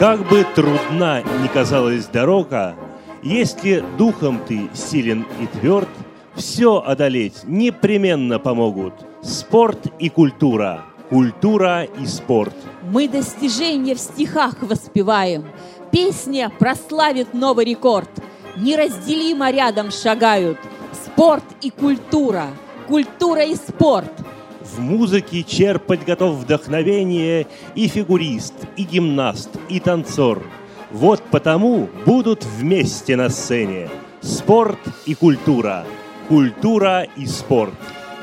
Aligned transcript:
Как 0.00 0.26
бы 0.30 0.46
трудна 0.54 1.22
ни 1.42 1.48
казалась 1.48 2.06
дорога, 2.06 2.74
если 3.22 3.84
духом 3.98 4.40
ты 4.48 4.70
силен 4.72 5.26
и 5.38 5.46
тверд, 5.58 5.90
все 6.34 6.78
одолеть 6.80 7.42
непременно 7.44 8.38
помогут 8.38 8.94
спорт 9.22 9.92
и 9.98 10.08
культура, 10.08 10.86
культура 11.10 11.84
и 11.84 12.06
спорт. 12.06 12.54
Мы 12.90 13.08
достижения 13.08 13.94
в 13.94 14.00
стихах 14.00 14.54
воспеваем, 14.62 15.44
песня 15.90 16.50
прославит 16.58 17.34
новый 17.34 17.66
рекорд. 17.66 18.08
Неразделимо 18.56 19.50
рядом 19.50 19.90
шагают 19.90 20.56
спорт 20.94 21.44
и 21.60 21.68
культура, 21.68 22.46
культура 22.88 23.42
и 23.42 23.54
спорт. 23.54 24.12
В 24.72 24.78
музыке 24.78 25.42
черпать 25.42 26.04
готов 26.04 26.36
вдохновение 26.36 27.48
и 27.74 27.88
фигурист, 27.88 28.54
и 28.76 28.84
гимнаст, 28.84 29.50
и 29.68 29.80
танцор. 29.80 30.44
Вот 30.92 31.22
потому 31.30 31.88
будут 32.06 32.44
вместе 32.44 33.16
на 33.16 33.30
сцене 33.30 33.90
спорт 34.20 34.78
и 35.06 35.14
культура, 35.14 35.84
культура 36.28 37.02
и 37.16 37.26
спорт. 37.26 37.74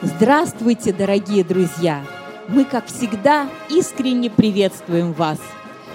Здравствуйте, 0.01 0.93
дорогие 0.93 1.43
друзья! 1.43 2.05
Мы, 2.47 2.63
как 2.63 2.85
всегда, 2.85 3.49
искренне 3.69 4.29
приветствуем 4.29 5.11
вас. 5.11 5.39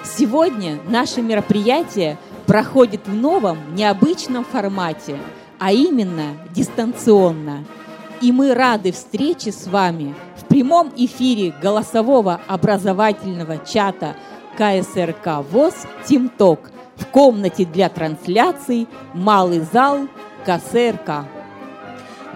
Сегодня 0.04 0.80
наше 0.86 1.22
мероприятие 1.22 2.18
проходит 2.46 3.06
в 3.06 3.14
новом, 3.14 3.74
необычном 3.74 4.44
формате, 4.44 5.16
а 5.58 5.72
именно 5.72 6.36
дистанционно. 6.50 7.64
И 8.20 8.32
мы 8.32 8.54
рады 8.54 8.92
встрече 8.92 9.50
с 9.50 9.66
вами 9.66 10.14
прямом 10.52 10.92
эфире 10.98 11.54
голосового 11.62 12.38
образовательного 12.46 13.56
чата 13.64 14.16
КСРК 14.58 15.42
ВОЗ 15.50 15.72
«Тимток» 16.04 16.70
в 16.96 17.06
комнате 17.06 17.64
для 17.64 17.88
трансляций 17.88 18.86
«Малый 19.14 19.60
зал 19.60 20.08
КСРК». 20.44 21.24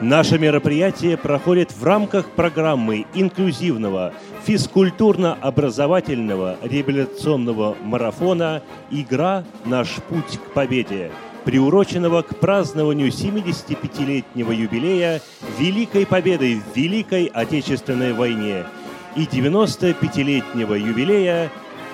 Наше 0.00 0.38
мероприятие 0.38 1.18
проходит 1.18 1.72
в 1.72 1.84
рамках 1.84 2.30
программы 2.30 3.04
инклюзивного 3.12 4.14
физкультурно-образовательного 4.46 6.56
реабилитационного 6.62 7.76
марафона 7.82 8.62
«Игра. 8.90 9.44
Наш 9.66 9.88
путь 10.08 10.38
к 10.38 10.52
победе», 10.54 11.10
приуроченного 11.46 12.22
к 12.22 12.36
празднованию 12.40 13.08
75-летнего 13.08 14.50
юбилея 14.50 15.22
Великой 15.58 16.04
Победы 16.04 16.60
в 16.60 16.76
Великой 16.76 17.26
Отечественной 17.26 18.12
войне 18.12 18.66
и 19.14 19.24
95-летнего 19.24 20.74
юбилея 20.74 21.52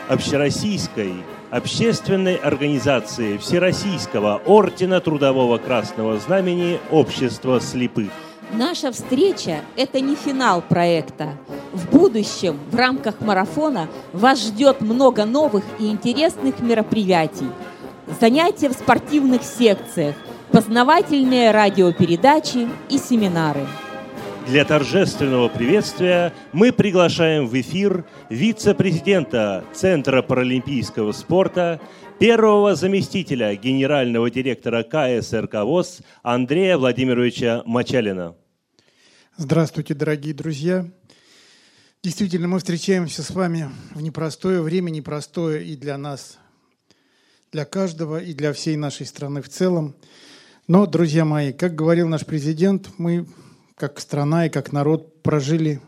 Общероссийской 0.08 1.12
общественной 1.50 2.36
организации 2.36 3.36
Всероссийского 3.36 4.40
Ордена 4.46 5.02
Трудового 5.02 5.58
Красного 5.58 6.18
Знамени 6.18 6.80
Общества 6.90 7.60
слепых. 7.60 8.10
Наша 8.54 8.90
встреча– 8.90 9.60
это 9.76 10.00
не 10.00 10.14
финал 10.14 10.62
проекта. 10.62 11.36
В 11.74 11.90
будущем 11.90 12.58
в 12.70 12.74
рамках 12.74 13.20
марафона 13.20 13.88
вас 14.14 14.42
ждет 14.42 14.80
много 14.80 15.26
новых 15.26 15.64
и 15.78 15.88
интересных 15.88 16.60
мероприятий. 16.60 17.48
Занятия 18.20 18.68
в 18.68 18.72
спортивных 18.72 19.42
секциях, 19.42 20.16
познавательные 20.50 21.50
радиопередачи 21.50 22.68
и 22.88 22.98
семинары– 22.98 23.66
для 24.46 24.64
торжественного 24.64 25.48
приветствия 25.48 26.34
мы 26.52 26.72
приглашаем 26.72 27.46
в 27.46 27.58
эфир 27.60 28.04
вице-президента 28.28 29.64
Центра 29.72 30.20
паралимпийского 30.20 31.12
спорта, 31.12 31.80
первого 32.18 32.74
заместителя 32.74 33.54
генерального 33.54 34.30
директора 34.30 34.82
КСРК 34.82 35.62
ВОЗ 35.62 36.00
Андрея 36.22 36.76
Владимировича 36.76 37.62
Мачалина. 37.64 38.34
Здравствуйте, 39.36 39.94
дорогие 39.94 40.34
друзья! 40.34 40.90
Действительно, 42.02 42.48
мы 42.48 42.58
встречаемся 42.58 43.22
с 43.22 43.30
вами 43.30 43.70
в 43.94 44.02
непростое 44.02 44.60
время, 44.60 44.90
непростое 44.90 45.64
и 45.64 45.76
для 45.76 45.96
нас, 45.96 46.38
для 47.52 47.66
каждого, 47.66 48.18
и 48.18 48.32
для 48.32 48.54
всей 48.54 48.76
нашей 48.76 49.04
страны 49.04 49.42
в 49.42 49.48
целом. 49.50 49.94
Но, 50.66 50.86
друзья 50.86 51.26
мои, 51.26 51.52
как 51.52 51.74
говорил 51.74 52.08
наш 52.08 52.24
президент, 52.24 52.88
мы 52.96 53.26
как 53.74 54.00
страна 54.00 54.46
и 54.46 54.50
как 54.50 54.72
народ 54.72 55.22
прожили 55.22 55.82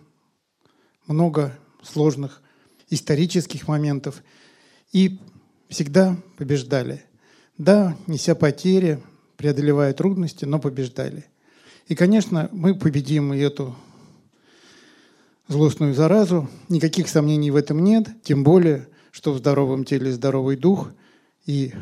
много 1.06 1.58
сложных 1.82 2.42
исторических 2.90 3.66
моментов 3.66 4.22
и 4.92 5.18
всегда 5.70 6.18
побеждали. 6.36 7.02
Да, 7.56 7.96
неся 8.06 8.34
потери, 8.34 9.00
преодолевая 9.38 9.94
трудности, 9.94 10.44
но 10.44 10.58
побеждали. 10.58 11.24
И, 11.88 11.94
конечно, 11.94 12.50
мы 12.52 12.74
победим 12.74 13.32
и 13.32 13.38
эту 13.38 13.74
злостную 15.48 15.94
заразу. 15.94 16.46
Никаких 16.68 17.08
сомнений 17.08 17.50
в 17.50 17.56
этом 17.56 17.82
нет. 17.82 18.08
Тем 18.22 18.44
более, 18.44 18.86
что 19.12 19.32
в 19.32 19.38
здоровом 19.38 19.84
теле 19.84 20.12
здоровый 20.12 20.56
дух. 20.56 20.90
И 21.46 21.72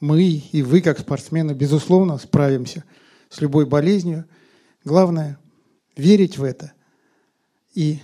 мы, 0.00 0.22
и 0.22 0.62
вы, 0.62 0.80
как 0.80 0.98
спортсмены, 0.98 1.52
безусловно, 1.52 2.18
справимся 2.18 2.84
с 3.28 3.40
любой 3.40 3.66
болезнью– 3.66 4.26
Главное– 4.84 5.38
верить 5.96 6.38
в 6.38 6.44
это 6.44 6.72
и 7.74 7.98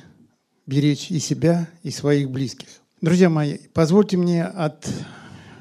беречь 0.66 1.10
и 1.10 1.18
себя, 1.18 1.70
и 1.82 1.90
своих 1.90 2.30
близких. 2.30 2.68
Друзья 3.00 3.30
мои, 3.30 3.56
позвольте 3.72 4.18
мне 4.18 4.44
от 4.44 4.86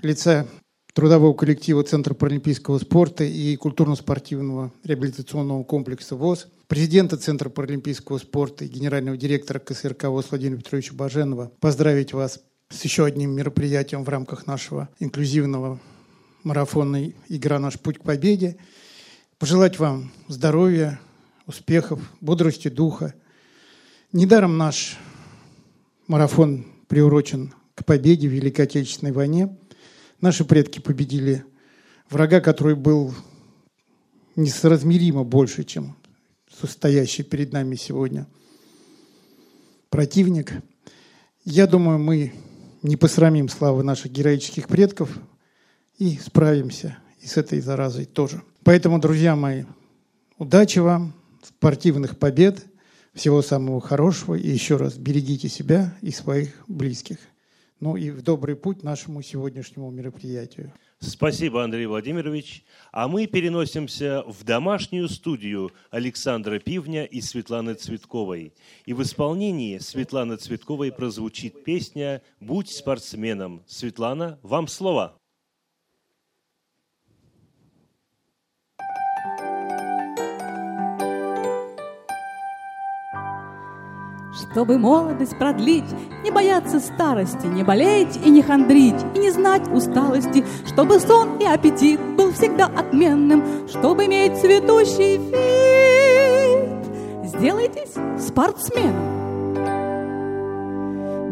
лица 0.02 0.46
трудового 0.94 1.34
коллектива 1.34 1.84
Центра 1.84 2.14
паралимпийского 2.14 2.80
спорта 2.80 3.24
и 3.24 3.56
культурно-спортивного 3.56 4.74
реабилитационного 4.84 5.64
комплекса 5.64 6.18
ВОЗ, 6.18 6.48
президента 6.68 7.16
Центра 7.16 7.50
паралимпийского 7.50 8.18
спорта 8.18 8.66
и 8.66 8.68
генерального 8.68 9.16
директора 9.16 9.60
КСРК 9.60 10.06
ВОЗ 10.06 10.32
Владимира 10.32 10.60
Петровича 10.60 10.94
Баженова 10.94 11.50
поздравить 11.62 12.12
вас 12.12 12.42
с 12.76 12.84
еще 12.84 13.06
одним 13.06 13.32
мероприятием 13.32 14.04
в 14.04 14.10
рамках 14.10 14.48
нашего 14.48 14.90
инклюзивного 15.00 15.80
марафона 16.44 17.12
«Игра. 17.30 17.60
Наш 17.60 17.80
путь 17.80 18.00
к 18.00 18.04
победе». 18.04 18.58
Пожелать 19.40 19.80
вам 19.80 20.12
здоровья, 20.28 21.00
успехов, 21.46 22.02
бодрости 22.22 22.68
духа. 22.68 23.14
Недаром 24.12 24.58
наш 24.58 24.98
марафон 26.08 26.66
приурочен 26.88 27.54
к 27.76 27.86
победе 27.86 28.28
в 28.28 28.32
Великой 28.32 28.66
Отечественной 28.66 29.12
войне. 29.12 29.58
Наши 30.22 30.46
предки 30.46 30.80
победили 30.80 31.46
врага, 32.10 32.42
который 32.42 32.76
был 32.76 33.14
несоразмеримо 34.36 35.24
больше, 35.24 35.64
чем 35.64 35.96
состоящий 36.50 37.24
перед 37.24 37.54
нами 37.54 37.76
сегодня 37.76 38.28
противник. 39.90 40.52
Я 41.46 41.68
думаю, 41.68 42.00
мы 42.00 42.34
не 42.86 42.96
посрамим 42.96 43.50
славы 43.50 43.84
наших 43.84 44.12
героических 44.12 44.68
предков 44.68 45.10
и 45.98 46.18
справимся 46.18 46.98
и 47.20 47.28
с 47.28 47.38
этой 47.38 47.60
заразой 47.60 48.06
тоже. 48.06 48.42
Поэтому, 48.64 49.00
друзья 49.00 49.36
мои, 49.36 49.66
удачи 50.38 50.80
вам, 50.80 51.14
спортивных 51.44 52.18
побед, 52.18 52.66
всего 53.14 53.42
самого 53.42 53.82
хорошего. 53.82 54.36
И 54.36 54.48
еще 54.48 54.78
раз 54.78 54.98
берегите 54.98 55.50
себя 55.50 55.96
и 56.02 56.12
своих 56.12 56.54
близких. 56.68 57.18
Ну 57.80 57.96
и 57.96 58.12
в 58.12 58.22
добрый 58.22 58.56
путь 58.56 58.84
нашему 58.84 59.22
сегодняшнему 59.22 59.90
мероприятию. 59.90 60.72
Спасибо, 61.00 61.64
Андрей 61.64 61.86
Владимирович. 61.86 62.64
А 62.92 63.08
мы 63.08 63.28
переносимся 63.28 64.24
в 64.26 64.44
домашнюю 64.44 65.10
студию 65.10 65.72
Александра 65.92 66.60
Пивня 66.60 67.04
и 67.04 67.22
Светланы 67.22 67.74
Цветковой. 67.74 68.54
И 68.86 68.94
в 68.94 69.02
исполнении 69.02 69.78
Светланы 69.78 70.38
Цветковой 70.38 70.92
прозвучит 70.92 71.64
песня 71.64 72.22
«Будь 72.40 72.70
спортсменом». 72.70 73.64
Светлана, 73.68 74.40
вам 74.42 74.68
слово. 74.68 75.20
Чтобы 84.36 84.78
молодость 84.78 85.38
продлить, 85.38 85.86
не 86.24 86.30
бояться 86.30 86.82
старости, 86.82 87.46
не 87.46 87.64
болеть 87.64 88.20
и 88.22 88.30
не 88.30 88.42
хандрить, 88.42 89.02
и 89.16 89.20
не 89.20 89.32
знать 89.32 89.66
усталости, 89.72 90.44
чтобы 90.68 91.00
сон 91.00 91.38
и 91.40 91.46
аппетит 91.46 92.02
был 92.18 92.34
всегда 92.34 92.66
отменным, 92.66 93.70
чтобы 93.70 94.08
иметь 94.08 94.38
цветущий 94.38 95.18
вид. 95.18 95.36
Сделайтесь 97.24 97.94
спортсменом. 98.20 99.16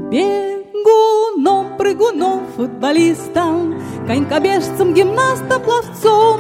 Бегуном, 0.10 1.76
прыгуном, 1.78 2.48
футболистом, 2.56 3.82
конькобежцем, 4.08 4.94
гимнастом, 4.94 5.62
пловцом, 5.62 6.40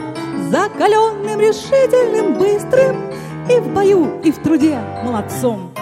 закаленным, 0.49 1.41
решительным, 1.41 2.35
быстрым 2.35 3.11
и 3.49 3.59
в 3.59 3.73
бою, 3.73 4.21
и 4.23 4.31
в 4.31 4.41
труде 4.41 4.79
молодцом. 5.03 5.72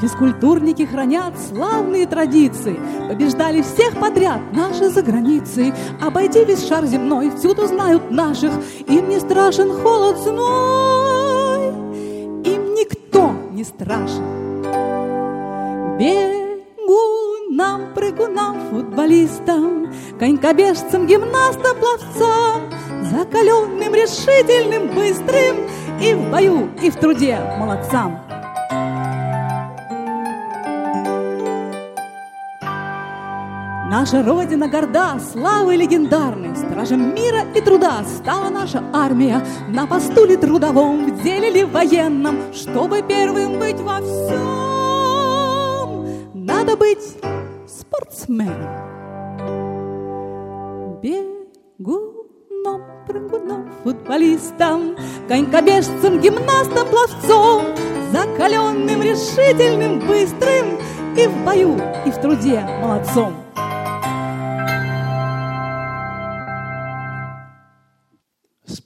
Физкультурники 0.00 0.86
хранят 0.86 1.34
славные 1.48 2.06
традиции, 2.06 2.78
побеждали 3.08 3.62
всех 3.62 3.98
подряд 3.98 4.40
наши 4.52 4.90
за 4.90 5.02
границей. 5.02 5.74
Обойди 6.00 6.44
весь 6.44 6.68
шар 6.68 6.86
земной, 6.86 7.32
всюду 7.36 7.66
знают 7.66 8.08
наших, 8.10 8.52
им 8.86 9.08
не 9.08 9.18
страшен 9.18 9.72
холод 9.72 10.18
зной, 10.18 11.68
им 12.44 12.74
никто 12.74 13.32
не 13.50 13.64
страшен. 13.64 14.22
Бегунам, 15.98 17.92
прыгунам, 17.92 18.70
футболистам, 18.70 19.92
конькобежцам, 20.20 21.08
гимнастам, 21.08 21.76
пловцам, 21.76 22.60
закаленным, 23.10 23.92
решительным, 23.92 24.94
быстрым 24.94 25.66
и 26.00 26.14
в 26.14 26.30
бою, 26.30 26.68
и 26.80 26.88
в 26.88 26.94
труде 26.94 27.40
молодцам. 27.58 28.27
Наша 33.90 34.22
Родина 34.22 34.68
горда, 34.68 35.18
славой 35.18 35.76
легендарной, 35.78 36.54
Стражем 36.54 37.14
мира 37.14 37.46
и 37.54 37.60
труда 37.62 38.04
стала 38.04 38.50
наша 38.50 38.84
армия, 38.92 39.42
На 39.70 39.86
посту 39.86 40.26
ли 40.26 40.36
трудовом, 40.36 41.06
в 41.06 41.22
деле 41.22 41.48
ли 41.48 41.64
военном, 41.64 42.52
Чтобы 42.52 43.00
первым 43.00 43.58
быть 43.58 43.80
во 43.80 44.02
всем, 44.02 44.36
Надо 46.34 46.76
быть 46.76 47.16
спортсменом. 47.66 48.68
Бегуном, 51.00 52.82
прыгуном, 53.06 53.70
футболистом, 53.84 54.96
Конькобежцем, 55.28 56.20
гимнастом, 56.20 56.88
пловцом, 56.88 57.64
Закаленным, 58.12 59.00
решительным, 59.00 60.00
быстрым 60.00 60.78
И 61.16 61.26
в 61.26 61.42
бою, 61.42 61.80
и 62.04 62.10
в 62.10 62.20
труде 62.20 62.60
молодцом. 62.82 63.47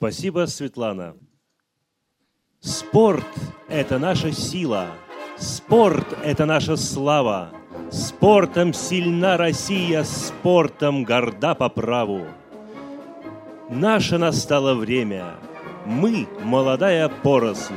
Спасибо, 0.03 0.47
Светлана. 0.47 1.15
Спорт– 2.59 3.25
это 3.69 3.99
наша 3.99 4.33
сила. 4.33 4.87
Спорт– 5.37 6.05
это 6.25 6.45
наша 6.45 6.75
слава. 6.75 7.51
Спортом 7.89 8.73
сильна 8.73 9.37
Россия, 9.37 10.03
спортом 10.03 11.05
горда 11.05 11.55
по 11.55 11.69
праву. 11.69 12.25
Наше 13.69 14.17
настало 14.17 14.73
время. 14.73 15.35
Мы, 15.85 16.27
молодая 16.43 17.07
поросль, 17.07 17.73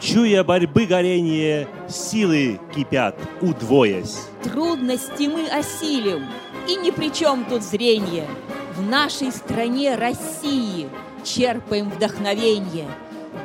Чуя 0.00 0.42
борьбы 0.42 0.84
горение, 0.84 1.68
силы 1.88 2.58
кипят, 2.74 3.16
удвоясь. 3.40 4.26
Трудности 4.42 5.28
мы 5.28 5.46
осилим, 5.46 6.26
и 6.66 6.74
ни 6.74 6.90
при 6.90 7.12
чем 7.12 7.44
тут 7.44 7.62
зрение. 7.62 8.26
В 8.74 8.82
нашей 8.82 9.30
стране 9.30 9.94
России– 9.94 10.88
черпаем 11.24 11.90
вдохновение. 11.90 12.88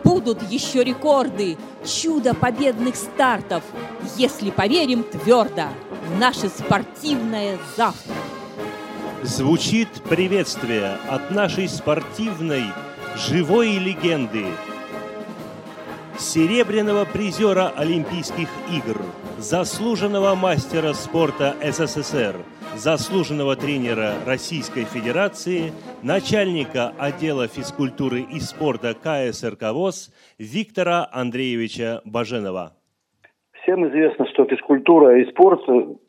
Будут 0.04 0.42
еще 0.50 0.84
рекорды, 0.84 1.58
чудо 1.86 2.34
победных 2.34 2.96
стартов, 2.96 3.64
если 4.18 4.50
поверим 4.50 5.04
твердо 5.04 5.70
в 6.08 6.20
наше 6.20 6.50
спортивное 6.50 7.58
завтра. 7.76 8.14
Звучит 9.24 9.90
приветствие 10.04 10.98
от 11.10 11.32
нашей 11.32 11.70
спортивной 11.70 12.66
живой 13.16 13.78
легенды, 13.78 14.46
серебряного 16.18 17.06
призера 17.06 17.72
Олимпийских 17.76 18.50
игр, 18.72 19.02
заслуженного 19.38 20.36
мастера 20.36 20.94
спорта 20.94 21.56
СССР– 21.62 22.36
заслуженного 22.76 23.56
тренера 23.56 24.14
Российской 24.26 24.86
Федерации, 24.86 25.72
начальника 26.02 26.94
отдела 26.98 27.48
физкультуры 27.48 28.22
и 28.22 28.40
спорта 28.40 28.94
КСРК 28.94 29.74
ВОЗ 29.74 30.12
Виктора 30.40 31.08
Андреевича 31.12 32.02
Баженова. 32.06 32.74
Всем 33.62 33.88
известно, 33.88 34.26
что 34.28 34.46
физкультура 34.46 35.20
и 35.20 35.30
спорт 35.30 35.62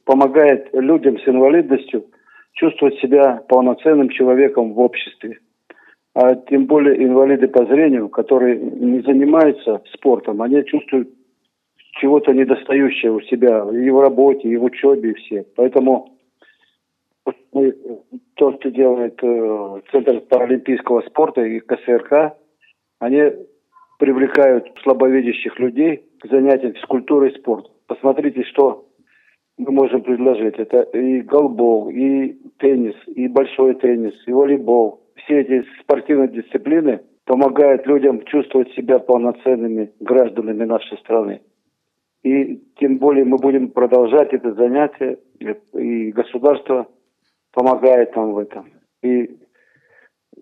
помогает 0.04 0.68
людям 0.72 1.18
с 1.18 1.28
инвалидностью 1.28 2.06
чувствовать 2.54 2.98
себя 3.00 3.42
полноценным 3.48 4.08
человеком 4.08 4.72
в 4.72 4.80
обществе. 4.80 5.38
А 6.14 6.36
тем 6.36 6.66
более 6.66 7.02
инвалиды 7.04 7.48
по 7.48 7.66
зрению, 7.66 8.08
которые 8.08 8.56
не 8.56 9.00
занимаются 9.00 9.82
спортом, 9.92 10.42
они 10.42 10.64
чувствуют 10.64 11.08
чего-то 12.00 12.32
недостающее 12.32 13.12
у 13.12 13.20
себя 13.22 13.64
и 13.72 13.90
в 13.90 14.00
работе, 14.00 14.48
и 14.48 14.56
в 14.56 14.64
учебе, 14.64 15.10
и 15.10 15.14
все. 15.14 15.44
Поэтому 15.56 16.14
то, 18.34 18.52
что 18.52 18.70
делает 18.70 19.18
э, 19.22 19.80
Центр 19.90 20.20
паралимпийского 20.20 21.02
спорта 21.02 21.42
и 21.42 21.60
КСРК, 21.60 22.36
они 22.98 23.32
привлекают 23.98 24.66
слабовидящих 24.82 25.58
людей 25.58 26.04
к 26.20 26.28
занятиям 26.28 26.74
физкультурой 26.74 27.30
и 27.30 27.38
спортом. 27.38 27.72
Посмотрите, 27.86 28.42
что 28.44 28.86
мы 29.56 29.72
можем 29.72 30.02
предложить. 30.02 30.56
Это 30.58 30.82
и 30.98 31.20
голбол, 31.22 31.90
и 31.90 32.36
теннис, 32.58 32.96
и 33.06 33.28
большой 33.28 33.74
теннис, 33.74 34.14
и 34.26 34.32
волейбол. 34.32 35.03
Все 35.24 35.40
эти 35.40 35.66
спортивные 35.80 36.28
дисциплины 36.28 37.00
помогают 37.24 37.86
людям 37.86 38.24
чувствовать 38.24 38.70
себя 38.72 38.98
полноценными 38.98 39.92
гражданами 40.00 40.64
нашей 40.64 40.98
страны. 40.98 41.40
И 42.22 42.62
тем 42.76 42.98
более 42.98 43.24
мы 43.24 43.38
будем 43.38 43.68
продолжать 43.68 44.32
это 44.32 44.52
занятие, 44.54 45.18
и 45.74 46.10
государство 46.12 46.86
помогает 47.52 48.14
нам 48.16 48.32
в 48.32 48.38
этом. 48.38 48.70
И 49.02 49.36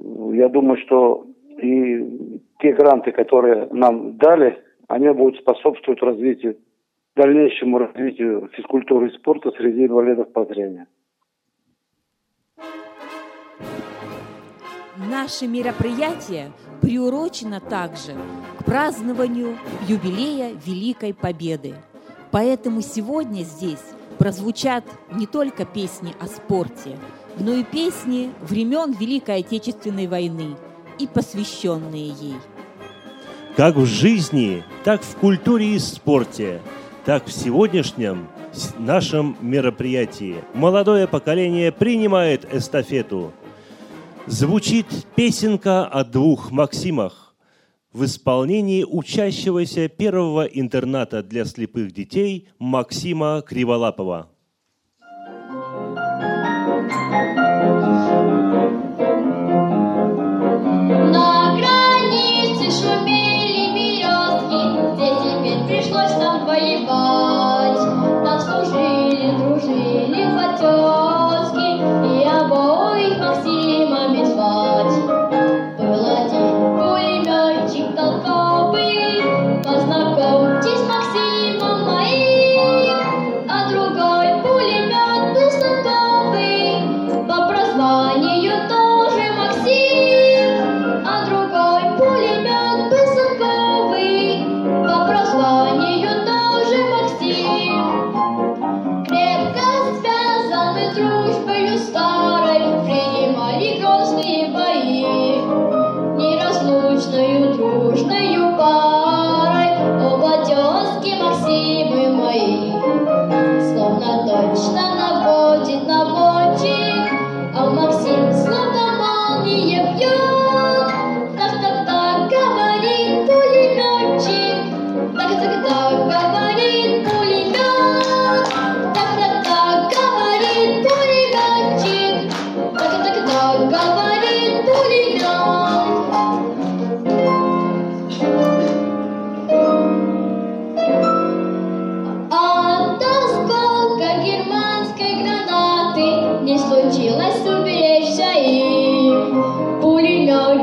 я 0.01 0.49
думаю, 0.49 0.79
что 0.79 1.27
и 1.61 2.41
те 2.61 2.73
гранты, 2.73 3.13
которые 3.13 3.69
нам 3.71 4.17
дали, 4.17 4.59
они 4.89 5.09
будут 5.11 5.41
способствовать 5.41 6.03
развитию, 6.03 6.57
дальнейшему 7.17 7.79
развитию 7.79 8.49
физкультуры 8.53 9.09
и 9.09 9.17
спорта 9.17 9.51
среди 9.53 9.87
инвалидов 9.87 10.33
по 10.33 10.45
зрению. 10.45 10.87
Наше 15.13 15.47
мероприятие 15.47 16.53
приурочено 16.81 17.61
также 17.61 18.17
к 18.59 18.65
празднованию 18.65 19.59
юбилея 19.87 20.55
Великой 20.65 21.13
Победы. 21.13 21.75
Поэтому 22.31 22.81
сегодня 22.81 23.43
здесь 23.43 23.85
прозвучат 24.17 24.85
не 25.13 25.27
только 25.27 25.67
песни 25.67 26.15
о 26.19 26.29
спорте, 26.29 26.97
но 27.39 27.53
и 27.53 27.63
песни 27.63 28.33
времен 28.41 28.93
Великой 28.93 29.41
Отечественной 29.41 30.07
войны 30.07 30.57
и 30.99 31.07
посвященные 31.07 32.09
ей. 32.09 32.37
Как 33.55 33.77
в 33.77 33.85
жизни, 33.85 34.65
так 34.83 35.03
в 35.03 35.17
культуре 35.17 35.75
и 35.75 35.79
спорте, 35.79 36.63
так 37.05 37.27
в 37.27 37.33
сегодняшнем 37.33 38.29
нашем 38.79 39.37
мероприятии 39.43 40.37
молодое 40.55 41.07
поколение 41.07 41.71
принимает 41.71 42.51
эстафету. 42.51 43.35
Звучит 44.27 44.87
песенка 45.17 45.85
о 45.85 46.05
двух 46.05 46.53
Максимах 46.53 47.35
в 47.93 48.05
исполнении 48.05 48.85
учащегося 48.85 49.89
первого 49.89 50.45
интерната 50.45 51.23
для 51.23 51.45
слепых 51.45 51.93
детей 51.93 52.49
Максима 52.59 53.43
Криволапова. 53.47 54.32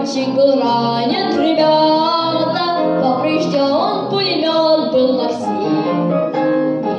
Мальчик 0.10 0.34
был 0.34 0.60
ранен, 0.60 1.40
ребята, 1.40 3.00
поврежден 3.02 4.10
пулемет 4.10 4.92
был 4.92 5.22
Максим. 5.22 6.34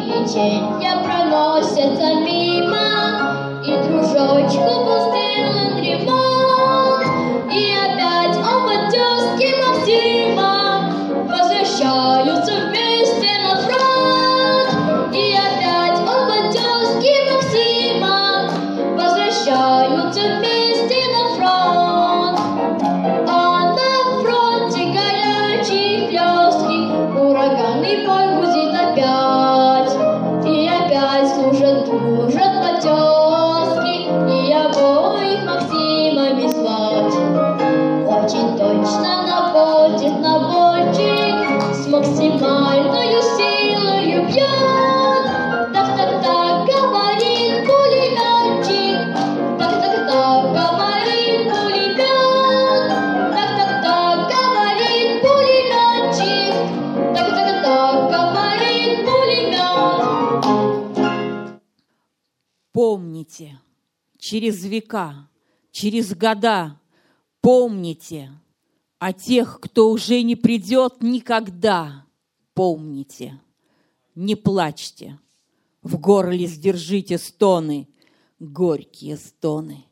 Леченья 0.07 1.03
проносятся 1.03 2.15
мимо, 2.21 2.60
через 64.31 64.65
века, 64.65 65.29
через 65.73 66.15
года, 66.15 66.79
помните 67.41 68.31
о 69.01 69.13
тех, 69.13 69.59
кто 69.61 69.91
уже 69.91 70.23
не 70.23 70.37
придет 70.37 71.03
никогда. 71.03 72.07
Помните, 72.55 73.41
не 74.15 74.37
плачьте, 74.37 75.19
в 75.83 75.99
горле 75.99 76.47
сдержите 76.47 77.19
стоны, 77.19 77.89
горькие 78.39 79.17
стоны. 79.17 79.85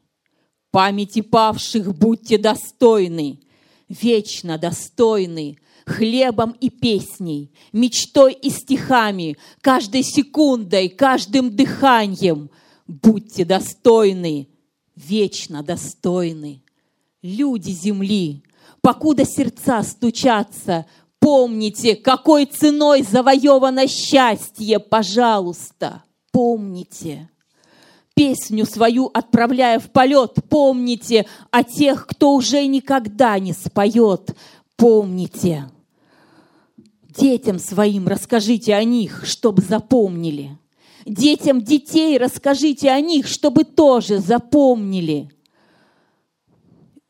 Памяти 0.71 1.23
павших 1.23 1.93
будьте 1.99 2.39
достойны, 2.39 3.41
вечно 3.89 4.57
достойны, 4.57 5.59
хлебом 5.85 6.53
и 6.61 6.71
песней, 6.71 7.51
мечтой 7.73 8.35
и 8.35 8.51
стихами, 8.51 9.37
каждой 9.63 10.05
секундой, 10.05 10.91
каждым 10.91 11.57
дыханием. 11.57 12.51
Будьте 12.89 13.45
достойны, 13.45 14.49
вечно 14.97 15.63
достойны. 15.63 16.63
Люди 17.21 17.71
земли, 17.71 18.43
покуда 18.81 19.27
сердца 19.27 19.83
стучатся, 19.83 20.87
помните, 21.21 21.97
какой 21.97 22.47
ценой 22.47 23.03
завоевано 23.03 23.87
счастье, 23.87 24.79
пожалуйста, 24.79 26.03
помните. 26.33 27.29
Песню 28.15 28.65
свою 28.65 29.11
отправляя 29.13 29.79
в 29.79 29.91
полет, 29.91 30.37
помните 30.49 31.27
о 31.51 31.63
тех, 31.63 32.07
кто 32.07 32.35
уже 32.35 32.67
никогда 32.67 33.39
не 33.39 33.53
споет. 33.53 34.35
Помните. 34.77 35.71
Детям 37.03 37.59
своим 37.61 38.09
расскажите 38.09 38.75
о 38.75 38.83
них, 38.83 39.25
чтобы 39.25 39.63
запомнили. 39.63 40.58
Детям 41.09 41.63
детей 41.63 42.19
расскажите 42.19 42.91
о 42.91 43.01
них, 43.01 43.27
чтобы 43.27 43.65
тоже 43.65 44.19
запомнили. 44.19 45.31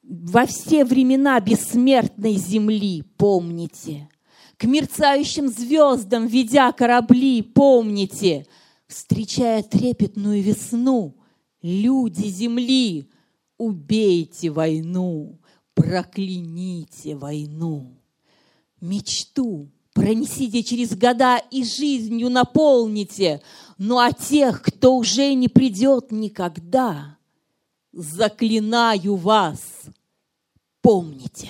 Во 0.02 0.46
все 0.46 0.84
времена 0.84 1.40
бессмертной 1.40 2.34
земли 2.34 3.02
помните. 3.16 4.08
К 4.56 4.64
мерцающим 4.64 5.48
звездам, 5.48 6.28
ведя 6.28 6.70
корабли, 6.70 7.42
помните. 7.42 8.46
Встречая 8.86 9.64
трепетную 9.64 10.42
весну, 10.42 11.16
люди 11.60 12.28
земли, 12.28 13.10
убейте 13.58 14.50
войну, 14.50 15.40
прокляните 15.74 17.16
войну. 17.16 18.00
Мечту 18.80 19.70
пронесите 19.98 20.62
через 20.62 20.96
года 20.96 21.38
и 21.50 21.64
жизнью 21.64 22.30
наполните, 22.30 23.42
но 23.78 24.00
о 24.00 24.12
тех, 24.12 24.60
кто 24.60 24.96
уже 24.96 25.34
не 25.34 25.48
придет 25.48 26.10
никогда, 26.10 27.16
заклинаю 27.92 29.14
вас, 29.14 29.84
помните. 30.82 31.48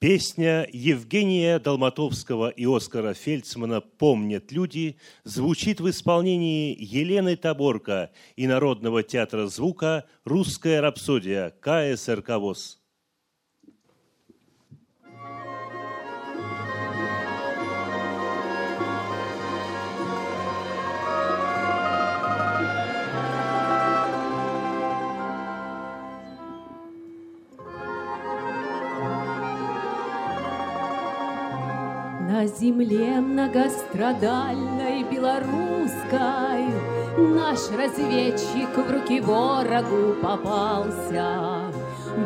Песня 0.00 0.66
Евгения 0.72 1.58
Долматовского 1.58 2.50
и 2.50 2.64
Оскара 2.64 3.14
Фельдсмана 3.14 3.80
«Помнят 3.80 4.52
люди» 4.52 4.96
звучит 5.24 5.80
в 5.80 5.90
исполнении 5.90 6.76
Елены 6.78 7.36
Таборко 7.36 8.12
и 8.36 8.46
Народного 8.46 9.02
театра 9.02 9.48
звука 9.48 10.04
«Русская 10.24 10.80
рапсодия» 10.80 11.52
КСРК 11.60 12.38
ВОЗ. 12.38 12.77
На 32.38 32.46
земле 32.46 33.20
многострадальной 33.20 35.02
белорусской 35.10 36.66
Наш 37.16 37.58
разведчик 37.76 38.76
в 38.76 38.92
руки 38.92 39.20
ворогу 39.20 40.14
попался. 40.22 41.64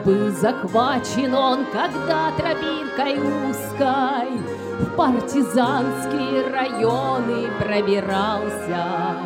Был 0.05 0.31
захвачен 0.33 1.35
он, 1.35 1.65
когда 1.73 2.31
тропинкой 2.33 3.21
узкой 3.21 4.37
В 4.81 4.97
партизанские 4.97 6.47
районы 6.51 7.49
пробирался. 7.59 9.17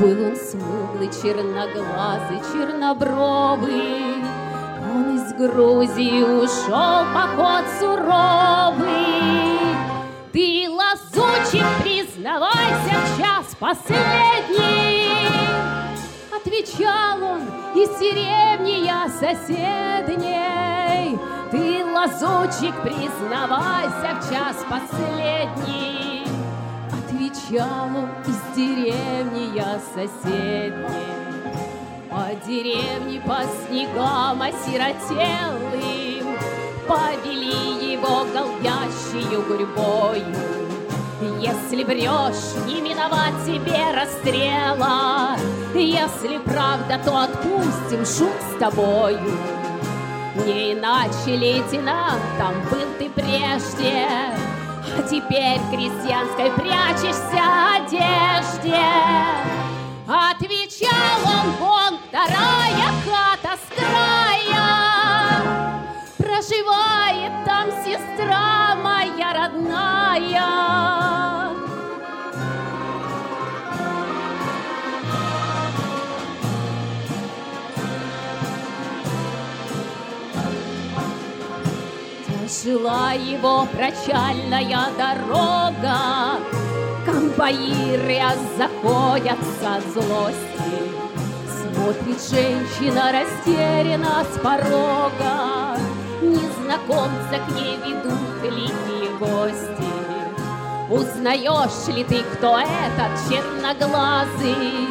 Был 0.00 0.30
он 0.30 0.34
смуглый, 0.34 1.10
черноглазый, 1.22 2.40
чернобровый, 2.52 4.24
Он 4.82 5.14
из 5.14 5.32
Грузии 5.34 6.22
ушел 6.24 7.04
поход 7.14 7.64
суровый. 7.78 8.97
Последний. 13.58 15.08
Отвечал 16.34 17.22
он 17.22 17.42
из 17.74 17.90
деревни 17.98 18.84
я 18.84 19.08
соседней. 19.08 21.18
Ты, 21.50 21.84
лазучик, 21.84 22.74
признавайся 22.82 24.20
в 24.20 24.30
час 24.30 24.56
последний. 24.68 26.26
Отвечал 26.92 27.86
он 27.86 28.10
из 28.26 28.38
деревни 28.56 29.56
я 29.56 29.80
соседней. 29.94 31.08
По 32.10 32.34
деревне 32.46 33.20
по 33.20 33.38
снегам 33.66 34.42
осиротелым 34.42 36.36
Повели 36.86 37.92
его 37.92 38.24
голдящую 38.32 39.42
гурьбою. 39.42 40.57
Если 41.20 41.82
врешь, 41.82 42.54
не 42.66 42.80
миновать 42.80 43.34
тебе 43.44 43.92
расстрела, 43.92 45.36
Если 45.74 46.38
правда, 46.38 47.00
то 47.04 47.24
отпустим 47.24 48.06
шут 48.06 48.40
с 48.54 48.58
тобою. 48.60 49.18
Не 50.46 50.74
иначе 50.74 51.34
лейтенантом 51.36 52.54
был 52.70 52.86
ты 52.98 53.10
прежде, 53.10 54.06
А 54.96 55.02
теперь 55.10 55.58
в 55.58 55.70
крестьянской 55.72 56.52
прячешься 56.52 57.42
одежде. 57.76 58.78
Отвечал 60.06 61.20
он, 61.24 61.50
вон 61.58 61.98
вторая 62.08 62.92
хата 63.04 63.58
с 63.58 63.76
края, 63.76 64.37
Проживает 66.38 67.32
там 67.44 67.68
сестра 67.84 68.76
моя 68.76 69.32
родная. 69.34 70.44
Шла 82.48 83.12
его 83.14 83.66
прочальная 83.72 84.86
дорога, 84.96 86.38
Конвоиры 87.04 88.22
заходятся 88.56 89.74
от 89.74 89.84
злости. 89.92 90.38
Смотрит 91.48 92.22
женщина 92.30 93.10
растерянно 93.10 94.24
с 94.24 94.38
порога, 94.38 95.58
Незнакомца 96.20 97.38
к 97.46 97.54
ней 97.54 97.76
ведут 97.76 98.42
лихие 98.42 99.08
гости. 99.18 99.88
Узнаешь 100.90 101.86
ли 101.94 102.02
ты, 102.02 102.22
кто 102.22 102.58
этот 102.58 103.12
черноглазый? 103.28 104.88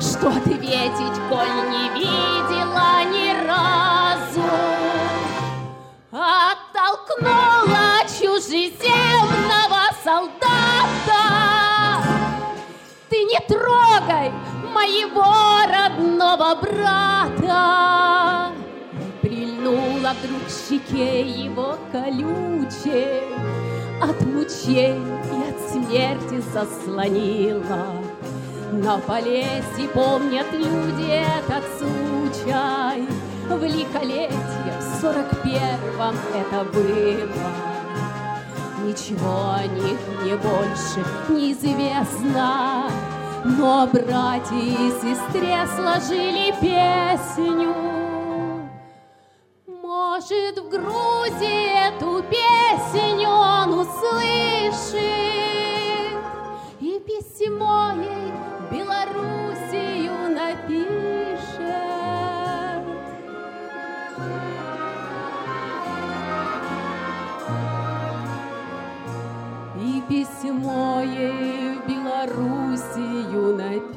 Что 0.00 0.28
ответить, 0.28 1.20
коль 1.28 1.54
не 1.70 1.88
видела 1.90 3.04
ни 3.04 3.46
разу? 3.46 4.42
Оттолкнула 6.10 8.02
чужеземного 8.18 9.82
солдата. 10.02 11.22
Ты 13.08 13.22
не 13.24 13.38
трогай 13.46 14.32
моего 14.74 15.32
родного 15.70 16.56
брата. 16.56 17.86
Вдруг 19.66 20.44
к 20.46 20.50
щеке 20.50 21.22
его 21.22 21.76
колючей, 21.90 23.22
От 24.00 24.20
мучений 24.26 24.94
и 25.32 25.50
от 25.50 25.70
смерти 25.70 26.40
заслонила. 26.52 27.86
На 28.72 28.98
Полесье 28.98 29.88
помнят 29.92 30.46
люди 30.52 31.10
этот 31.10 31.64
случай, 31.78 33.08
В 33.48 33.62
лихолетье 33.64 34.72
в 34.78 35.00
сорок 35.00 35.30
первом 35.42 36.14
это 36.32 36.64
было. 36.72 37.50
Ничего 38.84 39.54
о 39.54 39.66
них 39.66 39.98
мне 40.22 40.36
больше 40.36 41.04
неизвестно, 41.28 42.88
Но 43.44 43.88
братья 43.88 44.54
и 44.54 44.92
сестре 45.00 45.66
сложили 45.74 46.54
песню. 46.60 48.05
Может, 49.98 50.58
в 50.58 50.68
Грузии 50.68 51.88
эту 51.88 52.22
песню 52.28 53.30
он 53.30 53.80
услышит, 53.80 55.00
И 56.80 57.00
письмо 57.00 57.92
ей 57.96 58.30
Белоруссию 58.70 60.28
напишет. 60.34 60.86
И 69.80 70.02
письмо 70.08 71.00
ей 71.00 71.78
в 71.78 71.86
Белоруссию 71.88 73.56
напишет. 73.56 73.95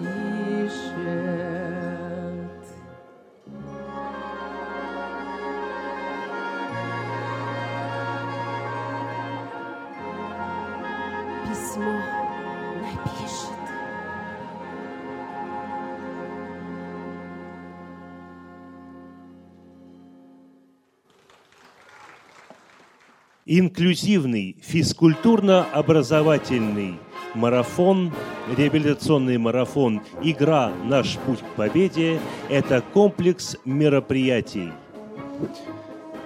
Инклюзивный 23.51 24.57
физкультурно-образовательный 24.61 26.99
марафон, 27.33 28.13
реабилитационный 28.55 29.39
марафон 29.39 30.03
«Игра. 30.21 30.71
Наш 30.85 31.17
путь 31.17 31.39
к 31.39 31.55
победе»– 31.55 32.19
это 32.49 32.83
комплекс 32.93 33.57
мероприятий, 33.65 34.71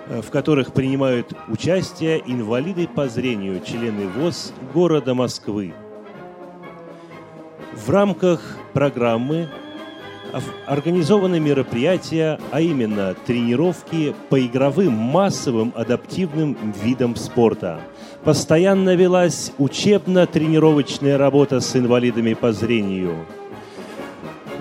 э, 0.09 0.21
в 0.21 0.31
которых 0.31 0.73
принимают 0.73 1.31
участие 1.47 2.21
инвалиды 2.25 2.89
по 2.89 3.07
зрению, 3.07 3.61
члены 3.65 4.09
ВОЗ 4.09 4.51
города 4.73 5.13
Москвы. 5.13 5.73
В 7.71 7.89
рамках 7.89 8.57
программы 8.73 9.47
организованы 10.65 11.39
мероприятия, 11.39 12.39
а 12.51 12.61
именно 12.61 13.15
тренировки 13.25 14.15
по 14.29 14.39
игровым 14.39 14.93
массовым 14.93 15.73
адаптивным 15.75 16.57
видам 16.83 17.15
спорта. 17.15 17.81
Постоянно 18.23 18.95
велась 18.95 19.51
учебно-тренировочная 19.57 21.17
работа 21.17 21.59
с 21.59 21.75
инвалидами 21.75 22.33
по 22.33 22.53
зрению. 22.53 23.25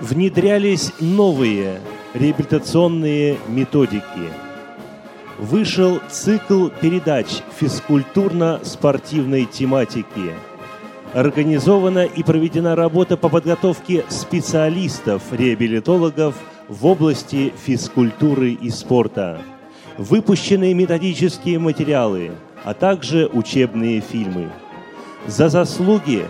Внедрялись 0.01 0.91
новые 0.99 1.79
реабилитационные 2.13 3.37
методики. 3.47 4.03
Вышел 5.39 5.99
цикл 6.09 6.67
передач 6.67 7.27
физкультурно-спортивной 7.59 9.45
тематики– 9.45 10.33
Организована 11.13 12.05
и 12.05 12.23
проведена 12.23 12.75
работа 12.75 13.17
по 13.17 13.29
подготовке 13.29 14.03
специалистов-реабилитологов 14.09 16.33
в 16.67 16.87
области 16.87 17.53
физкультуры 17.55 18.53
и 18.53 18.71
спорта. 18.71 19.39
Выпущены 19.99 20.73
методические 20.73 21.59
материалы, 21.59 22.31
а 22.63 22.73
также 22.73 23.29
учебные 23.31 24.01
фильмы. 24.01 24.49
За 25.27 25.49
заслуги 25.49 26.25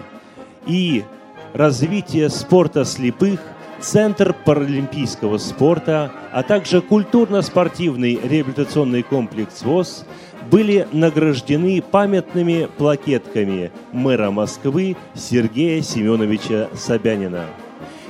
и 0.67 1.05
развитие 1.53 2.29
спорта 2.29 2.83
слепых 2.83 3.39
Центр 3.83 4.33
паралимпийского 4.33 5.37
спорта, 5.37 6.09
а 6.31 6.41
также 6.41 6.81
культурно-спортивный 6.81 8.17
реабилитационный 8.23 9.03
комплекс 9.03 9.61
ВОЗ 9.61 10.05
были 10.49 10.87
награждены 10.93 11.81
памятными 11.81 12.69
плакетками 12.77 13.73
мэра 13.91 14.31
Москвы 14.31 14.95
Сергея 15.15 15.81
Семеновича 15.81 16.69
Собянина. 16.73 17.43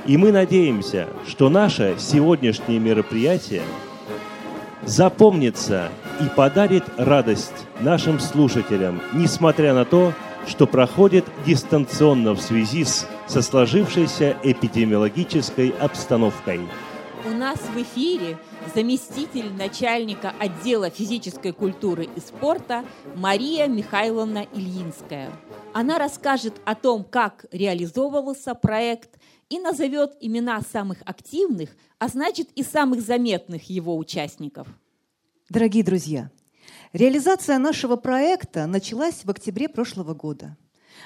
И 0.06 0.16
мы 0.16 0.30
надеемся, 0.30 1.08
что 1.26 1.48
наше 1.48 1.96
сегодняшнее 1.98 2.78
мероприятие 2.78 3.62
запомнится 4.84 5.88
и 6.20 6.28
подарит 6.36 6.84
радость 6.98 7.66
нашим 7.80 8.20
слушателям, 8.20 9.02
несмотря 9.12 9.74
на 9.74 9.84
то, 9.84 10.12
что 10.46 10.68
проходит 10.68 11.24
дистанционно 11.44 12.34
в 12.34 12.40
связи 12.40 12.84
с, 12.84 13.08
со 13.26 13.42
сложившейся 13.42 14.36
эпидемиологической 14.42 15.70
обстановкой. 15.70 16.60
У 17.26 17.30
нас 17.30 17.58
в 17.58 17.80
эфире 17.80 18.38
заместитель 18.74 19.50
начальника 19.54 20.34
отдела 20.38 20.90
физической 20.90 21.52
культуры 21.52 22.04
и 22.04 22.20
спорта 22.20 22.84
Мария 23.16 23.66
Михайловна 23.66 24.46
Ильинская. 24.52 25.30
Она 25.72 25.98
расскажет 25.98 26.60
о 26.66 26.74
том, 26.74 27.02
как 27.02 27.46
реализовывался 27.50 28.54
проект 28.54 29.18
и 29.48 29.58
назовет 29.58 30.12
имена 30.20 30.60
самых 30.60 30.98
активных, 31.06 31.70
а 31.98 32.08
значит 32.08 32.50
и 32.54 32.62
самых 32.62 33.00
заметных 33.00 33.70
его 33.70 33.96
участников. 33.96 34.68
Дорогие 35.48 35.82
друзья, 35.82 36.30
реализация 36.92 37.58
нашего 37.58 37.96
проекта 37.96 38.66
началась 38.66 39.24
в 39.24 39.30
октябре 39.30 39.70
прошлого 39.70 40.12
года. 40.12 40.58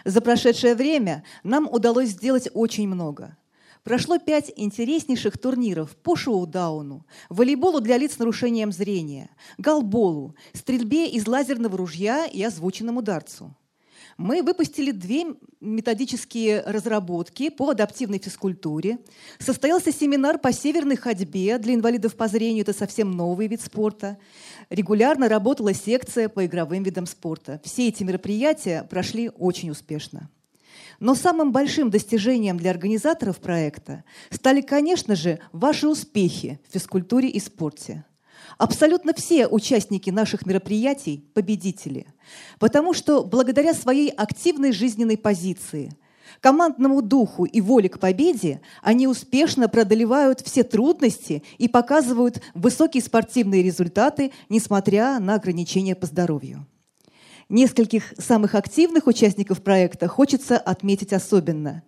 За 0.05 0.21
прошедшее 0.21 0.75
время 0.75 1.25
нам 1.43 1.69
удалось 1.71 2.11
сделать 2.11 2.49
очень 2.55 2.89
много. 2.89 3.37
Прошло 3.85 4.19
пять 4.19 4.53
интереснейших 4.57 5.39
турниров 5.39 5.97
по 5.97 6.17
шоу-дауну, 6.17 7.07
волейболу 7.31 7.81
для 7.81 7.97
лиц 7.97 8.15
с 8.15 8.19
нарушением 8.19 8.73
зрения, 8.73 9.31
голболу, 9.57 10.35
стрельбе 10.53 11.09
из 11.09 11.27
лазерного 11.27 11.79
ружья 11.79 12.27
и 12.27 12.43
озвученному 12.43 13.03
дарцу. 13.03 13.55
Мы 14.19 14.43
выпустили 14.43 14.91
две 14.91 15.27
методические 15.61 16.63
разработки 16.63 17.51
по 17.51 17.71
адаптивной 17.71 18.19
физкультуре. 18.19 18.99
Состоялся 19.39 19.93
семинар 19.93 20.39
по 20.39 20.53
северной 20.53 20.97
ходьбе 20.97 21.57
для 21.59 21.75
инвалидов 21.75 22.17
по 22.17 22.27
зрению. 22.27 22.63
Это 22.63 22.73
совсем 22.73 23.13
новый 23.13 23.47
вид 23.47 23.63
спорта. 23.63 24.19
Регулярно 24.71 25.29
работала 25.29 25.73
секция 25.73 26.29
по 26.29 26.45
игровым 26.45 26.83
видам 26.83 27.07
спорта. 27.07 27.61
Все 27.65 27.87
эти 27.87 28.03
мероприятия 28.03 28.83
прошли 28.91 29.31
очень 29.31 29.71
успешно. 29.71 30.29
Но 30.99 31.15
самым 31.15 31.53
большим 31.53 31.89
достижением 31.89 32.57
для 32.57 32.73
организаторов 32.73 33.39
проекта 33.39 34.03
стали, 34.31 34.63
конечно 34.63 35.15
же, 35.15 35.39
ваши 35.53 35.87
успехи 35.87 36.59
в 36.69 36.73
физкультуре 36.73 37.29
и 37.29 37.39
спорте. 37.39 38.05
Абсолютно 38.59 39.15
все 39.15 39.47
участники 39.47 40.11
наших 40.11 40.45
мероприятий– 40.45 41.25
победители, 41.35 42.09
потому 42.59 42.93
что 42.93 43.23
благодаря 43.23 43.73
своей 43.73 44.09
активной 44.11 44.73
жизненной 44.73 45.17
позиции, 45.17 45.93
командному 46.41 47.01
духу 47.01 47.45
и 47.45 47.61
воле 47.61 47.89
к 47.89 48.01
победе 48.01 48.61
они 48.83 49.07
успешно 49.07 49.69
преодолевают 49.69 50.41
все 50.41 50.65
трудности 50.65 51.45
и 51.59 51.69
показывают 51.69 52.43
высокие 52.55 53.01
спортивные 53.01 53.63
результаты, 53.63 54.33
несмотря 54.49 55.21
на 55.21 55.35
ограничения 55.35 55.95
по 55.95 56.07
здоровью. 56.07 56.67
Нескольких 57.49 58.13
самых 58.19 58.57
активных 58.57 59.07
участников 59.07 59.63
проекта 59.63 60.09
хочется 60.09 60.59
отметить 60.59 61.13
особенно. 61.13 61.85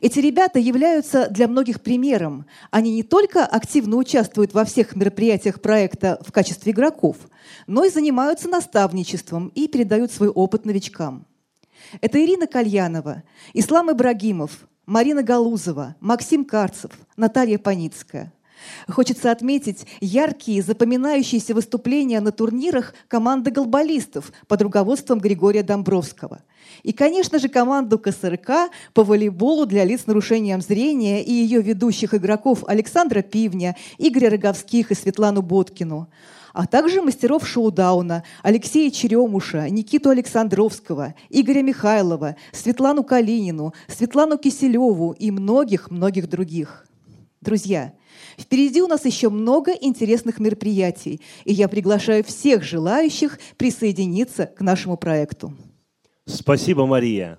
Эти 0.00 0.18
ребята 0.18 0.58
являются 0.58 1.28
для 1.28 1.46
многих 1.46 1.82
примером. 1.82 2.46
Они 2.70 2.94
не 2.94 3.02
только 3.02 3.44
активно 3.44 3.96
участвуют 3.96 4.54
во 4.54 4.64
всех 4.64 4.96
мероприятиях 4.96 5.60
проекта 5.60 6.18
в 6.26 6.32
качестве 6.32 6.72
игроков, 6.72 7.16
но 7.66 7.84
и 7.84 7.90
занимаются 7.90 8.48
наставничеством 8.48 9.48
и 9.54 9.68
передают 9.68 10.10
свой 10.10 10.28
опыт 10.30 10.64
новичкам. 10.64 11.26
Это 12.00 12.22
Ирина 12.24 12.46
Кальянова, 12.46 13.24
Ислам 13.52 13.92
Ибрагимов, 13.92 14.68
Марина 14.86 15.22
Галузова, 15.22 15.96
Максим 16.00 16.44
Карцев, 16.44 16.92
Наталья 17.16 17.58
Паницкая– 17.58 18.32
Хочется 18.88 19.30
отметить 19.30 19.86
яркие, 20.00 20.62
запоминающиеся 20.62 21.54
выступления 21.54 22.20
на 22.20 22.32
турнирах 22.32 22.94
команды 23.08 23.50
голболистов 23.50 24.32
под 24.46 24.62
руководством 24.62 25.18
Григория 25.18 25.62
Домбровского. 25.62 26.42
И, 26.82 26.92
конечно 26.92 27.38
же, 27.38 27.48
команду 27.48 27.98
КСРК 27.98 28.70
по 28.94 29.04
волейболу 29.04 29.66
для 29.66 29.84
лиц 29.84 30.02
с 30.02 30.06
нарушением 30.06 30.60
зрения 30.60 31.22
и 31.22 31.32
ее 31.32 31.62
ведущих 31.62 32.14
игроков 32.14 32.64
Александра 32.66 33.22
Пивня, 33.22 33.76
Игоря 33.98 34.30
Роговских 34.30 34.90
и 34.90 34.94
Светлану 34.94 35.42
Боткину 35.42 36.08
а 36.52 36.66
также 36.66 37.00
мастеров 37.00 37.46
шоу-дауна 37.46 38.24
Алексея 38.42 38.90
Черемуша, 38.90 39.68
Никиту 39.70 40.10
Александровского, 40.10 41.14
Игоря 41.28 41.62
Михайлова, 41.62 42.36
Светлану 42.52 43.04
Калинину, 43.04 43.72
Светлану 43.88 44.38
Киселеву 44.38 45.12
и 45.12 45.30
многих-многих 45.30 46.28
других. 46.28 46.86
Друзья, 47.40 47.94
Впереди 48.38 48.80
у 48.80 48.86
нас 48.86 49.04
еще 49.04 49.28
много 49.28 49.72
интересных 49.72 50.40
мероприятий, 50.40 51.20
и 51.44 51.52
я 51.52 51.68
приглашаю 51.68 52.24
всех 52.24 52.62
желающих 52.62 53.38
присоединиться 53.56 54.46
к 54.46 54.60
нашему 54.62 54.96
проекту. 54.96 55.54
Спасибо, 56.30 56.86
Мария. 56.86 57.38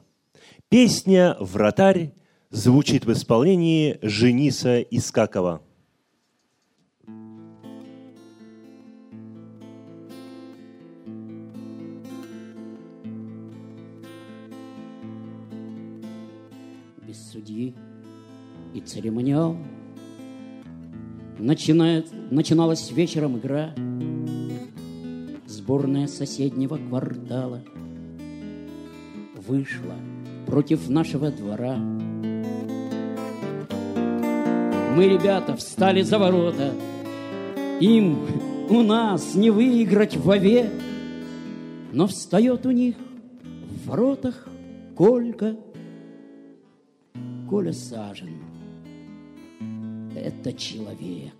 Песня 0.70 1.38
«Вратарь» 1.40 2.14
звучит 2.50 3.06
в 3.06 3.12
исполнении 3.14 3.98
Жениса 4.02 4.82
Искакова. 4.82 5.62
Без 17.08 17.32
судьи 17.32 17.74
и 18.74 18.82
церемониал– 18.82 19.58
Начинает, 21.42 22.08
начиналась 22.30 22.92
вечером 22.92 23.40
игра, 23.40 23.74
Сборная 25.48 26.06
соседнего 26.06 26.78
квартала 26.78 27.64
Вышла 29.48 29.96
против 30.46 30.90
нашего 30.90 31.32
двора. 31.32 31.78
Мы, 34.96 35.08
ребята, 35.08 35.56
встали 35.56 36.02
за 36.02 36.20
ворота, 36.20 36.74
Им 37.80 38.20
у 38.70 38.82
нас 38.84 39.34
не 39.36 39.50
выиграть 39.50 40.16
вовек, 40.18 40.70
Но 41.92 42.08
встает 42.08 42.66
у 42.66 42.72
них 42.72 42.96
в 43.42 43.88
воротах 43.90 44.48
Колька, 44.96 45.56
Коля 47.50 47.74
Сажен— 47.74 48.38
это 50.16 50.54
человек. 50.54 51.34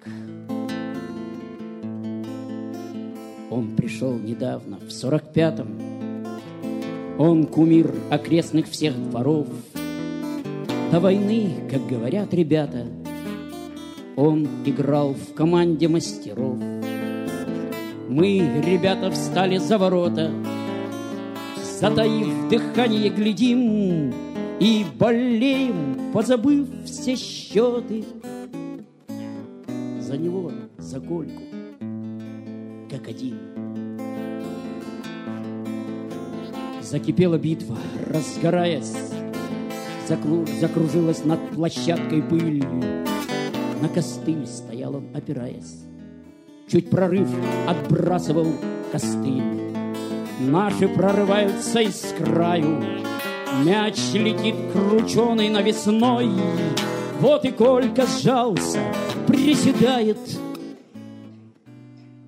Он 3.50 3.76
пришел 3.76 4.18
недавно, 4.18 4.78
в 4.78 4.92
сорок 4.92 5.34
пятом. 5.34 5.91
Он 7.24 7.46
кумир 7.46 7.94
окрестных 8.10 8.68
всех 8.68 8.96
дворов. 9.12 9.46
До 10.92 11.00
войны, 11.00 11.52
как 11.70 11.86
говорят 11.86 12.34
ребята, 12.34 12.88
он 14.16 14.48
играл 14.66 15.14
в 15.14 15.36
команде 15.36 15.88
мастеров. 15.88 16.58
Мы, 18.10 18.40
ребята, 18.66 19.12
встали 19.12 19.58
за 19.58 19.78
ворота, 19.78 20.32
Затаив 21.80 22.50
дыхание, 22.50 23.10
глядим 23.10 24.12
И 24.60 24.84
болеем, 24.98 26.12
позабыв 26.12 26.70
все 26.86 27.16
счеты— 27.16 28.04
за 30.00 30.18
него, 30.18 30.52
за 30.80 31.00
Гольку, 31.00 31.44
как 32.90 33.08
один. 33.08 33.51
Закипела 36.92 37.38
битва, 37.38 37.78
разгораясь, 38.10 38.94
закру... 40.10 40.46
закружилась 40.60 41.24
над 41.24 41.40
площадкой 41.52 42.22
пыль. 42.22 42.66
На 43.82 43.88
костыль 43.88 44.46
стоял 44.46 44.98
он, 44.98 45.06
опираясь. 45.14 45.86
Чуть 46.68 46.90
прорыв 46.90 47.30
отбрасывал 47.66 48.48
костыль. 48.92 49.72
Наши 50.42 50.90
прорываются 50.90 51.80
из 51.80 52.14
краю, 52.18 52.84
Мяч 53.64 53.98
летит 54.14 54.56
крученый 54.74 55.48
навесной. 55.48 56.30
Вот 57.22 57.46
и 57.46 57.52
Колька 57.52 58.06
сжался, 58.06 58.82
приседает 59.28 60.20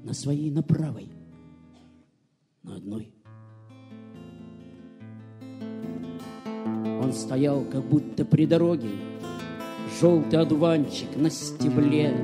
на 0.06 0.14
своей, 0.14 0.52
на 0.52 0.64
правой, 0.64 1.10
на 2.64 2.78
одной. 2.78 3.14
Он 7.04 7.12
стоял, 7.12 7.66
как 7.70 7.84
будто 7.84 8.24
при 8.24 8.46
дороге, 8.46 8.88
желтый 10.00 10.40
одуванчик 10.40 11.10
на 11.18 11.30
стебле, 11.30 12.16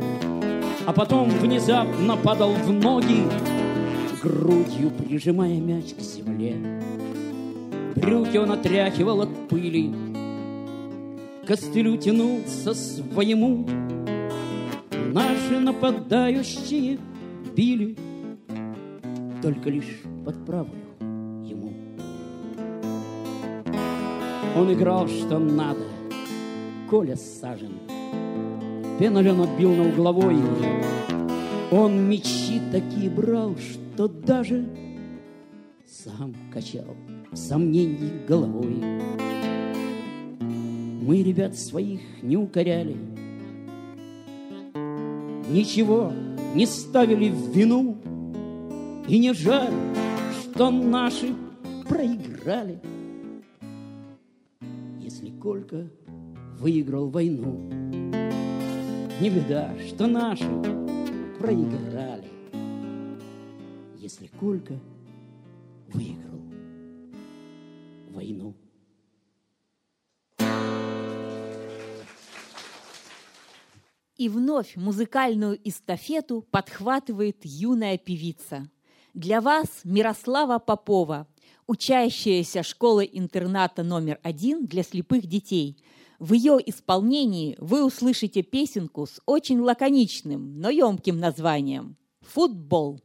а 0.85 0.93
потом 0.93 1.29
внезапно 1.29 2.15
падал 2.15 2.53
в 2.53 2.71
ноги, 2.71 3.23
грудью 4.23 4.91
прижимая 4.91 5.59
мяч 5.59 5.93
к 5.93 5.99
земле. 5.99 6.55
Брюки 7.97 8.37
он 8.37 8.51
отряхивал 8.51 9.21
от 9.21 9.49
пыли, 9.49 9.93
костылю 11.45 11.97
тянулся 11.97 12.73
своему, 12.73 13.67
Наши 15.11 15.59
нападающие 15.59 16.99
били 17.55 17.97
Только 19.41 19.71
лишь 19.71 20.01
под 20.23 20.45
правую 20.45 20.88
Он 24.55 24.73
играл, 24.73 25.07
что 25.07 25.39
надо, 25.39 25.85
Коля 26.89 27.15
Сажен. 27.15 27.79
Пенален 28.99 29.41
отбил 29.41 29.73
на 29.75 29.87
угловой. 29.87 30.35
Он 31.71 32.09
мечи 32.09 32.59
такие 32.71 33.09
брал, 33.09 33.55
что 33.57 34.07
даже 34.07 34.65
сам 35.85 36.35
качал 36.51 36.95
в 37.31 37.37
сомнении 37.37 38.25
головой. 38.27 38.81
Мы 41.01 41.23
ребят 41.23 41.57
своих 41.57 42.01
не 42.21 42.37
укоряли, 42.37 42.97
ничего 45.49 46.11
не 46.55 46.65
ставили 46.65 47.29
в 47.29 47.51
вину. 47.51 47.97
И 49.07 49.17
не 49.17 49.33
жаль, 49.33 49.73
что 50.43 50.69
наши 50.69 51.33
проиграли. 51.87 52.79
Колька 55.41 55.89
выиграл 56.57 57.09
войну, 57.09 57.69
не 59.21 59.29
беда, 59.29 59.73
что 59.87 60.05
наши 60.07 60.49
проиграли. 61.39 62.27
Если 63.97 64.27
Колька 64.27 64.77
выиграл 65.93 66.41
войну. 68.09 68.53
И 74.17 74.27
вновь 74.27 74.75
музыкальную 74.75 75.57
эстафету 75.63 76.45
подхватывает 76.51 77.37
юная 77.43 77.97
певица. 77.97 78.69
Для 79.13 79.39
вас 79.39 79.67
Мирослава 79.85 80.59
Попова, 80.59 81.27
учащаяся 81.69 82.63
школы-интерната 82.63 83.83
номер 83.83 84.19
один 84.23 84.65
для 84.65 84.81
слепых 84.81 85.27
детей. 85.27 85.77
В 86.17 86.33
ее 86.33 86.57
исполнении 86.65 87.55
вы 87.59 87.85
услышите 87.85 88.41
песенку 88.41 89.05
с 89.05 89.21
очень 89.27 89.59
лаконичным, 89.59 90.59
но 90.59 90.71
емким 90.71 91.19
названием 91.19 91.95
«Футбол». 92.21 92.99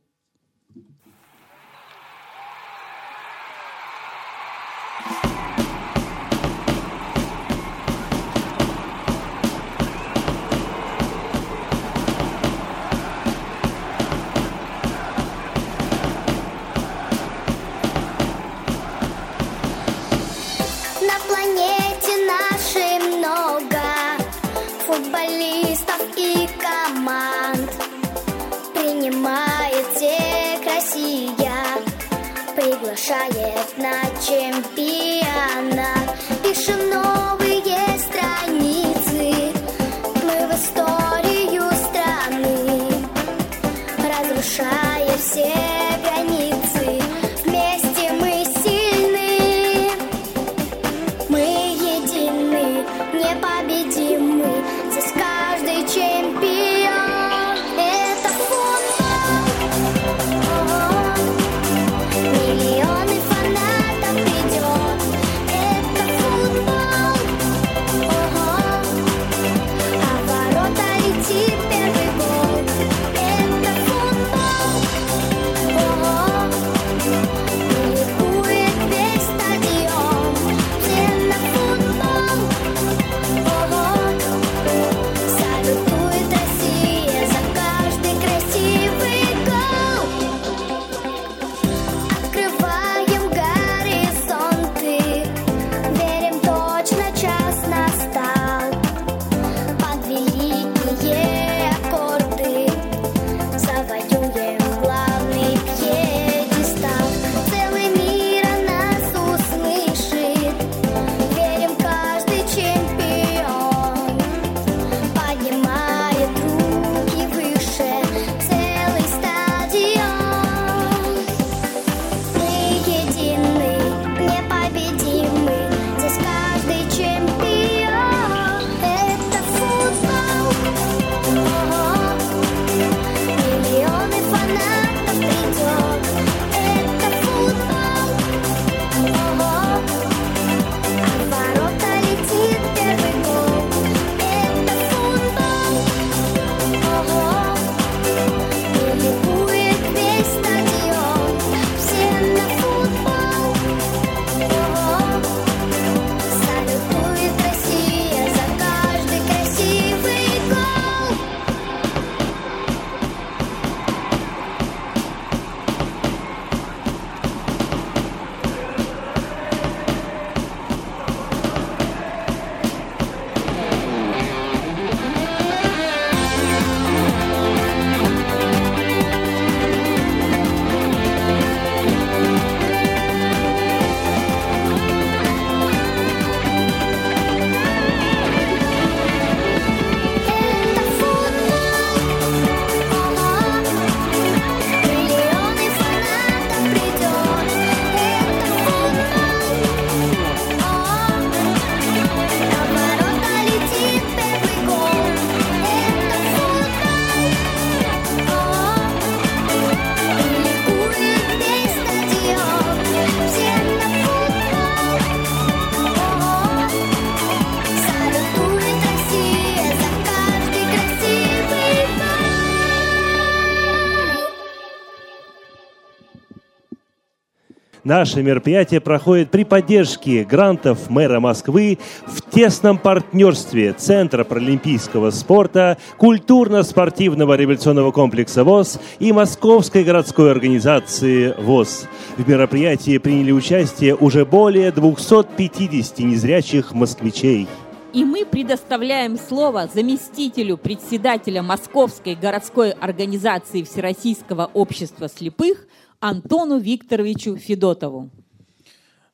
Наше 227.96 228.24
мероприятие 228.24 228.80
проходит 228.80 229.30
при 229.30 229.44
поддержке 229.44 230.24
грантов 230.24 230.90
мэра 230.90 231.20
Москвы 231.20 231.78
в 232.04 232.28
тесном 232.28 232.76
партнерстве 232.76 233.72
Центра 233.72 234.24
паралимпийского 234.24 235.12
спорта, 235.12 235.78
культурно-спортивного 235.96 237.34
революционного 237.34 237.92
комплекса 237.92 238.42
ВОЗ 238.42 238.80
и 238.98 239.12
Московской 239.12 239.84
городской 239.84 240.32
организации 240.32 241.36
ВОЗ. 241.38 241.86
В 242.16 242.28
мероприятии 242.28 242.98
приняли 242.98 243.30
участие 243.30 243.94
уже 243.94 244.24
более 244.24 244.72
250 244.72 246.00
незрячих 246.00 246.74
москвичей. 246.74 247.46
И 247.92 248.04
мы 248.04 248.24
предоставляем 248.24 249.16
слово 249.16 249.70
заместителю 249.72 250.56
председателя 250.56 251.44
Московской 251.44 252.16
городской 252.16 252.72
организации 252.72 253.62
Всероссийского 253.62 254.50
общества 254.52 255.08
слепых 255.08 255.68
Антону 256.06 256.58
Викторовичу 256.58 257.38
Федотову. 257.38 258.10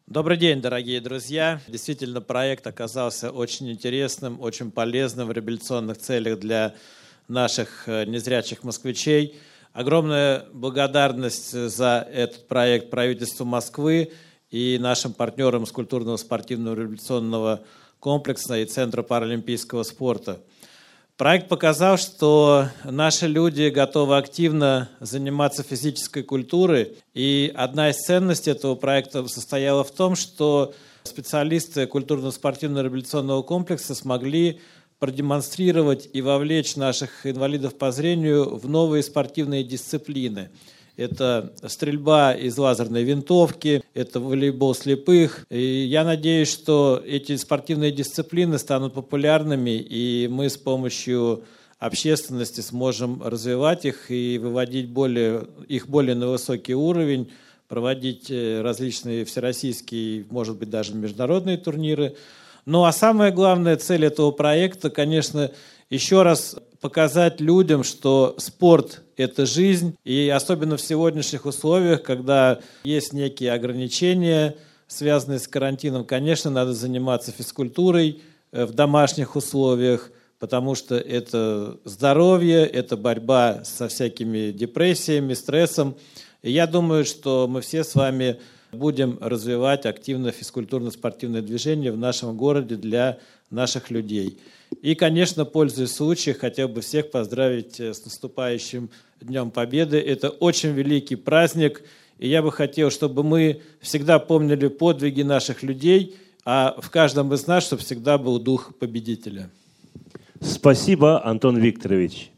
Добрый 0.09 0.37
день, 0.37 0.61
дорогие 0.61 1.01
друзья. 1.01 1.61
Действительно, 1.69 2.21
проект 2.21 2.67
оказался 2.67 3.31
очень 3.31 3.71
интересным, 3.71 4.41
очень 4.41 4.73
полезным 4.73 5.29
в 5.29 5.31
реабилитационных 5.31 5.99
целях 5.99 6.41
для 6.41 6.75
наших 7.29 7.85
э, 7.87 8.07
незрячих 8.07 8.65
москвичей. 8.65 9.37
Огромная 9.73 10.47
благодарность 10.53 11.53
за 11.53 12.09
этот 12.13 12.49
проект 12.49 12.91
правительству 12.91 13.45
Москвы 13.45 14.11
и 14.51 14.77
нашим 14.81 15.13
партнерам 15.13 15.67
с 15.67 15.71
культурного 15.71 16.17
спортивного 16.17 16.75
реабилитационного 16.75 17.61
комплекса 18.01 18.59
и 18.59 18.65
Центра 18.65 19.05
паралимпийского 19.05 19.85
спорта. 19.85 20.41
Проект 21.21 21.49
показал, 21.49 21.99
что 21.99 22.69
наши 22.83 23.27
люди 23.27 23.69
готовы 23.69 24.17
активно 24.17 24.89
заниматься 25.01 25.63
физической 25.63 26.23
культурой. 26.23 26.97
И 27.13 27.53
одна 27.55 27.91
из 27.91 27.97
ценностей 27.97 28.53
этого 28.53 28.75
проекта 28.75 29.29
состояла 29.29 29.85
в 29.85 29.91
том, 29.91 30.17
что 30.17 30.73
специалисты 31.03 31.87
культурно-спортивного 31.87 32.85
реабилитационного 32.85 33.43
комплекса 33.43 33.95
смогли 33.95 34.63
продемонстрировать 34.99 36.09
и 36.11 36.23
вовлечь 36.23 36.77
наших 36.77 37.27
инвалидов 37.27 37.77
по 37.77 37.93
зрению 37.93 38.57
в 38.57 38.67
новые 38.67 39.03
спортивные 39.03 39.63
дисциплины. 39.63 40.49
Это 41.01 41.55
стрельба 41.67 42.35
из 42.35 42.59
лазерной 42.59 43.05
винтовки, 43.05 43.83
это 43.95 44.21
волейбол 44.21 44.75
слепых. 44.75 45.47
И 45.49 45.85
я 45.85 46.05
надеюсь, 46.05 46.53
что 46.53 47.03
эти 47.03 47.37
спортивные 47.37 47.91
дисциплины 47.91 48.59
станут 48.59 48.93
популярными, 48.93 49.79
и 49.79 50.29
мы 50.31 50.51
с 50.51 50.59
помощью 50.59 51.45
общественности 51.79 52.61
сможем 52.61 53.23
развивать 53.23 53.87
их 53.87 54.11
и 54.11 54.37
выводить 54.37 54.91
более, 54.91 55.47
их 55.69 55.89
более 55.89 56.15
на 56.15 56.29
высокий 56.29 56.75
уровень, 56.75 57.31
проводить 57.67 58.31
э, 58.31 58.61
различные 58.61 59.25
всероссийские, 59.25 60.27
может 60.29 60.59
быть, 60.59 60.69
даже 60.69 60.95
международные 60.95 61.57
турниры. 61.57 62.15
Ну 62.67 62.85
а 62.85 62.93
самая 62.93 63.33
главная 63.33 63.79
цель 63.79 64.05
этого 64.05 64.33
проекта, 64.33 64.91
конечно, 64.91 65.51
еще 65.89 66.25
раз 66.25 66.57
показать 66.83 67.41
людям, 67.41 67.85
что 67.85 68.35
спорт– 68.37 69.03
это 69.21 69.47
жизнь. 69.47 69.97
И 70.05 70.29
особенно 70.29 70.77
в 70.77 70.81
сегодняшних 70.81 71.47
условиях, 71.47 72.03
когда 72.03 72.61
есть 72.85 73.13
некие 73.13 73.53
ограничения, 73.53 74.57
связанные 74.87 75.39
с 75.39 75.47
карантином, 75.47 76.05
конечно, 76.05 76.51
надо 76.51 76.73
заниматься 76.73 77.31
физкультурой 77.33 78.23
э, 78.53 78.65
в 78.65 78.73
домашних 78.73 79.37
условиях, 79.37 80.11
потому 80.39 80.75
что 80.75 80.97
это 80.97 81.79
здоровье, 81.85 82.67
это 82.67 82.97
борьба 82.97 83.63
со 83.65 83.89
всякими 83.89 84.51
депрессиями, 84.51 85.35
стрессом. 85.35 85.97
И 86.43 86.51
я 86.51 86.67
думаю, 86.67 87.05
что 87.05 87.47
мы 87.47 87.61
все 87.61 87.85
с 87.85 87.95
вами 87.95 88.39
будем 88.73 89.19
развивать 89.21 89.85
активно 89.85 90.29
физкультурно-спортивное 90.29 91.43
движение 91.43 91.93
в 91.93 91.99
нашем 91.99 92.37
городе 92.37 92.77
для 92.77 93.19
наших 93.51 93.91
людей. 93.91 94.39
И, 94.83 94.95
конечно, 94.95 95.45
пользуясь 95.45 95.93
случаем, 95.93 96.37
хотел 96.39 96.69
бы 96.69 96.81
всех 96.81 97.11
поздравить 97.11 97.81
э, 97.81 97.93
с 97.93 98.05
наступающим 98.05 98.91
Днем 99.21 99.51
Победы. 99.51 99.99
Это 99.99 100.31
очень 100.31 100.71
великий 100.71 101.17
праздник, 101.17 101.83
и 102.19 102.29
я 102.29 102.43
бы 102.43 102.51
хотел, 102.51 102.91
чтобы 102.91 103.23
мы 103.23 103.63
всегда 103.81 104.19
помнили 104.19 104.69
подвиги 104.69 105.23
наших 105.23 105.63
людей, 105.63 106.17
а 106.45 106.77
в 106.81 106.91
каждом 106.91 107.33
из 107.35 107.47
нас, 107.47 107.65
чтобы 107.67 107.83
всегда 107.83 108.17
был 108.17 108.39
дух 108.39 108.75
победителя. 108.79 109.51
Спасибо, 110.41 111.25
Антон 111.25 111.59
Викторович. 111.59 112.31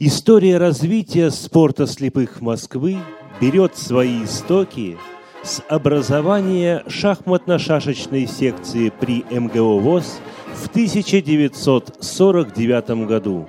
История 0.00 0.58
развития 0.58 1.30
спорта 1.30 1.86
слепых 1.86 2.40
Москвы 2.40 2.98
берет 3.40 3.76
свои 3.76 4.24
истоки 4.24 4.96
с 5.42 5.62
образования 5.68 6.84
шахматно-шашечной 6.88 8.26
секции 8.26 8.90
при 8.90 9.24
МГО 9.30 9.78
ВОЗ 9.80 10.20
в 10.54 10.68
1949 10.68 13.06
году. 13.06 13.48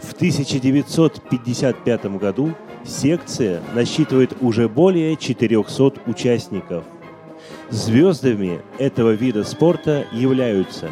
В 0.00 0.12
1955 0.14 2.04
году 2.16 2.54
секция 2.84 3.60
насчитывает 3.74 4.32
уже 4.40 4.68
более 4.68 5.16
400 5.16 6.00
участников. 6.06 6.84
Звездами 7.68 8.62
этого 8.78 9.10
вида 9.10 9.44
спорта 9.44 10.06
являются 10.12 10.88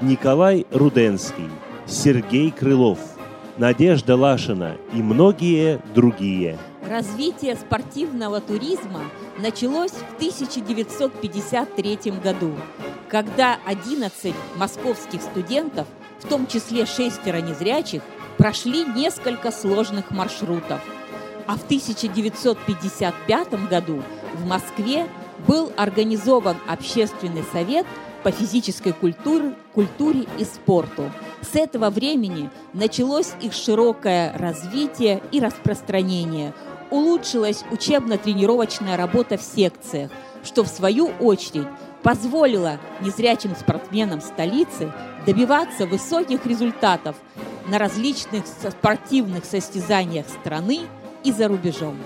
Николай 0.00 0.66
Руденский, 0.70 1.48
Сергей 1.86 2.50
Крылов, 2.50 2.98
Надежда 3.56 4.16
Лашина 4.16 4.76
и 4.92 5.00
многие 5.02 5.80
другие. 5.94 6.58
Развитие 6.92 7.56
спортивного 7.56 8.42
туризма 8.42 9.00
началось 9.38 9.92
в 9.92 10.16
1953 10.16 11.96
году, 12.22 12.52
когда 13.08 13.58
11 13.64 14.34
московских 14.56 15.22
студентов, 15.22 15.86
в 16.18 16.28
том 16.28 16.46
числе 16.46 16.84
шестеро 16.84 17.38
незрячих, 17.38 18.02
прошли 18.36 18.84
несколько 18.84 19.50
сложных 19.50 20.10
маршрутов. 20.10 20.82
А 21.46 21.56
в 21.56 21.64
1955 21.64 23.68
году 23.70 24.02
в 24.34 24.46
Москве 24.46 25.08
был 25.48 25.72
организован 25.78 26.58
общественный 26.68 27.44
совет 27.54 27.86
по 28.22 28.30
физической 28.30 28.92
культуре, 28.92 29.54
культуре 29.72 30.26
и 30.38 30.44
спорту. 30.44 31.10
С 31.40 31.56
этого 31.56 31.88
времени 31.88 32.50
началось 32.74 33.32
их 33.40 33.54
широкое 33.54 34.36
развитие 34.36 35.22
и 35.32 35.40
распространение. 35.40 36.52
Улучшилась 36.92 37.64
учебно-тренировочная 37.70 38.98
работа 38.98 39.38
в 39.38 39.42
секциях, 39.42 40.10
что 40.44 40.62
в 40.62 40.68
свою 40.68 41.06
очередь 41.20 41.66
позволило 42.02 42.78
незрячим 43.00 43.56
спортсменам 43.56 44.20
столицы 44.20 44.92
добиваться 45.24 45.86
высоких 45.86 46.44
результатов 46.44 47.16
на 47.66 47.78
различных 47.78 48.44
спортивных 48.46 49.46
состязаниях 49.46 50.26
страны 50.28 50.80
и 51.24 51.32
за 51.32 51.48
рубежом. 51.48 51.96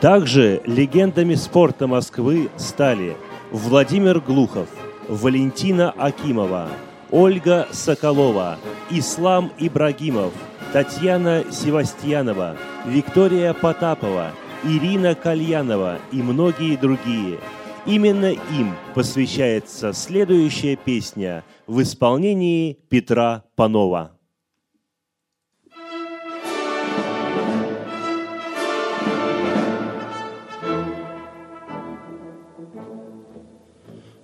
Также 0.00 0.62
легендами 0.64 1.34
спорта 1.34 1.86
Москвы 1.86 2.48
стали 2.56 3.18
Владимир 3.50 4.20
Глухов, 4.20 4.68
Валентина 5.08 5.90
Акимова, 5.90 6.68
Ольга 7.10 7.68
Соколова, 7.70 8.56
Ислам 8.88 9.52
Ибрагимов, 9.58 10.32
Татьяна 10.72 11.44
Севастьянова, 11.50 12.56
Виктория 12.86 13.54
Потапова, 13.54 14.32
Ирина 14.64 15.14
Кальянова 15.14 15.98
и 16.12 16.22
многие 16.22 16.76
другие. 16.76 17.38
Именно 17.86 18.32
им 18.32 18.74
посвящается 18.94 19.92
следующая 19.92 20.76
песня 20.76 21.44
в 21.66 21.80
исполнении 21.80 22.78
Петра 22.88 23.44
Панова. 23.54 24.16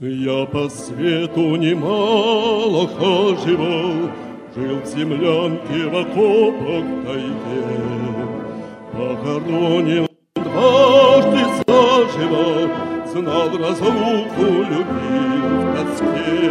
Я 0.01 0.47
по 0.47 0.69
свету 0.69 1.55
немало 1.55 2.89
хаживал, 2.89 4.11
Жил 4.55 4.81
в 4.81 4.87
землянке 4.87 5.89
в 5.89 5.97
окопах 5.97 6.85
в 6.85 7.05
тайге. 7.07 7.63
Похоронен 8.93 10.07
дважды 10.35 11.43
заживо, 11.67 12.69
Знал 13.07 13.49
разлуку, 13.57 14.45
любил 14.69 15.47
в 15.57 15.75
тоске. 15.75 16.45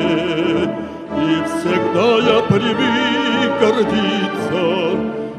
И 1.16 1.44
всегда 1.46 2.08
я 2.26 2.42
привык 2.50 3.52
гордиться, 3.60 4.64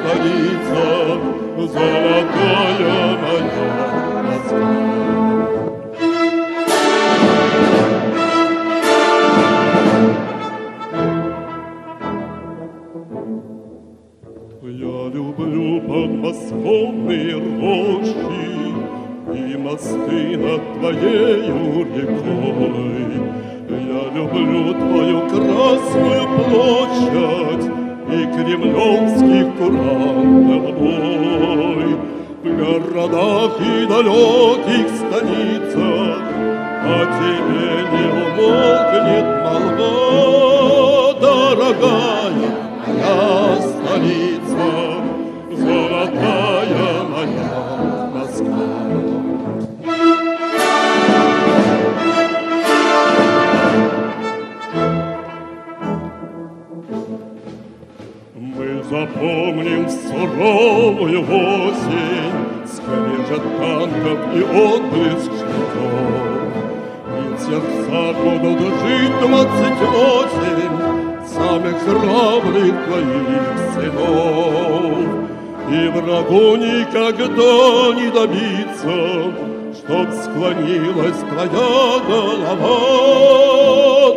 столица, 0.00 0.84
золотая 1.56 2.22
моя 3.22 3.42
Москва. 4.24 5.31
Люблю 15.08 15.80
подмосковные 15.80 17.34
рощи 17.34 18.14
И 19.34 19.56
мосты 19.56 20.36
над 20.36 20.62
твоею 20.78 21.86
рекой. 21.96 23.12
Я 23.68 24.02
люблю 24.14 24.74
твою 24.74 25.20
красную 25.28 26.24
площадь 26.44 27.66
И 28.10 28.26
кремлевских 28.34 29.46
курантов 29.56 30.64
бой. 30.78 31.90
В 32.42 32.46
городах 32.56 33.52
и 33.60 33.86
далеких 33.86 34.88
станицах 34.96 36.22
О 36.84 36.86
тебе 37.18 37.72
не 37.92 38.04
умолкнет 38.22 39.28
молва, 39.44 41.12
Дорогая 41.20 42.61
моя 42.86 43.60
столица, 43.60 44.68
Золотая 45.50 47.02
моя 47.04 48.10
Москва. 48.14 48.70
Мы 58.34 58.82
запомним 58.90 59.88
суровую 59.88 61.22
осень, 61.22 62.32
Скрежет 62.66 63.42
танков 63.58 64.20
и 64.34 64.42
отблеск 64.42 65.32
щитов. 65.32 66.02
И 67.06 67.34
в 67.34 67.38
сердцах 67.40 68.16
будут 68.24 68.74
жить 68.80 69.16
двадцать 69.20 69.80
восемь 69.80 71.11
Самых 71.42 71.76
храбрых 71.82 72.74
твоих 72.86 73.54
сынов. 73.74 74.98
И 75.68 75.88
врагу 75.88 76.56
никогда 76.56 77.54
не 77.98 78.08
добиться, 78.10 78.96
Чтоб 79.76 80.06
склонилась 80.22 81.18
твоя 81.18 81.98
голова, 82.06 82.78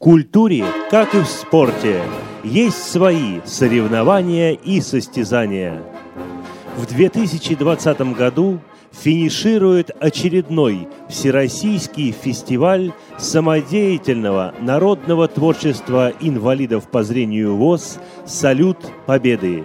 культуре, 0.01 0.65
как 0.89 1.13
и 1.13 1.19
в 1.19 1.27
спорте, 1.27 2.01
есть 2.43 2.91
свои 2.91 3.39
соревнования 3.45 4.53
и 4.53 4.81
состязания. 4.81 5.83
В 6.75 6.87
2020 6.87 8.01
году 8.15 8.59
финиширует 8.91 9.91
очередной 9.99 10.87
Всероссийский 11.07 12.11
фестиваль 12.11 12.93
самодеятельного 13.19 14.55
народного 14.59 15.27
творчества 15.27 16.11
инвалидов 16.19 16.89
по 16.89 17.03
зрению 17.03 17.55
ВОЗ 17.55 17.99
«Салют 18.25 18.79
Победы». 19.05 19.63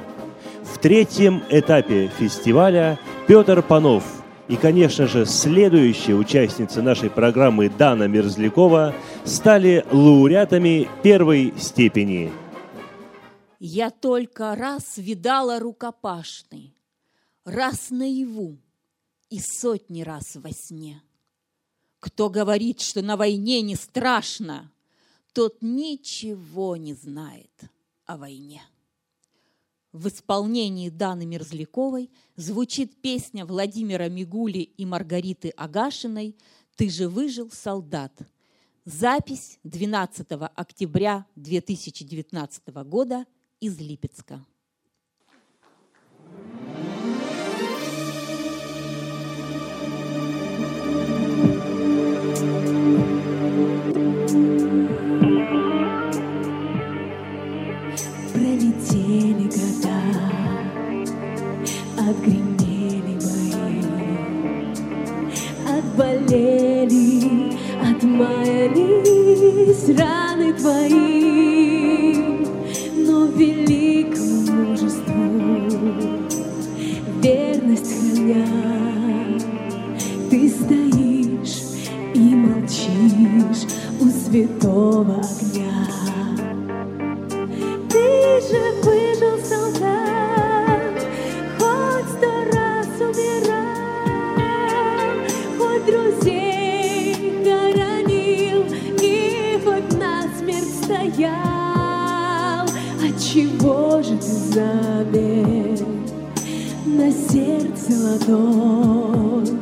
В 0.62 0.76
третьем 0.76 1.42
этапе 1.48 2.10
фестиваля 2.18 2.98
Петр 3.26 3.62
Панов 3.62 4.04
и, 4.48 4.56
конечно 4.56 5.06
же, 5.06 5.26
следующая 5.26 6.14
участница 6.14 6.82
нашей 6.82 7.10
программы 7.10 7.68
Дана 7.68 8.06
Мерзлякова 8.06 8.94
стали 9.24 9.84
лауреатами 9.90 10.88
первой 11.02 11.52
степени. 11.58 12.32
Я 13.58 13.90
только 13.90 14.54
раз 14.54 14.98
видала 14.98 15.58
рукопашный, 15.58 16.74
раз 17.44 17.90
наяву 17.90 18.58
и 19.30 19.40
сотни 19.40 20.02
раз 20.02 20.36
во 20.36 20.50
сне. 20.52 21.02
Кто 21.98 22.30
говорит, 22.30 22.80
что 22.80 23.02
на 23.02 23.16
войне 23.16 23.62
не 23.62 23.74
страшно, 23.74 24.70
тот 25.32 25.56
ничего 25.60 26.76
не 26.76 26.94
знает 26.94 27.50
о 28.04 28.16
войне. 28.16 28.62
В 29.96 30.08
исполнении 30.08 30.90
Даны 30.90 31.24
Мерзляковой 31.24 32.10
звучит 32.36 33.00
песня 33.00 33.46
Владимира 33.46 34.10
Мигули 34.10 34.58
и 34.58 34.84
Маргариты 34.84 35.48
Агашиной 35.56 36.36
«Ты 36.76 36.90
же 36.90 37.08
выжил, 37.08 37.50
солдат». 37.50 38.12
Запись 38.84 39.58
12 39.64 40.26
октября 40.54 41.24
2019 41.36 42.68
года 42.84 43.24
из 43.58 43.80
Липецка. 43.80 44.44
Пролетели 46.26 46.95
отмаялись 69.86 69.98
раны 69.98 70.52
твои, 70.54 72.14
но 72.96 73.26
великому 73.26 74.70
мужеству 74.70 75.12
верность 77.22 77.92
храня, 78.00 78.46
ты 80.30 80.48
стоишь 80.48 81.62
и 82.14 82.34
молчишь 82.34 83.66
у 84.00 84.08
святого 84.08 85.20
огня. 85.20 85.85
Замер 104.26 105.86
на 106.84 107.12
сердце 107.12 107.92
ладонь 108.02 109.58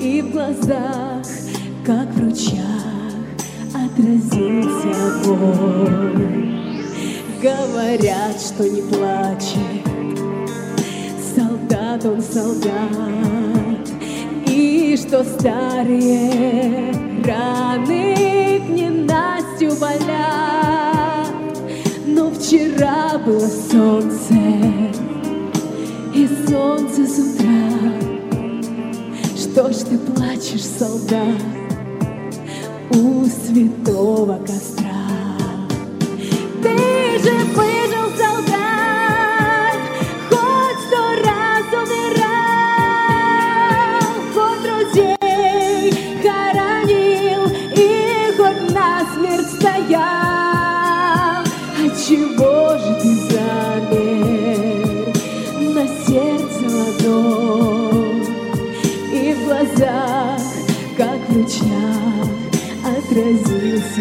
и 0.00 0.22
в 0.22 0.30
глазах, 0.30 1.26
как 1.84 2.08
в 2.14 2.24
ручьях, 2.24 3.14
отразился 3.74 4.90
огонь? 5.24 6.40
Говорят, 7.42 8.38
что 8.38 8.68
не 8.68 8.82
плачет 8.82 9.58
Солдат 11.34 12.04
он 12.04 12.20
солдат 12.20 13.88
И 14.46 14.94
что 14.98 15.24
старые 15.24 16.92
раны 17.24 18.60
к 18.60 18.68
ненастью 18.68 19.72
болят 19.80 20.79
Вчера 22.80 23.18
было 23.18 23.46
солнце 23.46 24.32
И 26.14 26.26
солнце 26.48 27.06
с 27.06 27.18
утра. 27.18 27.92
Что 29.36 29.70
ж 29.70 29.76
ты 29.84 29.98
плачешь, 29.98 30.64
солдат 30.64 31.42
У 32.92 33.26
святого 33.26 34.38
костра? 34.46 34.94
Ты 36.62 37.18
же 37.22 37.34
выжил, 37.54 37.89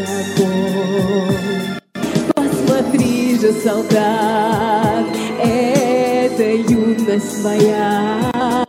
огонь? 0.01 1.79
Посмотри 2.35 3.37
же, 3.39 3.51
солдат, 3.53 5.05
это 5.41 6.43
юность 6.43 7.43
моя. 7.43 8.65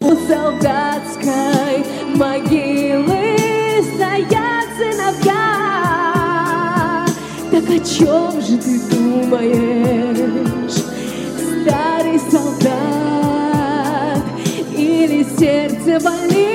У 0.00 0.14
солдатской 0.28 1.84
могилы 2.14 3.36
стоят 3.94 4.66
сыновья. 4.76 5.42
Так 7.50 7.64
о 7.68 7.78
чем 7.80 8.40
же 8.40 8.56
ты 8.58 8.80
думаешь, 8.90 10.78
старый 11.62 12.18
солдат? 12.30 14.22
Или 14.76 15.22
сердце 15.38 16.00
болит, 16.02 16.51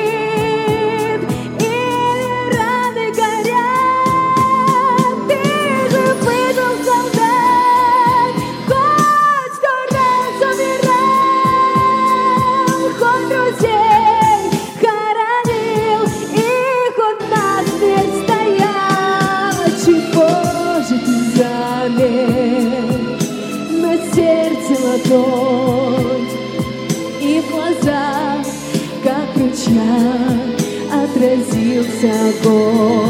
отразился 32.40 33.07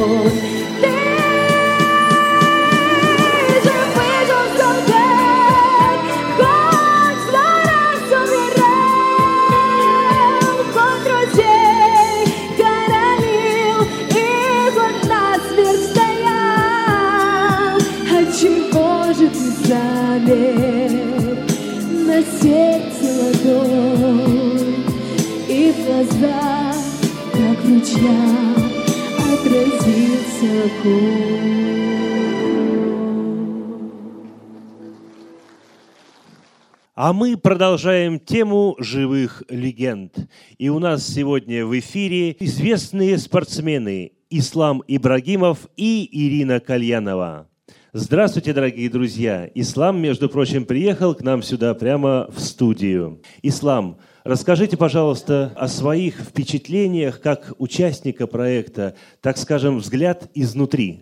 А 36.99 37.13
мы 37.13 37.37
продолжаем 37.37 38.19
тему 38.19 38.75
живых 38.79 39.43
легенд. 39.49 40.13
И 40.57 40.69
у 40.69 40.79
нас 40.79 41.07
сегодня 41.07 41.65
в 41.65 41.77
эфире 41.77 42.35
известные 42.39 43.19
спортсмены 43.19 44.13
Ислам 44.31 44.83
Ибрагимов 44.87 45.67
и 45.77 46.09
Ирина 46.11 46.59
Кальянова. 46.59 47.47
Здравствуйте, 47.93 48.51
дорогие 48.51 48.89
друзья! 48.89 49.49
Ислам, 49.55 50.01
между 50.01 50.27
прочим, 50.27 50.65
приехал 50.65 51.15
к 51.15 51.21
нам 51.21 51.41
сюда 51.41 51.73
прямо 51.73 52.29
в 52.29 52.39
студию. 52.39 53.21
Ислам, 53.41 53.99
расскажите, 54.27 54.77
пожалуйста, 54.77 55.53
о 55.55 55.67
своих 55.67 56.19
впечатлениях 56.19 57.21
как 57.21 57.53
участника 57.57 58.27
проекта, 58.27 58.95
так 59.21 59.37
скажем, 59.37 59.77
взгляд 59.79 60.29
изнутри. 60.33 61.01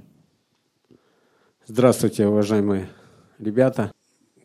Здравствуйте, 1.67 2.27
уважаемые 2.27 2.89
ребята. 3.39 3.91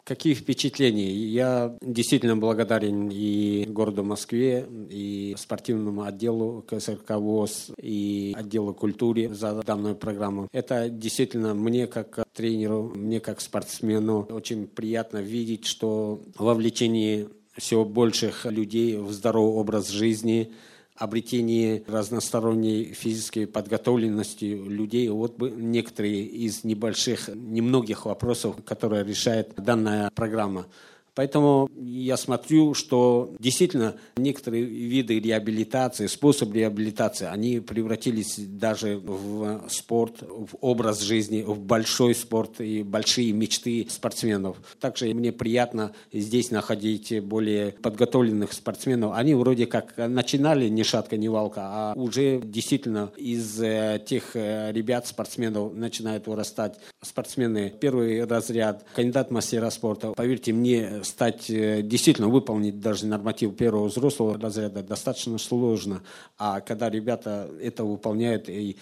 Какие 0.05 0.35
впечатления? 0.35 1.13
Я 1.13 1.77
действительно 1.81 2.37
благодарен 2.37 3.11
и 3.13 3.65
городу 3.69 4.03
Москве, 4.03 4.67
и 4.91 5.37
спортивному 5.39 6.03
отделу 6.03 6.65
КСРК 6.67 7.11
ВОЗ, 7.11 7.71
и 7.81 8.35
отделу 8.37 8.75
культуры 8.75 9.33
за 9.33 9.63
данную 9.63 9.95
программу. 9.95 10.49
Это 10.53 10.89
действительно 10.89 11.55
мне 11.55 11.87
как 11.87 12.25
тренеру, 12.33 12.91
мне 12.95 13.21
как 13.21 13.41
спортсмену 13.41 14.27
очень 14.31 14.67
приятно 14.67 15.19
видеть, 15.19 15.67
что 15.67 16.21
вовлечение 16.37 17.29
все 17.57 17.85
больших 17.85 18.47
людей 18.47 18.97
в 18.97 19.13
здоровый 19.13 19.55
образ 19.55 19.89
жизни– 19.89 20.53
обретении 21.01 21.83
разносторонней 21.87 22.93
физической 22.93 23.47
подготовленности 23.47 24.45
людей. 24.45 25.09
Вот 25.09 25.39
некоторые 25.41 26.25
из 26.25 26.63
небольших, 26.63 27.29
немногих 27.29 28.05
вопросов, 28.05 28.57
которые 28.67 29.03
решает 29.03 29.55
данная 29.57 30.11
программа. 30.11 30.67
Поэтому 31.15 31.69
я 31.77 32.17
смотрю, 32.17 32.75
что 32.75 33.35
действительно 33.39 33.97
некоторые 34.17 34.65
виды 34.65 35.21
реабилитации, 35.21 36.07
способ 36.07 36.53
реабилитации, 36.55 37.27
они 37.27 37.61
превратились 37.61 38.37
даже 38.39 38.97
в 38.97 39.69
спорт, 39.69 40.23
в 40.23 40.57
образ 40.61 41.01
жизни, 41.01 41.43
в 41.43 41.59
большой 41.59 42.15
спорт 42.15 42.61
и 42.61 42.83
большие 42.83 43.33
мечты 43.33 43.87
спортсменов. 43.89 44.57
Также 44.81 45.13
мне 45.15 45.33
приятно 45.33 45.93
здесь 46.13 46.51
находить 46.51 47.23
более 47.23 47.73
подготовленных 47.73 48.53
спортсменов. 48.53 49.13
Они 49.15 49.35
вроде 49.35 49.67
как 49.67 49.97
начинали 49.97 50.69
ни 50.69 50.83
шатка, 50.83 51.17
ни 51.17 51.29
валка, 51.29 51.61
а 51.63 51.93
уже 51.97 52.41
действительно 52.43 53.13
из 53.17 53.61
э, 53.61 54.03
тех 54.05 54.35
э, 54.35 54.73
ребят, 54.73 55.07
спортсменов, 55.07 55.75
начинают 55.75 56.27
вырастать 56.27 56.79
спортсмены 57.03 57.73
первый 57.81 58.25
разряд, 58.25 58.85
кандидат 58.95 59.31
мастера 59.31 59.71
спорта. 59.71 60.13
Поверьте 60.13 60.53
мне, 60.53 61.00
стать, 61.05 61.51
э, 61.51 61.83
действительно 61.83 62.29
выполнить 62.29 62.81
даже 62.81 63.07
норматив 63.07 63.57
первого 63.57 63.89
взрослого 63.89 64.39
разряда 64.39 64.83
достаточно 64.83 65.39
сложно. 65.39 66.03
А 66.39 66.61
когда 66.61 66.91
ребята 66.91 67.51
это 67.61 67.85
выполняют, 67.85 68.49
и, 68.49 68.77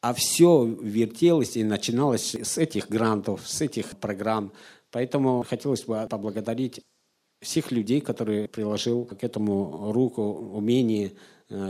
а 0.00 0.14
все 0.14 0.64
вертелось 0.64 1.56
и 1.56 1.64
начиналось 1.64 2.34
с 2.34 2.58
этих 2.58 2.88
грантов, 2.88 3.42
с 3.46 3.60
этих 3.60 3.96
программ. 3.96 4.52
Поэтому 4.90 5.44
хотелось 5.48 5.84
бы 5.84 6.06
поблагодарить 6.08 6.80
всех 7.40 7.70
людей, 7.70 8.00
которые 8.00 8.48
приложил 8.48 9.04
к 9.04 9.22
этому 9.22 9.92
руку, 9.92 10.22
умение, 10.22 11.12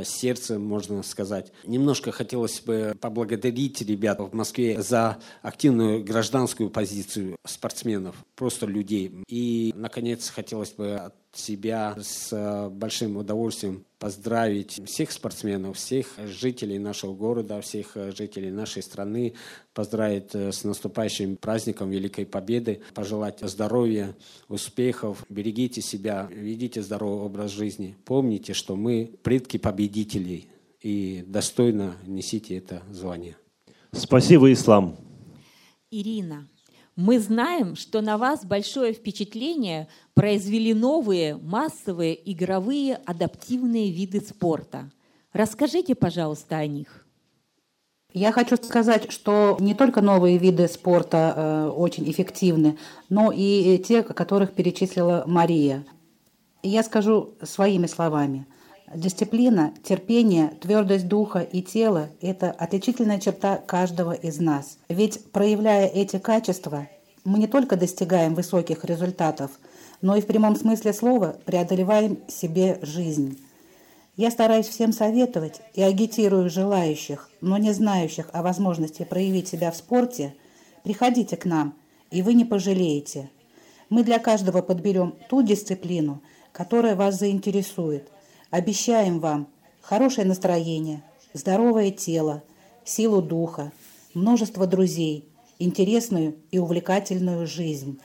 сердце, 0.04 0.58
можно 0.58 1.02
сказать. 1.02 1.52
Немножко 1.64 2.12
хотелось 2.12 2.60
бы 2.60 2.96
поблагодарить 3.00 3.82
ребят 3.82 4.18
в 4.20 4.34
Москве 4.34 4.80
за 4.80 5.18
активную 5.42 6.02
гражданскую 6.02 6.70
позицию 6.70 7.36
спортсменов, 7.44 8.16
просто 8.34 8.66
людей. 8.66 9.12
И, 9.28 9.72
наконец, 9.76 10.30
хотелось 10.30 10.72
бы 10.72 10.94
от 10.94 11.14
себя 11.32 11.96
с 12.00 12.32
э, 12.32 12.68
большим 12.70 13.16
удовольствием 13.16 13.84
поздравить 13.98 14.80
всех 14.86 15.10
спортсменов, 15.10 15.76
всех 15.76 16.06
жителей 16.18 16.78
нашего 16.78 17.14
города, 17.14 17.60
всех 17.60 17.96
э, 17.96 18.12
жителей 18.12 18.50
нашей 18.50 18.82
страны, 18.82 19.34
поздравить 19.72 20.34
э, 20.34 20.52
с 20.52 20.64
наступающим 20.64 21.36
праздником 21.36 21.90
Великой 21.90 22.26
Победы, 22.26 22.82
пожелать 22.94 23.40
здоровья, 23.40 24.14
успехов, 24.48 25.24
берегите 25.28 25.80
себя, 25.80 26.28
ведите 26.30 26.82
здоровый 26.82 27.24
образ 27.24 27.52
жизни. 27.52 27.96
Помните, 28.04 28.52
что 28.52 28.76
мы 28.76 29.18
предки 29.22 29.56
победителей 29.56 30.48
и 30.80 31.24
достойно 31.26 31.96
несите 32.06 32.56
это 32.56 32.82
звание. 32.90 33.36
Спасибо, 33.92 34.52
Ислам. 34.52 34.96
Ирина, 35.90 36.48
мы 36.96 37.20
знаем, 37.20 37.76
что 37.76 38.00
на 38.00 38.16
вас 38.16 38.44
большое 38.44 38.94
впечатление 38.94 39.88
произвели 40.14 40.72
новые 40.72 41.36
массовые 41.36 42.18
игровые 42.32 42.96
адаптивные 43.04 43.92
виды 43.92 44.20
спорта. 44.20 44.90
Расскажите, 45.34 45.94
пожалуйста, 45.94 46.56
о 46.56 46.66
них. 46.66 47.06
Я 48.14 48.32
хочу 48.32 48.56
сказать, 48.56 49.12
что 49.12 49.58
не 49.60 49.74
только 49.74 50.00
новые 50.00 50.38
виды 50.38 50.68
спорта 50.68 51.34
э, 51.36 51.68
очень 51.68 52.10
эффективны, 52.10 52.78
но 53.10 53.30
и 53.30 53.76
те, 53.86 54.02
которых 54.02 54.54
перечислила 54.54 55.24
Мария. 55.26 55.84
Я 56.62 56.82
скажу 56.82 57.34
своими 57.42 57.86
словами. 57.86 58.46
Дисциплина, 58.94 59.74
терпение, 59.82 60.52
твердость 60.60 61.08
духа 61.08 61.40
и 61.40 61.60
тела– 61.60 62.08
это 62.20 62.52
отличительная 62.52 63.18
черта 63.18 63.56
каждого 63.56 64.12
из 64.12 64.38
нас. 64.38 64.78
Ведь 64.88 65.32
проявляя 65.32 65.88
эти 65.88 66.18
качества, 66.18 66.86
мы 67.24 67.40
не 67.40 67.48
только 67.48 67.76
достигаем 67.76 68.36
высоких 68.36 68.84
результатов, 68.84 69.50
но 70.02 70.14
и 70.14 70.20
в 70.20 70.26
прямом 70.26 70.54
смысле 70.54 70.92
слова 70.92 71.36
преодолеваем 71.44 72.18
себе 72.28 72.78
жизнь. 72.82 73.40
Я 74.16 74.30
стараюсь 74.30 74.68
всем 74.68 74.92
советовать 74.92 75.60
и 75.74 75.82
агитирую 75.82 76.48
желающих, 76.48 77.28
но 77.40 77.58
не 77.58 77.72
знающих 77.72 78.28
о 78.32 78.42
возможности 78.42 79.02
проявить 79.02 79.48
себя 79.48 79.72
в 79.72 79.76
спорте, 79.76 80.34
приходите 80.84 81.36
к 81.36 81.44
нам, 81.44 81.74
и 82.12 82.22
вы 82.22 82.34
не 82.34 82.44
пожалеете. 82.44 83.30
Мы 83.90 84.04
для 84.04 84.20
каждого 84.20 84.62
подберем 84.62 85.16
ту 85.28 85.42
дисциплину, 85.42 86.22
которая 86.52 86.94
вас 86.94 87.18
заинтересует. 87.18 88.08
Обещаем 88.50 89.18
вам 89.18 89.48
хорошее 89.80 90.26
настроение, 90.26 91.02
здоровое 91.32 91.90
тело, 91.90 92.42
силу 92.84 93.20
духа, 93.20 93.72
множество 94.14 94.66
друзей, 94.66 95.28
интересную 95.58 96.36
и 96.50 96.58
увлекательную 96.58 97.46
жизнь. 97.46 98.00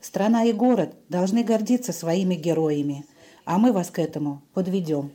Страна 0.00 0.44
и 0.44 0.52
город 0.52 0.94
должны 1.08 1.44
гордиться 1.44 1.92
своими 1.92 2.34
героями, 2.34 3.06
а 3.44 3.58
мы 3.58 3.72
вас 3.72 3.90
к 3.90 3.98
этому 3.98 4.42
подведем. 4.52 5.12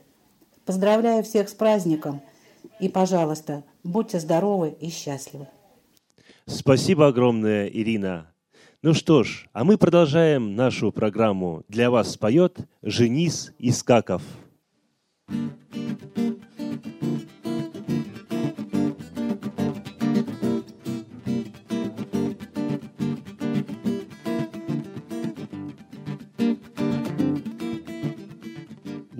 Поздравляю 0.65 1.23
всех 1.23 1.49
с 1.49 1.53
праздником 1.53 2.21
и, 2.79 2.89
пожалуйста, 2.89 3.63
будьте 3.83 4.19
здоровы 4.19 4.75
и 4.79 4.89
счастливы. 4.89 5.47
Спасибо 6.45 7.07
огромное, 7.07 7.67
Ирина. 7.67 8.31
Ну 8.81 8.93
что 8.93 9.23
ж, 9.23 9.49
а 9.51 9.65
мы 9.65 9.77
продолжаем 9.77 10.55
нашу 10.55 10.91
программу. 10.91 11.63
Для 11.67 11.91
вас 11.91 12.13
споет 12.13 12.59
Женис 12.81 13.51
Искаков. 13.59 14.23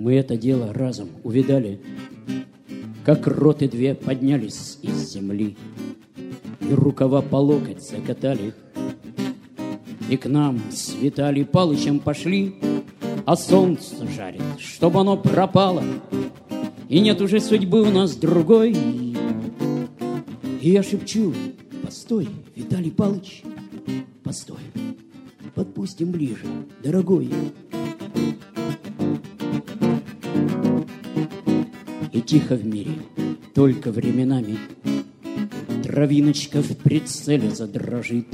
Мы 0.00 0.14
это 0.14 0.36
дело 0.36 0.72
разом 0.72 1.10
увидали, 1.24 1.78
Как 3.04 3.26
роты 3.26 3.68
две 3.68 3.94
поднялись 3.94 4.78
из 4.82 5.12
земли, 5.12 5.56
И 6.60 6.72
рукава 6.72 7.20
по 7.22 7.36
локоть 7.36 7.86
закатали, 7.86 8.54
И 10.08 10.16
к 10.16 10.26
нам 10.26 10.58
с 10.72 10.94
Виталий 10.94 11.44
Палычем 11.44 12.00
пошли, 12.00 12.54
А 13.26 13.36
солнце 13.36 14.06
жарит, 14.08 14.42
чтобы 14.58 15.00
оно 15.00 15.16
пропало, 15.16 15.82
И 16.88 17.00
нет 17.00 17.20
уже 17.20 17.40
судьбы 17.40 17.82
у 17.82 17.90
нас 17.90 18.16
другой. 18.16 18.76
И 20.60 20.70
я 20.70 20.82
шепчу, 20.82 21.32
постой, 21.84 22.28
Виталий 22.56 22.90
Палыч, 22.90 23.42
постой, 24.24 24.58
подпустим 25.54 26.10
ближе, 26.10 26.46
дорогой. 26.82 27.30
И 32.12 32.20
тихо 32.20 32.56
в 32.56 32.66
мире, 32.66 32.92
только 33.54 33.92
временами 33.92 34.58
Травиночка 35.84 36.62
в 36.62 36.76
прицеле 36.76 37.50
задрожит, 37.50 38.26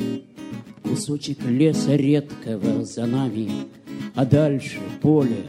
Кусочек 0.83 1.45
леса 1.45 1.95
редкого 1.97 2.85
за 2.85 3.07
нами, 3.07 3.51
А 4.17 4.25
дальше 4.25 4.79
поле, 5.03 5.45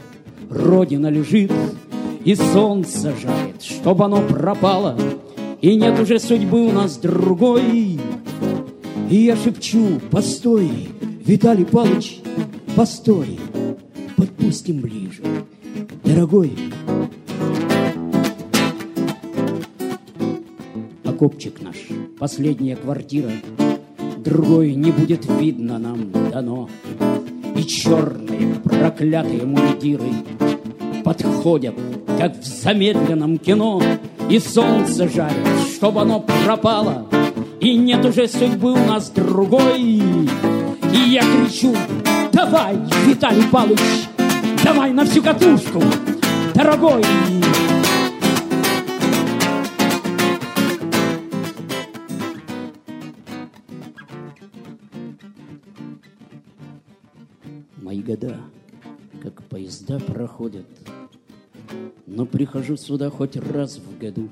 родина 0.50 1.06
лежит, 1.06 1.50
И 2.22 2.34
солнце 2.34 3.14
жарит, 3.16 3.62
чтоб 3.62 4.02
оно 4.02 4.20
пропало, 4.20 4.94
И 5.62 5.74
нет 5.74 5.98
уже 5.98 6.18
судьбы 6.18 6.66
у 6.66 6.72
нас 6.72 6.98
другой. 6.98 7.98
И 9.10 9.16
я 9.16 9.36
шепчу, 9.36 9.98
постой, 10.10 10.70
Виталий 11.24 11.64
Палыч, 11.64 12.20
постой, 12.76 13.40
подпустим 14.18 14.80
ближе, 14.80 15.22
дорогой. 16.04 16.52
Окопчик 21.04 21.62
наш, 21.62 21.76
последняя 22.18 22.76
квартира, 22.76 23.30
другой 24.18 24.74
не 24.74 24.92
будет 24.92 25.24
видно 25.40 25.78
нам 25.78 26.12
дано. 26.30 26.68
Черные 27.68 28.54
проклятые 28.64 29.44
мундиры 29.44 30.08
подходят, 31.04 31.74
как 32.18 32.38
в 32.38 32.42
замедленном 32.42 33.36
кино, 33.36 33.82
и 34.30 34.38
солнце 34.38 35.06
жарит, 35.06 35.36
чтобы 35.76 36.00
оно 36.00 36.20
пропало, 36.46 37.06
и 37.60 37.76
нет 37.76 38.02
уже 38.06 38.26
судьбы 38.26 38.72
у 38.72 38.76
нас 38.78 39.10
другой. 39.10 39.82
И 39.82 41.10
я 41.10 41.20
кричу, 41.20 41.76
давай, 42.32 42.78
Виталий 43.06 43.44
Павлович, 43.52 44.08
давай 44.64 44.90
на 44.92 45.04
всю 45.04 45.22
катушку, 45.22 45.82
дорогой. 46.54 47.04
Года, 58.08 58.40
как 59.22 59.42
поезда 59.42 60.00
проходят, 60.00 60.64
но 62.06 62.24
прихожу 62.24 62.78
сюда 62.78 63.10
хоть 63.10 63.36
раз 63.36 63.76
в 63.76 63.98
году, 63.98 64.30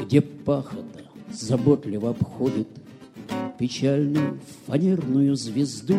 где 0.00 0.22
пахота 0.22 1.02
заботливо 1.30 2.10
обходит 2.10 2.68
печальную 3.58 4.40
фанерную 4.66 5.36
звезду, 5.36 5.96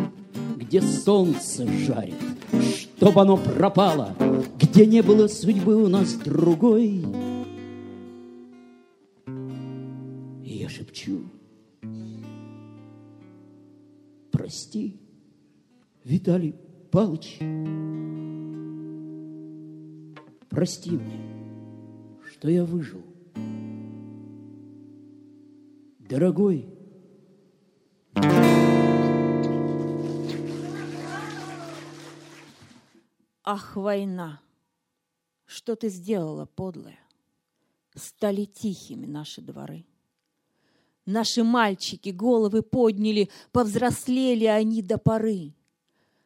где 0.58 0.82
солнце 0.82 1.68
жарит, 1.68 2.16
чтоб 2.98 3.20
оно 3.20 3.38
пропало, 3.38 4.16
где 4.60 4.88
не 4.88 5.04
было 5.04 5.28
судьбы 5.28 5.76
у 5.76 5.88
нас 5.88 6.14
другой. 6.16 7.06
И 10.44 10.58
я 10.58 10.70
шепчу, 10.70 11.22
прости, 14.32 15.00
Виталий 16.04 16.56
Павлович, 16.94 17.40
прости 20.48 20.92
мне, 20.92 21.20
что 22.24 22.52
я 22.52 22.66
выжил. 22.66 23.02
Дорогой, 25.98 26.70
Ах, 33.44 33.76
война! 33.76 34.40
Что 35.46 35.76
ты 35.76 35.90
сделала, 35.90 36.46
подлая? 36.46 37.00
Стали 37.96 38.46
тихими 38.46 39.08
наши 39.08 39.42
дворы. 39.42 39.88
Наши 41.08 41.44
мальчики 41.44 42.10
головы 42.10 42.62
подняли, 42.62 43.32
повзрослели 43.52 44.46
они 44.46 44.84
до 44.84 45.00
поры. 45.00 45.56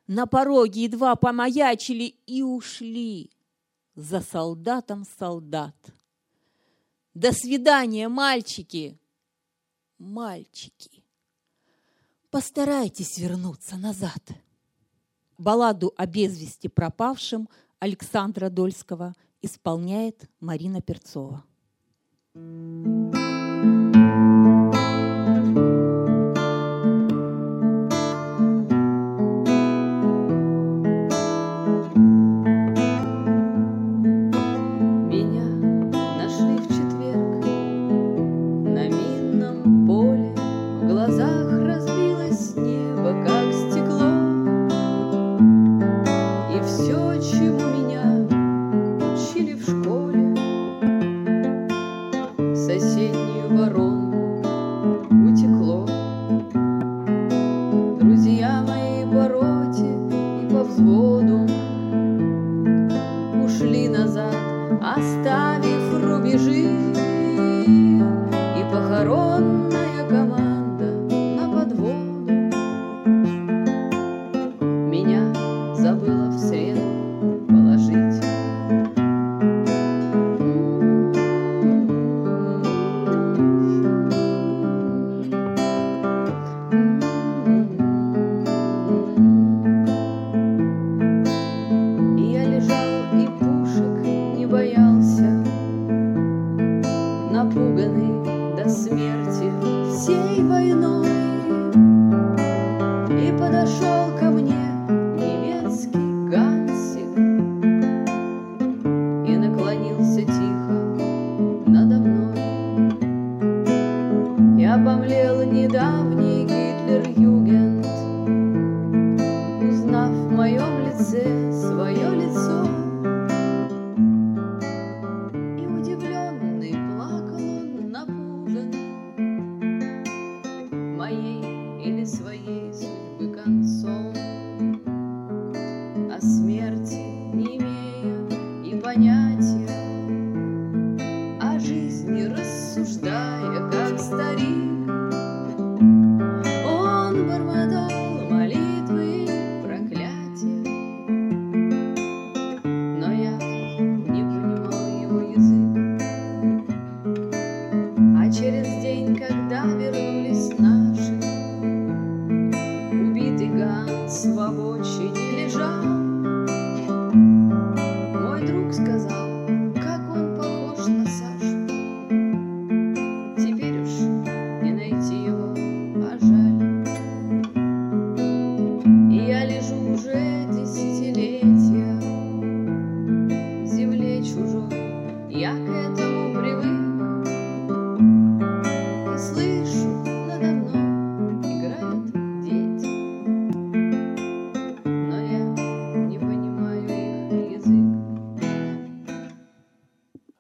На 0.08 0.26
пороге 0.26 0.84
едва 0.84 1.16
помаячили 1.16 2.16
и 2.26 2.42
ушли 2.42 3.30
за 3.96 4.22
солдатом 4.22 5.06
солдат. 5.20 5.76
До 7.14 7.34
свидания, 7.34 8.08
мальчики! 8.08 8.98
Мальчики! 9.98 11.04
Постарайтесь 12.30 13.18
вернуться 13.18 13.76
назад. 13.76 14.22
Балладу 15.38 15.94
о 15.98 16.06
без 16.06 16.40
вести 16.40 16.68
пропавшем 16.68 17.50
Александра 17.80 18.50
Дольского 18.50 19.14
исполняет 19.42 20.30
Марина 20.40 20.82
Перцова. 20.82 21.44
Меня 22.34 23.37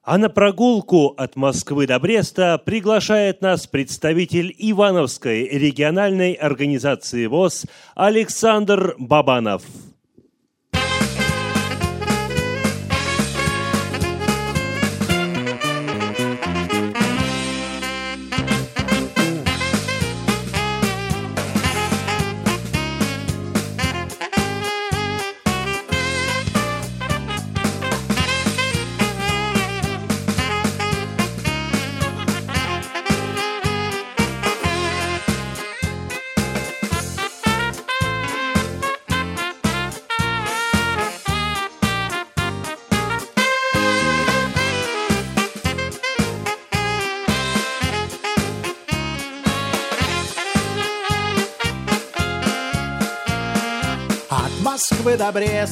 А 0.07 0.17
на 0.17 0.29
прогулку 0.29 1.07
от 1.17 1.35
Москвы 1.35 1.85
до 1.85 1.99
Бреста 1.99 2.57
приглашает 2.57 3.41
нас 3.41 3.67
представитель 3.67 4.55
Ивановской 4.57 5.49
региональной 5.49 6.31
организации 6.31 7.25
ВОЗ 7.25 7.65
Александр 7.93 8.95
Бабанов. 8.97 9.63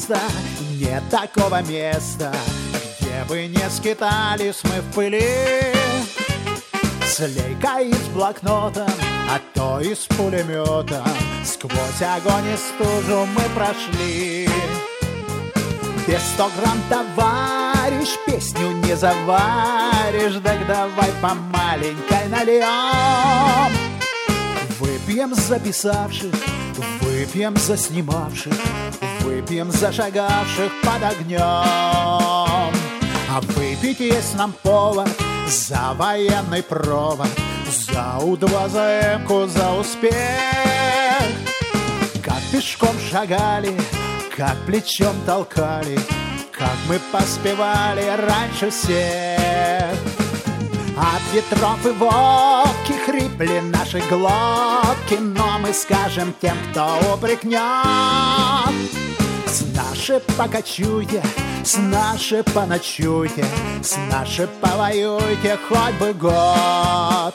До 0.08 0.16
Бреста 0.16 0.20
нет 0.80 1.04
такого 1.10 1.62
места, 1.64 2.34
где 3.00 3.24
бы 3.28 3.48
не 3.48 3.70
скитались 3.70 4.62
мы 4.64 4.82
в 4.82 4.94
пыли. 4.94 5.74
С 7.06 7.20
лейкой 7.20 7.90
и 7.90 7.94
с 7.94 8.08
блокнотом, 8.14 8.90
а 9.30 9.40
то 9.54 9.80
и 9.80 9.96
с 9.96 10.06
пулеметом, 10.06 11.08
сквозь 11.44 12.02
огонь 12.02 12.48
и 12.54 12.58
стужу 12.58 13.26
мы 13.26 13.44
прошли. 13.56 14.50
Без 16.08 16.22
сто 16.34 16.50
грамм, 16.60 16.80
товарищ, 16.90 18.10
песню 18.28 18.72
не 18.72 18.96
заваришь, 18.96 20.42
так 20.44 20.68
давай 20.68 21.12
по 21.22 21.34
маленькой 21.34 22.28
нальем. 22.30 23.72
Выпьем 24.80 25.34
за 25.34 25.42
записавших, 25.42 26.34
выпьем 27.02 27.56
за 27.58 27.78
снимавших, 27.78 28.54
выпьем 29.26 29.72
за 29.72 29.92
шагавших 29.92 30.72
под 30.84 31.04
огнем. 31.04 31.42
А 31.42 32.70
выпить 33.42 34.00
есть 34.00 34.36
нам 34.36 34.54
повод 34.64 35.10
за 35.48 35.94
военный 35.96 36.62
провод, 36.62 37.28
за 37.68 38.20
У-2, 38.22 38.70
за 38.70 39.16
Эмку, 39.16 39.48
за 39.48 39.74
успех. 39.74 40.14
Как 42.24 42.42
пешком 42.52 42.96
шагали, 43.12 43.76
как 44.38 44.56
плечом 44.68 45.16
толкали, 45.26 46.00
как 46.52 46.78
мы 46.88 47.00
поспевали 47.12 48.06
раньше 48.28 48.70
всех. 48.70 49.98
От 50.98 51.22
ветров 51.34 51.86
и 51.86 51.90
водки 51.90 52.94
хрипли 53.06 53.60
наши 53.60 54.02
глотки, 54.10 55.16
но 55.20 55.60
мы 55.60 55.74
скажем 55.74 56.34
тем, 56.40 56.56
кто 56.72 56.98
упрекнет. 57.14 59.05
С 60.06 60.08
нашей 60.08 60.22
покачуйте, 60.38 61.24
с 61.64 61.78
нашей 61.78 62.44
поночуйте, 62.44 63.44
с 63.82 63.98
нашей 64.12 64.46
повоюйте 64.62 65.58
хоть 65.68 65.96
бы 65.96 66.14
год. 66.14 67.34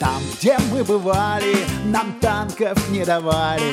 Там, 0.00 0.20
где 0.34 0.58
мы 0.72 0.82
бывали, 0.82 1.54
нам 1.84 2.14
танков 2.20 2.76
не 2.90 3.04
давали, 3.04 3.72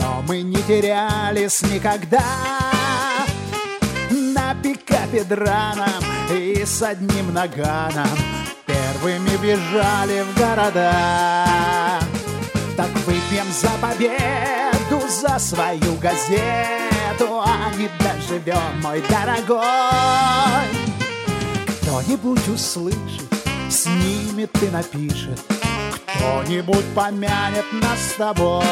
но 0.00 0.24
мы 0.26 0.42
не 0.42 0.60
терялись 0.64 1.62
никогда. 1.62 2.24
На 4.10 4.56
пикапе 4.60 5.22
драном 5.22 6.02
и 6.28 6.64
с 6.64 6.82
одним 6.82 7.32
наганом 7.32 8.18
Первыми 8.66 9.36
бежали 9.36 10.22
в 10.22 10.36
города 10.36 12.00
Так 12.76 12.90
выпьем 13.06 13.46
за 13.52 13.70
победу, 13.80 15.08
за 15.08 15.38
свою 15.38 15.94
газету 16.00 16.91
А 17.20 17.70
не 17.76 17.88
доживем, 17.98 18.80
мой 18.82 19.02
дорогой. 19.08 19.62
Кто-нибудь 21.82 22.48
услышит, 22.48 23.28
снимет 23.70 24.50
и 24.62 24.66
напишет 24.70 25.38
Кто-нибудь 26.06 26.84
помянет 26.94 27.66
нас 27.72 27.98
с 28.00 28.14
тобой 28.14 28.64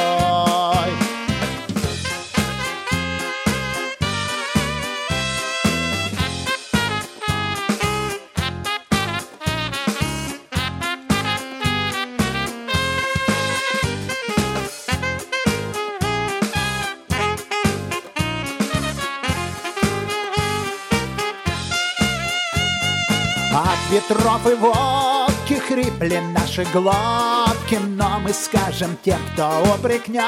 ветров 23.91 24.47
и 24.47 24.55
водки 24.55 25.55
хрипли 25.55 26.21
наши 26.33 26.65
глотки, 26.73 27.79
но 27.97 28.21
мы 28.21 28.33
скажем 28.33 28.97
тем, 29.03 29.19
кто 29.33 29.65
упрекнет. 29.75 30.23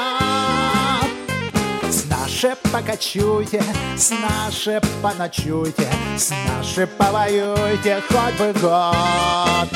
С 1.89 2.09
нашей 2.09 2.55
покачуйте, 2.71 3.63
с 3.95 4.11
нашей 4.11 4.79
поночуйте, 5.01 5.87
с 6.17 6.33
нашей 6.47 6.87
повоюйте 6.87 8.01
хоть 8.09 8.37
бы 8.37 8.59
год. 8.59 9.69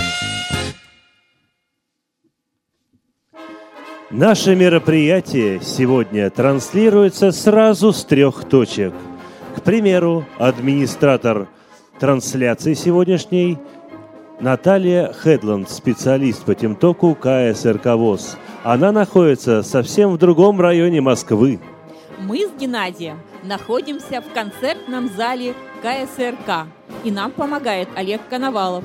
Наше 4.09 4.55
мероприятие 4.55 5.61
сегодня 5.61 6.29
транслируется 6.29 7.31
сразу 7.31 7.93
с 7.93 8.03
трех 8.03 8.47
точек. 8.49 8.93
К 9.55 9.61
примеру, 9.61 10.25
администратор 10.39 11.47
трансляции 11.99 12.73
сегодняшней 12.73 13.57
Наталья 14.39 15.11
Хедланд, 15.13 15.67
специалист 15.67 16.43
по 16.43 16.53
темтоку 16.53 17.15
КСРК 17.15 17.95
ВОЗ. 17.95 18.37
Она 18.63 18.91
находится 18.91 19.63
совсем 19.63 20.11
в 20.11 20.19
другом 20.19 20.61
районе 20.61 21.01
Москвы. 21.01 21.59
Мы 22.19 22.45
с 22.45 22.51
Геннадием 22.59 23.19
находимся 23.43 24.21
в 24.21 24.31
концертном 24.33 25.09
зале 25.09 25.55
КСРК, 25.81 26.67
и 27.03 27.09
нам 27.09 27.31
помогает 27.31 27.89
Олег 27.95 28.21
Коновалов. 28.29 28.83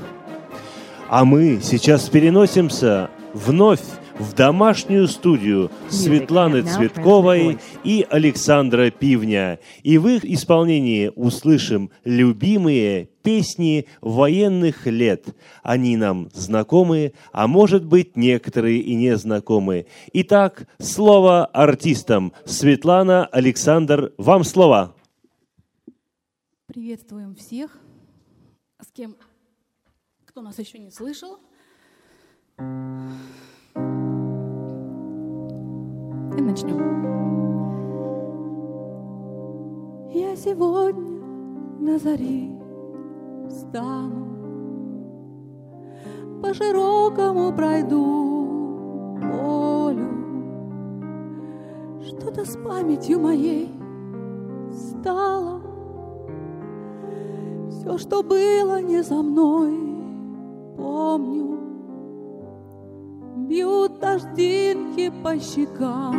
А 1.10 1.26
мы 1.26 1.60
сейчас 1.62 2.08
переносимся 2.08 3.10
вновь 3.34 3.82
в 4.22 4.34
домашнюю 4.34 5.08
студию 5.08 5.70
Светланы 5.90 6.62
Цветковой 6.62 7.58
и 7.82 8.06
Александра 8.08 8.90
Пивня. 8.90 9.58
И 9.82 9.98
в 9.98 10.06
их 10.06 10.24
исполнении 10.24 11.10
услышим 11.14 11.90
любимые 12.04 13.08
песни 13.22 13.86
военных 14.00 14.86
лет. 14.86 15.26
Они 15.62 15.96
нам 15.96 16.30
знакомы, 16.32 17.14
а 17.32 17.46
может 17.48 17.84
быть 17.84 18.16
некоторые 18.16 18.78
и 18.78 18.94
не 18.94 19.16
знакомы. 19.16 19.86
Итак, 20.12 20.68
слово 20.78 21.44
артистам. 21.46 22.32
Светлана, 22.44 23.26
Александр, 23.26 24.12
вам 24.18 24.44
слова. 24.44 24.94
Приветствуем 26.66 27.34
всех, 27.34 27.76
с 28.80 28.90
кем, 28.92 29.16
кто 30.24 30.42
нас 30.42 30.58
еще 30.58 30.78
не 30.78 30.90
слышал. 30.90 31.38
И 36.36 36.40
начнем. 36.40 37.02
Я 40.10 40.34
сегодня 40.36 41.20
на 41.78 41.98
заре 41.98 42.58
встану, 43.48 44.26
по 46.42 46.54
широкому 46.54 47.52
пройду 47.52 49.18
полю. 49.20 50.08
Что-то 52.00 52.44
с 52.44 52.56
памятью 52.56 53.20
моей 53.20 53.70
стало. 54.70 55.60
Все, 57.68 57.98
что 57.98 58.22
было 58.22 58.80
не 58.80 59.02
за 59.02 59.22
мной, 59.22 59.76
помню. 60.76 61.51
Бьют 63.52 64.00
дождинки 64.00 65.12
по 65.22 65.38
щекам 65.38 66.16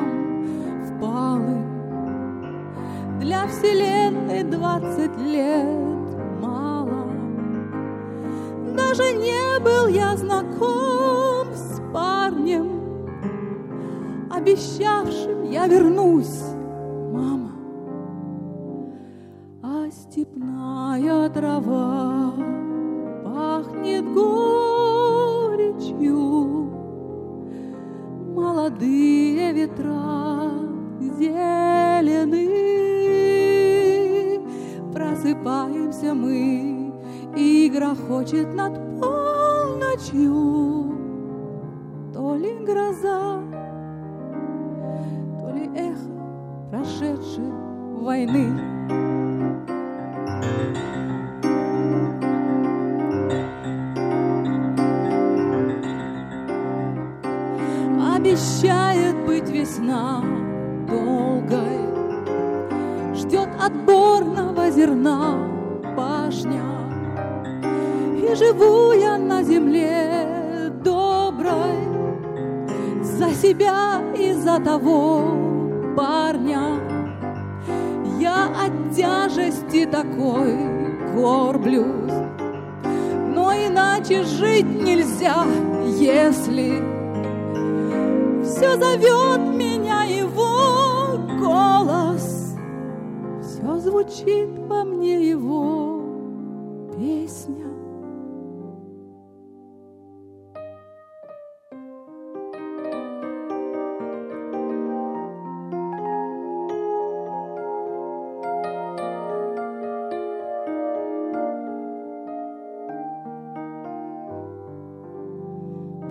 впалым. 0.86 1.66
Для 3.20 3.48
вселенной 3.48 4.44
двадцать 4.44 5.18
лет 5.18 6.16
мало. 6.40 7.08
Даже 8.78 9.14
не 9.14 9.60
был 9.62 9.88
я 9.88 10.16
знаком 10.16 11.48
с 11.56 11.82
парнем, 11.92 12.70
Обещавшим 14.30 15.42
я 15.50 15.66
вернусь, 15.66 16.40
мама. 17.12 17.52
А 19.64 19.90
степная 19.90 21.30
трава 21.30 22.32
пахнет 23.24 24.06
горечью, 24.14 25.64
Молодые 28.44 29.54
ветра 29.54 30.52
зелены. 31.00 32.50
Просыпаемся 34.94 36.14
мы, 36.14 36.92
и 37.38 37.72
грохочет 37.74 38.54
над 38.54 38.74
полночью. 39.00 40.94
То 42.14 42.36
ли 42.36 42.54
гроза, 42.66 43.40
то 45.40 45.52
ли 45.56 45.70
эхо 45.74 46.12
прошедшей 46.70 47.50
войны. 48.02 48.52
Обещает 50.44 50.93
быть 59.26 59.50
весна 59.50 60.24
долгой, 60.88 61.80
Ждет 63.16 63.50
отборного 63.60 64.70
зерна 64.72 65.36
башня. 65.96 66.64
И 68.18 68.36
живу 68.36 68.92
я 68.94 69.18
на 69.18 69.44
земле 69.44 70.72
доброй 70.84 71.78
За 73.02 73.30
себя 73.32 74.02
и 74.18 74.34
за 74.34 74.60
того 74.60 75.38
парня. 75.96 76.80
Я 78.20 78.46
от 78.46 78.96
тяжести 78.96 79.86
такой 79.86 80.56
горблюсь, 81.16 82.14
Но 83.36 83.54
иначе 83.54 84.24
жить 84.24 84.84
нельзя, 84.84 85.46
если 85.86 86.93
все 88.56 88.78
зовет 88.78 89.40
меня 89.56 90.04
его 90.04 91.18
голос, 91.40 92.56
все 93.42 93.78
звучит 93.80 94.50
во 94.68 94.84
мне 94.84 95.30
его 95.30 96.02
песня. 96.96 97.66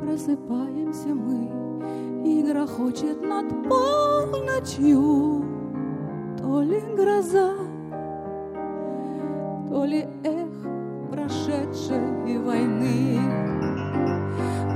Просыпаемся 0.01 1.15
мы, 1.15 1.42
грохочет 2.73 3.23
над 3.23 3.49
полночью 3.69 5.45
То 6.39 6.63
ли 6.63 6.81
гроза, 6.97 7.55
то 9.69 9.85
ли 9.85 10.07
эх 10.25 11.11
прошедшей 11.11 12.39
войны. 12.39 13.21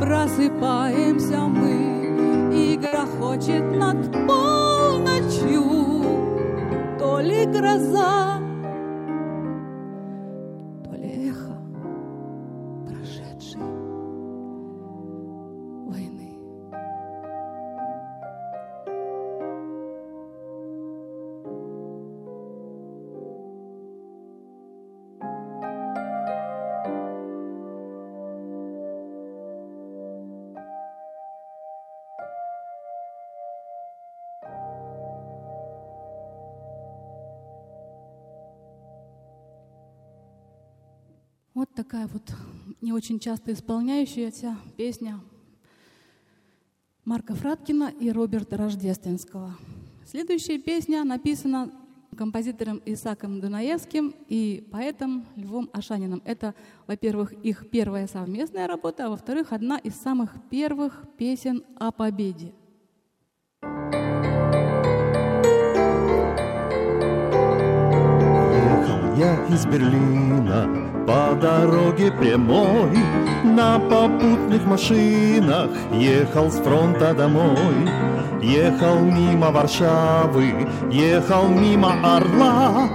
Просыпаемся 0.00 1.40
мы, 1.40 2.52
и 2.54 2.76
грохочет 2.76 3.64
над 3.76 4.12
полночью 4.26 5.64
То 6.98 7.20
ли 7.20 7.46
гроза, 7.46 8.38
то 10.84 10.94
ли 10.96 11.30
эхо 11.30 11.56
прошедшей 12.86 13.85
такая 41.76 42.06
вот 42.06 42.22
не 42.80 42.94
очень 42.94 43.20
часто 43.20 43.52
исполняющаяся 43.52 44.56
песня 44.78 45.20
Марка 47.04 47.34
Фраткина 47.34 47.92
и 48.00 48.10
Роберта 48.10 48.56
Рождественского. 48.56 49.54
Следующая 50.06 50.58
песня 50.58 51.04
написана 51.04 51.70
композитором 52.16 52.80
Исаком 52.86 53.40
Дунаевским 53.40 54.14
и 54.26 54.66
поэтом 54.72 55.26
Львом 55.36 55.68
Ашаниным. 55.74 56.22
Это, 56.24 56.54
во-первых, 56.86 57.34
их 57.44 57.68
первая 57.68 58.06
совместная 58.06 58.66
работа, 58.66 59.06
а 59.06 59.10
во-вторых, 59.10 59.52
одна 59.52 59.76
из 59.76 59.96
самых 59.96 60.34
первых 60.48 61.04
песен 61.18 61.62
о 61.78 61.92
победе. 61.92 62.54
Ехал 68.62 69.14
я 69.18 69.46
из 69.54 69.66
Берлина 69.66 70.85
по 71.06 71.34
дороге 71.40 72.10
прямой 72.10 72.98
На 73.44 73.78
попутных 73.78 74.64
машинах 74.64 75.70
ехал 75.92 76.50
с 76.50 76.56
фронта 76.56 77.14
домой. 77.14 77.88
Ехал 78.42 78.98
мимо 79.00 79.50
Варшавы, 79.50 80.68
ехал 80.90 81.48
мимо 81.48 81.94
Орла. 82.16 82.88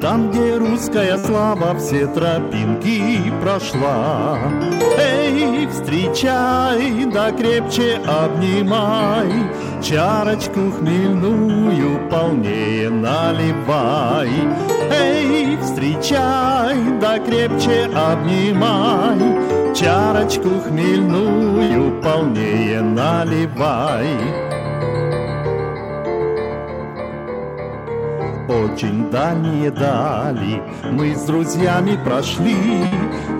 Там, 0.00 0.30
где 0.30 0.56
русская 0.56 1.18
слава 1.18 1.78
все 1.78 2.06
тропинки 2.06 3.32
прошла. 3.42 4.38
Эй, 4.98 5.66
встречай, 5.66 7.04
да 7.12 7.30
крепче 7.32 8.00
обнимай 8.06 9.28
Чарочку 9.80 10.72
хмельную 10.72 12.10
полнее 12.10 12.90
наливай. 12.90 14.28
Эй, 14.90 15.56
встречай, 15.62 16.76
да 17.00 17.18
крепче 17.20 17.84
обнимай. 17.94 19.74
Чарочку 19.74 20.48
хмельную 20.66 22.02
полнее 22.02 22.82
наливай. 22.82 24.08
Очень 28.48 29.10
дальние 29.10 29.70
дали 29.70 30.62
мы 30.90 31.14
с 31.14 31.22
друзьями 31.22 31.98
прошли 32.02 32.84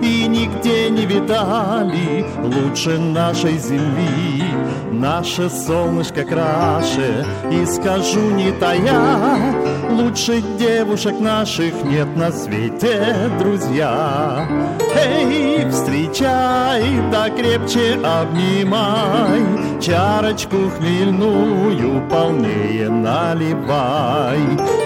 И 0.01 0.27
нигде 0.27 0.89
не 0.89 1.05
видали. 1.05 2.25
Лучше 2.43 2.97
нашей 2.97 3.57
земли 3.57 4.43
Наше 4.91 5.49
солнышко 5.49 6.23
краше. 6.23 7.25
И 7.51 7.65
скажу 7.65 8.31
не 8.31 8.51
тая 8.51 9.37
Лучше 9.91 10.41
девушек 10.57 11.19
наших 11.19 11.73
нет 11.83 12.07
на 12.15 12.31
свете, 12.31 13.15
друзья. 13.39 14.47
Эй, 14.95 15.69
встречай, 15.69 16.83
да 17.11 17.29
крепче 17.29 17.99
обнимай. 18.03 19.41
Чарочку 19.81 20.69
хмельную 20.77 22.07
полнее 22.09 22.89
наливай. 22.89 24.39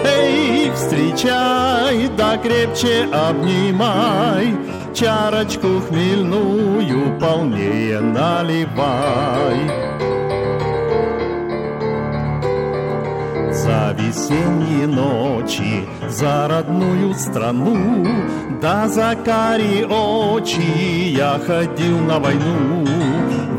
Эй, 0.04 0.70
встречай, 0.74 2.08
да 2.16 2.36
крепче 2.36 3.08
обнимай 3.12 4.54
Чарочку 4.94 5.80
хмельную 5.80 7.18
полнее 7.18 7.98
наливай 8.00 9.58
За 13.50 13.92
весенние 13.98 14.86
ночи, 14.86 15.88
за 16.08 16.46
родную 16.46 17.12
страну, 17.14 18.06
Да 18.62 18.86
за 18.86 19.16
карие 19.16 19.84
очи 19.86 20.60
я 21.10 21.40
ходил 21.44 21.98
на 21.98 22.20
войну. 22.20 22.86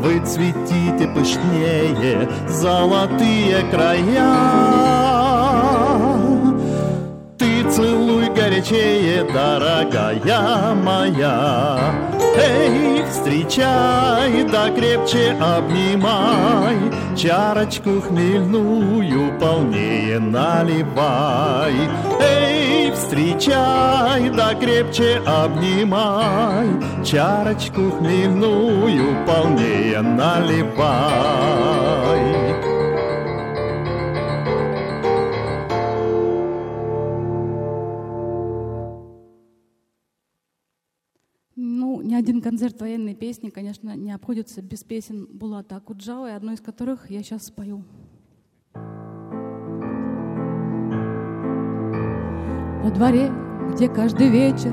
Вы 0.00 0.20
цветите 0.24 1.06
пышнее 1.14 2.30
золотые 2.48 3.62
края. 3.70 5.25
Целуй 7.70 8.28
горячее, 8.30 9.24
дорогая 9.24 10.74
моя. 10.74 11.78
Эй, 12.38 13.02
встречай, 13.10 14.44
да 14.44 14.70
крепче 14.70 15.36
обнимай, 15.40 16.76
Чарочку 17.16 18.00
хмельную 18.00 19.38
полнее 19.38 20.18
наливай. 20.18 21.74
Эй, 22.20 22.92
встречай, 22.92 24.30
да 24.30 24.54
крепче 24.54 25.22
обнимай, 25.26 26.68
Чарочку 27.04 27.90
хмельную 27.90 29.26
полнее 29.26 30.02
наливай. 30.02 31.46
Один 42.16 42.40
концерт 42.40 42.80
военной 42.80 43.14
песни, 43.14 43.50
конечно, 43.50 43.94
не 43.94 44.12
обходится 44.12 44.62
без 44.62 44.82
песен 44.82 45.26
Булата 45.30 45.76
Акуджава, 45.76 46.30
и 46.30 46.34
одну 46.34 46.52
из 46.52 46.60
которых 46.60 47.10
я 47.10 47.22
сейчас 47.22 47.46
спою. 47.46 47.84
Во 52.82 52.90
дворе, 52.90 53.30
где 53.72 53.88
каждый 53.88 54.28
вечер 54.30 54.72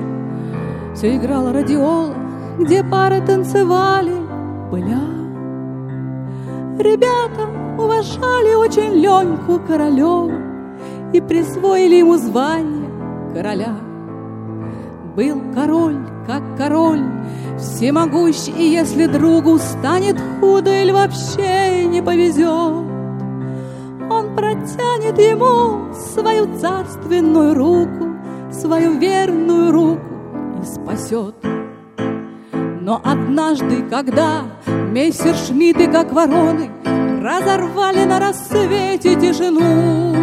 все 0.94 1.16
играла 1.16 1.52
радиола, 1.52 2.14
где 2.58 2.82
пары 2.82 3.20
танцевали, 3.24 4.14
пыля. 4.70 5.02
Ребята 6.78 7.48
уважали 7.78 8.54
очень 8.54 8.94
Леньку 8.94 9.58
Королеву 9.66 10.32
и 11.12 11.20
присвоили 11.20 11.96
ему 11.96 12.16
звание 12.16 12.88
короля. 13.34 13.76
Был 15.16 15.40
король, 15.52 16.13
как 16.26 16.42
король, 16.56 17.02
всемогущ, 17.58 18.48
и 18.48 18.64
если 18.70 19.06
другу 19.06 19.58
станет 19.58 20.16
худо 20.40 20.70
или 20.70 20.90
вообще 20.90 21.84
не 21.86 22.02
повезет, 22.02 22.84
он 24.10 24.36
протянет 24.36 25.18
ему 25.18 25.92
свою 25.94 26.58
царственную 26.58 27.54
руку, 27.54 28.16
свою 28.50 28.98
верную 28.98 29.72
руку 29.72 30.00
и 30.62 30.64
спасет. 30.64 31.34
Но 32.80 33.00
однажды, 33.02 33.82
когда 33.88 34.42
мессершмитты, 34.66 35.90
как 35.90 36.12
вороны, 36.12 36.70
разорвали 37.22 38.04
на 38.04 38.20
рассвете 38.20 39.14
тишину, 39.14 40.14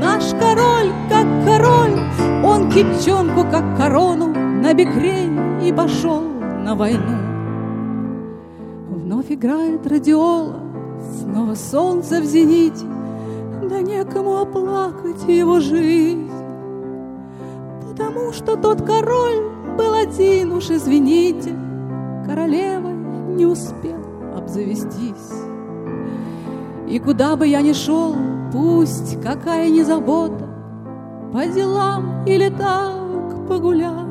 наш 0.00 0.24
король, 0.40 0.90
как 1.10 1.26
король, 1.44 2.00
он 2.42 2.70
кипчонку, 2.70 3.44
как 3.50 3.76
корону, 3.76 4.37
на 4.62 4.74
бекрень 4.74 5.62
и 5.62 5.72
пошел 5.72 6.20
на 6.20 6.74
войну. 6.74 7.18
Вновь 8.90 9.30
играет 9.30 9.86
радиола, 9.86 10.60
снова 11.20 11.54
солнце 11.54 12.20
в 12.20 12.24
зените, 12.24 12.86
да 13.68 13.80
некому 13.80 14.38
оплакать 14.38 15.28
его 15.28 15.60
жизнь. 15.60 16.30
Потому 17.88 18.32
что 18.32 18.56
тот 18.56 18.82
король 18.82 19.50
был 19.76 19.94
один, 19.94 20.52
уж 20.52 20.70
извините, 20.70 21.54
королевой 22.26 22.94
не 23.36 23.46
успел 23.46 23.98
обзавестись. 24.36 25.32
И 26.88 26.98
куда 26.98 27.36
бы 27.36 27.46
я 27.46 27.60
ни 27.62 27.72
шел, 27.72 28.16
пусть 28.52 29.22
какая 29.22 29.70
ни 29.70 29.82
забота, 29.82 30.48
по 31.32 31.46
делам 31.46 32.24
или 32.26 32.48
так 32.48 33.46
погулять. 33.48 34.07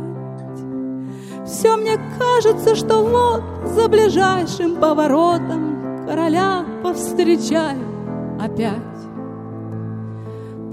Все 1.48 1.78
мне 1.78 1.98
кажется, 2.20 2.76
что 2.76 3.04
вот 3.04 3.72
за 3.72 3.88
ближайшим 3.88 4.76
поворотом 4.76 6.06
короля 6.06 6.66
повстречаю 6.84 7.80
опять. 8.40 8.76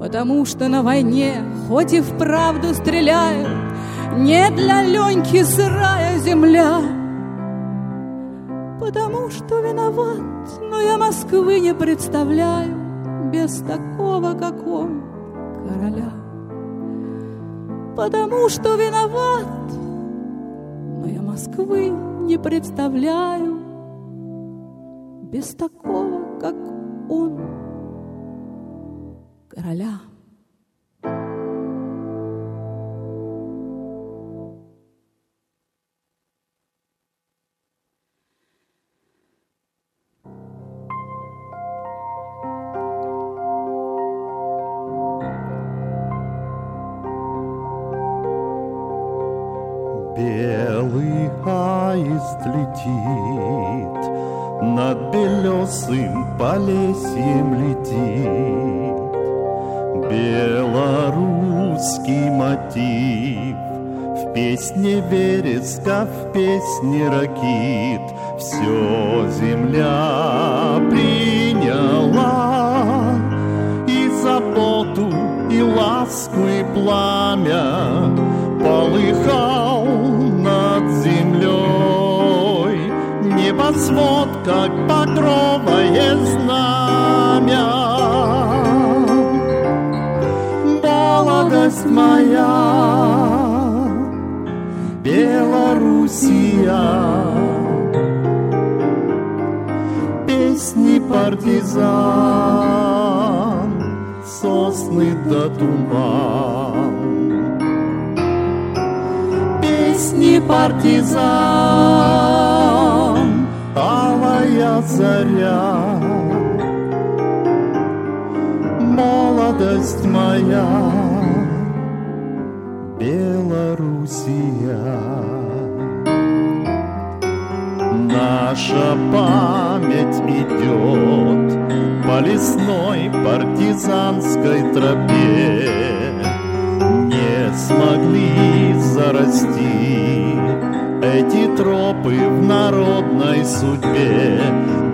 Потому 0.00 0.44
что 0.44 0.68
на 0.68 0.82
войне, 0.82 1.44
хоть 1.68 1.92
и 1.92 2.00
вправду 2.00 2.74
стреляют, 2.74 3.48
не 4.16 4.50
для 4.50 4.82
Леньки 4.82 5.44
сырая 5.44 6.18
земля. 6.18 6.80
Потому 8.80 9.30
что 9.30 9.60
виноват, 9.60 10.60
но 10.60 10.80
я 10.80 10.98
Москвы 10.98 11.60
не 11.60 11.72
представляю 11.72 12.74
без 13.32 13.60
такого, 13.60 14.34
как 14.34 14.66
он, 14.66 15.04
короля. 15.68 16.12
Потому 17.96 18.48
что 18.48 18.74
виноват, 18.74 19.46
но 21.04 21.10
я 21.10 21.20
Москвы 21.20 21.90
не 21.90 22.38
представляю 22.38 23.60
без 25.30 25.54
такого, 25.54 26.38
как 26.40 26.54
он, 27.10 27.38
короля. 29.48 30.00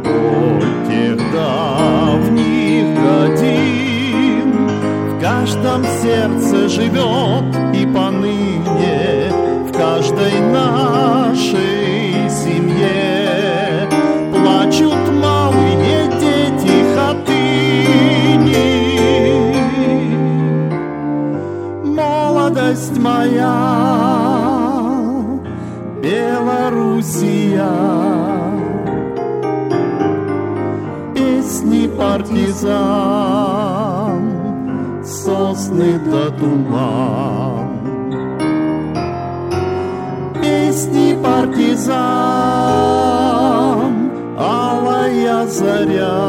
Боль 0.05 0.73
тех 0.89 1.17
давних 1.33 2.87
годин 3.05 4.49
в 5.11 5.21
каждом 5.21 5.85
сердце 6.03 6.57
живет 6.69 7.45
и 7.75 7.87
поныне 7.87 9.33
в 9.69 9.73
каждой 9.73 10.41
нашей 10.53 12.29
семье 12.29 13.89
плачут 14.33 15.03
малые 15.23 16.01
дети 16.21 16.75
хатыни. 16.95 18.51
Молодость 21.85 22.99
моя, 22.99 23.60
партизан, 32.31 34.23
сосны 35.05 35.99
да 36.11 36.31
туман. 36.39 37.69
Песни 40.41 41.19
партизан, 41.23 41.99
алая 44.39 45.47
заря. 45.47 46.21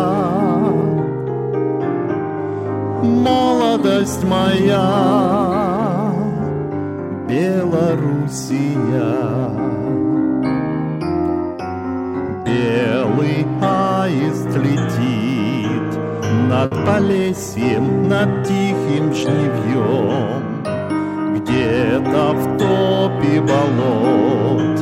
Молодость 3.03 4.23
моя, 4.23 6.13
Белоруссия. 7.27 9.30
Полесьем, 16.85 18.07
над 18.09 18.43
тихим 18.43 19.13
жневьем. 19.13 20.63
Где-то 21.35 22.33
в 22.33 22.57
топе 22.57 23.39
болот 23.41 24.81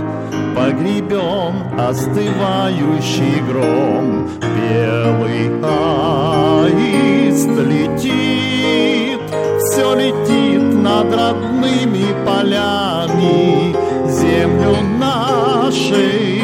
погребен 0.56 1.56
остывающий 1.78 3.42
гром. 3.48 4.30
Белый 4.42 5.48
аист 5.64 7.50
летит, 7.50 9.22
все 9.60 9.96
летит 9.96 10.74
над 10.74 11.14
родными 11.14 12.08
полями, 12.26 13.76
землю 14.08 14.78
нашей 15.00 16.39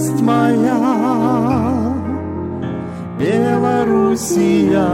Молодость 0.00 0.22
моя, 0.22 1.94
Белоруссия, 3.18 4.86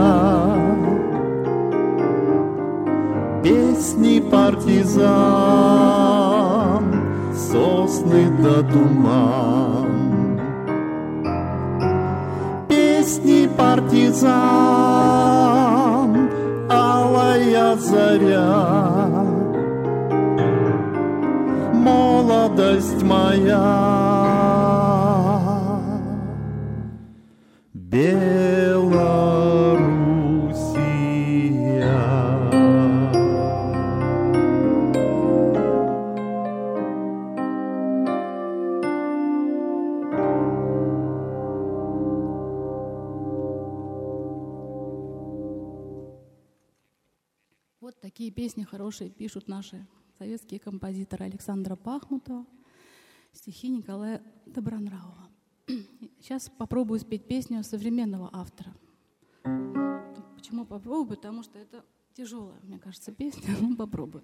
песни 3.41 4.19
партизан, 4.19 5.07
сосны 7.33 8.29
да 8.43 8.61
туман. 8.63 9.87
Песни 12.67 13.47
партизан, 13.57 14.27
алая 16.69 17.77
заря. 17.77 19.23
Молодость 21.73 23.03
моя, 23.03 23.96
песни 48.37 48.61
хорошие 48.61 49.09
пишут 49.09 49.47
наши 49.47 49.83
советские 50.19 50.59
композиторы 50.59 51.25
Александра 51.25 51.75
Пахмутова, 51.75 52.45
стихи 53.33 53.67
Николая 53.67 54.21
Добронравова. 54.45 55.27
Сейчас 56.21 56.51
попробую 56.55 56.99
спеть 56.99 57.27
песню 57.27 57.63
современного 57.63 58.29
автора. 58.31 58.75
Почему 60.35 60.67
попробую? 60.67 61.17
Потому 61.17 61.41
что 61.41 61.57
это 61.57 61.83
тяжелая, 62.13 62.59
мне 62.61 62.77
кажется, 62.77 63.11
песня. 63.11 63.55
Ну, 63.59 63.75
попробую. 63.75 64.23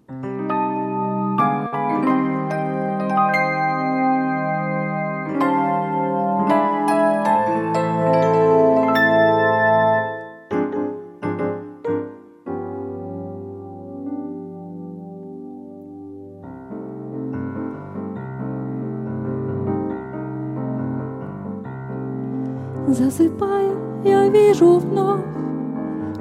Засыпая, 23.16 23.76
я 24.04 24.28
вижу 24.28 24.78
вновь, 24.78 25.22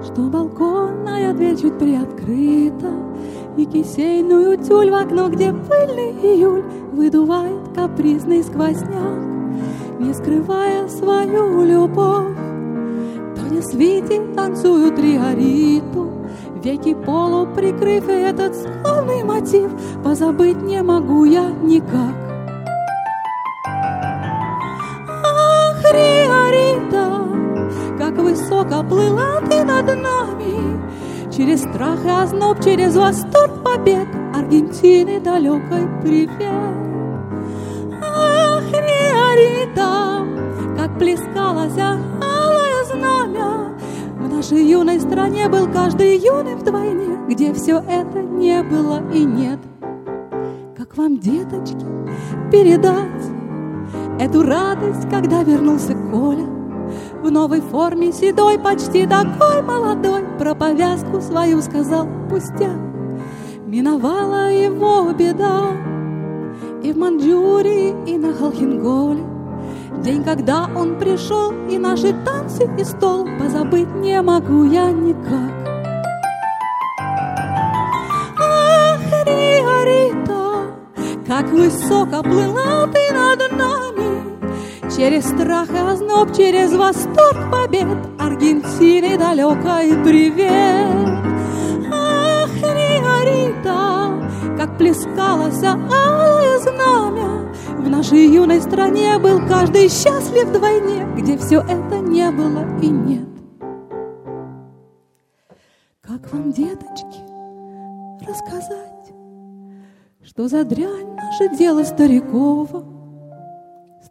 что 0.04 0.22
балконная 0.30 1.34
дверь 1.34 1.60
чуть 1.60 1.80
приоткрыта, 1.80 2.92
И 3.58 3.66
кисейную 3.66 4.60
тюль 4.60 4.92
в 4.92 4.94
окно, 4.94 5.30
где 5.30 5.52
пыльный 5.54 6.12
июль 6.22 6.64
Выдувает 6.92 7.70
капризный 7.74 8.44
сквозняк, 8.44 9.20
Не 10.00 10.14
скрывая 10.14 10.88
свою 10.88 11.64
любовь. 11.64 12.38
Тоня 13.38 13.64
свити 13.64 14.22
танцуют 14.36 15.00
риориту, 15.00 16.12
Веки 16.64 16.94
полу 16.94 17.48
прикрыв 17.56 18.08
и 18.08 18.12
этот 18.12 18.56
славный 18.56 19.24
мотив 19.24 19.72
Позабыть 20.04 20.62
не 20.62 20.84
могу 20.84 21.26
я 21.26 21.50
никак. 21.50 22.23
Высоко 28.64 28.84
плыла 28.88 29.42
ты 29.50 29.64
над 29.64 29.88
нами, 29.88 30.80
Через 31.32 31.62
страх 31.62 32.06
и 32.06 32.10
озноб, 32.10 32.64
через 32.64 32.96
восторг 32.96 33.64
побед 33.64 34.08
Аргентины 34.36 35.20
далекой 35.20 35.88
привет. 36.02 36.32
Ах, 38.02 38.64
Риорита, 38.72 40.26
как 40.78 40.98
плескалось 41.00 41.78
алое 41.78 42.84
знамя, 42.86 43.76
В 44.20 44.34
нашей 44.34 44.64
юной 44.66 45.00
стране 45.00 45.50
был 45.50 45.68
каждый 45.72 46.18
юный 46.18 46.56
вдвойне, 46.56 47.18
Где 47.28 47.54
все 47.54 47.80
это 47.80 48.22
не 48.22 48.62
было 48.64 49.02
и 49.12 49.24
нет. 49.24 49.60
Как 50.78 50.96
вам, 50.98 51.18
деточки, 51.18 51.86
передать 52.52 53.08
Эту 54.20 54.44
радость, 54.44 55.10
когда 55.10 55.42
вернулся 55.44 55.96
Коля 56.12 56.63
В 57.24 57.32
новой 57.32 57.62
форме 57.62 58.12
седой, 58.12 58.60
почти 58.60 59.08
такой 59.08 59.62
молодой 59.62 60.24
Про 60.38 60.54
повязку 60.56 61.22
свою 61.22 61.62
сказал 61.62 62.06
пустяк. 62.30 62.78
Миновала 63.66 64.52
его 64.52 65.10
беда 65.14 65.72
И 66.84 66.92
в 66.92 66.98
Манчжурии, 66.98 67.96
и 68.06 68.18
на 68.18 68.34
Халхинголе. 68.34 69.24
День, 70.04 70.22
когда 70.22 70.70
он 70.76 71.00
пришел, 71.00 71.54
и 71.70 71.78
наши 71.78 72.14
танцы, 72.26 72.70
и 72.78 72.84
стол 72.84 73.26
Позабыть 73.40 73.96
не 73.96 74.22
могу 74.22 74.66
я 74.66 74.92
никак. 74.92 75.54
Ах, 78.38 79.26
Риорита, 79.26 80.76
как 81.26 81.46
высоко 81.52 82.22
плыла 82.22 82.86
ты 82.92 83.14
над 83.14 83.50
нами 83.58 83.93
Через 84.96 85.26
страх 85.26 85.72
и 85.72 85.78
озноб, 85.78 86.36
через 86.36 86.72
восторг 86.76 87.52
побед. 87.52 87.88
Аргентины 88.20 89.18
далекой 89.18 89.92
привет. 90.04 91.10
Ах, 91.92 92.52
Риорита, 92.62 94.30
как 94.56 94.78
плескалось 94.78 95.64
алое 95.64 96.60
знамя. 96.60 97.52
В 97.80 97.90
нашей 97.90 98.28
юной 98.28 98.62
стране 98.62 99.18
был 99.18 99.40
каждый 99.48 99.90
счастлив 99.90 100.48
вдвойне 100.50 101.08
Где 101.18 101.38
все 101.38 101.62
это 101.62 101.98
не 101.98 102.30
было 102.30 102.80
и 102.80 102.88
нет. 102.88 103.28
Как 106.02 106.32
вам, 106.32 106.52
деточки, 106.52 107.24
рассказать, 108.28 109.12
Что 110.24 110.48
за 110.48 110.64
дрянь 110.64 111.16
наше 111.16 111.50
дело 111.58 111.84
старикова? 111.84 112.93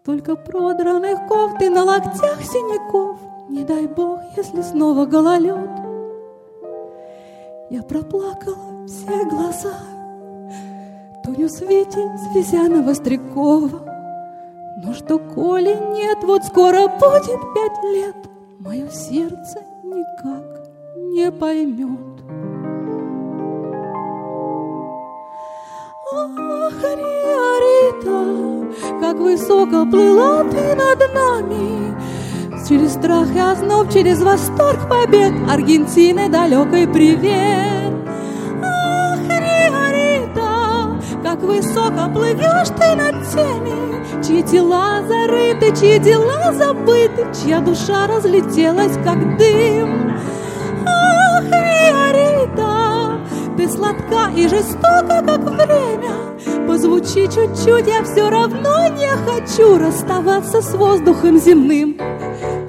Столько 0.03 0.35
продранных 0.35 1.29
кофт 1.29 1.63
и 1.63 1.69
на 1.69 1.85
локтях 1.85 2.43
синяков, 2.43 3.21
Не 3.49 3.63
дай 3.63 3.87
бог, 3.87 4.19
если 4.37 4.61
снова 4.61 5.07
гололед. 5.07 5.71
Я 7.71 7.85
проплакала 7.85 8.85
все 8.89 9.25
глаза, 9.27 9.79
Тоню 11.23 11.49
Свете 11.49 12.19
Связяна 12.19 12.83
Вострякова. 12.83 13.81
Но 14.85 14.93
что, 14.93 15.21
коли 15.21 15.79
нет, 15.95 16.19
вот 16.25 16.43
скоро 16.47 16.89
будет 16.89 17.41
пять 17.55 17.85
лет, 17.95 18.17
мое 18.59 18.89
сердце 18.89 19.61
никак 19.85 20.69
не 20.97 21.31
поймет. 21.31 22.12
Ах, 26.15 26.83
Риорита, 26.99 28.21
как 29.01 29.17
высоко 29.17 29.87
плыла 29.87 30.45
ты 30.45 30.75
над 30.75 30.99
нами, 31.15 31.97
Через 32.69 32.93
страх 32.93 33.29
и 33.35 33.39
озноб, 33.39 33.91
через 33.91 34.21
восторг 34.21 34.89
побед 34.91 35.33
Аргентины 35.51 36.29
далекой 36.29 36.87
привет. 36.87 37.95
Ах, 38.63 39.21
Риорита, 39.27 41.01
как 41.23 41.41
высоко 41.41 42.11
плывешь 42.13 42.69
ты 42.79 42.95
над 42.95 43.27
теми, 43.33 44.23
Чьи 44.23 44.43
тела 44.43 45.03
зарыты, 45.09 45.75
чьи 45.75 45.99
дела 45.99 46.53
забыты, 46.53 47.27
Чья 47.43 47.61
душа 47.61 48.07
разлетелась, 48.07 48.99
как 49.03 49.39
дым. 49.39 50.13
Ах, 50.87 51.45
Риорита, 51.45 52.92
ты 53.57 53.69
сладка 53.69 54.31
и 54.37 54.49
жестока, 54.49 55.23
как 55.25 55.41
время. 55.41 56.67
Позвучи 56.67 57.27
чуть-чуть, 57.27 57.87
я 57.87 58.03
все 58.05 58.31
равно 58.31 58.89
не 58.89 59.09
хочу 59.27 59.79
расставаться 59.79 60.63
с 60.63 60.75
воздухом 60.75 61.39
земным. 61.39 61.97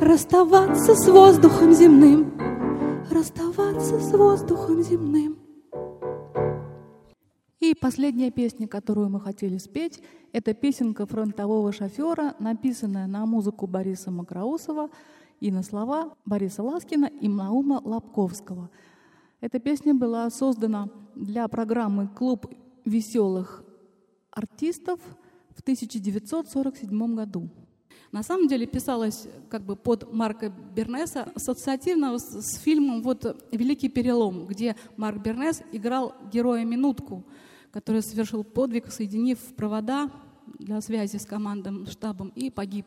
Расставаться 0.02 0.96
с 0.96 1.08
воздухом 1.08 1.74
земным. 1.74 2.34
Расставаться 3.10 4.00
с 4.00 4.12
воздухом 4.12 4.84
земным. 4.84 5.38
И 7.60 7.74
последняя 7.74 8.30
песня, 8.30 8.68
которую 8.68 9.10
мы 9.10 9.22
хотели 9.22 9.58
спеть, 9.58 10.02
это 10.34 10.54
песенка 10.54 11.06
фронтового 11.06 11.72
шофера, 11.72 12.36
написанная 12.40 13.08
на 13.08 13.26
музыку 13.26 13.68
Бориса 13.68 14.12
Макроусова 14.12 14.90
и 15.40 15.50
на 15.50 15.64
слова 15.64 16.14
Бориса 16.26 16.62
Ласкина 16.62 17.06
и 17.06 17.30
Наума 17.30 17.80
Лобковского. 17.84 18.70
Эта 19.44 19.60
песня 19.60 19.94
была 19.94 20.30
создана 20.30 20.88
для 21.16 21.46
программы 21.50 22.08
«Клуб 22.08 22.46
веселых 22.86 23.62
артистов» 24.32 25.02
в 25.50 25.60
1947 25.60 27.14
году. 27.14 27.50
На 28.14 28.24
самом 28.24 28.48
деле 28.48 28.66
писалась 28.66 29.28
как 29.50 29.64
бы 29.64 29.76
под 29.76 30.14
Марка 30.14 30.50
Бернеса 30.50 31.28
ассоциативно 31.36 32.18
с, 32.18 32.24
с 32.24 32.58
фильмом 32.62 33.02
вот 33.02 33.46
«Великий 33.52 33.90
перелом», 33.90 34.48
где 34.48 34.78
Марк 34.96 35.22
Бернес 35.22 35.62
играл 35.74 36.16
героя 36.32 36.64
Минутку, 36.64 37.26
который 37.72 38.02
совершил 38.02 38.46
подвиг, 38.46 38.94
соединив 38.94 39.40
провода 39.58 40.10
для 40.58 40.80
связи 40.80 41.18
с 41.18 41.26
командным 41.26 41.86
штабом 41.88 42.30
и 42.30 42.50
погиб. 42.50 42.86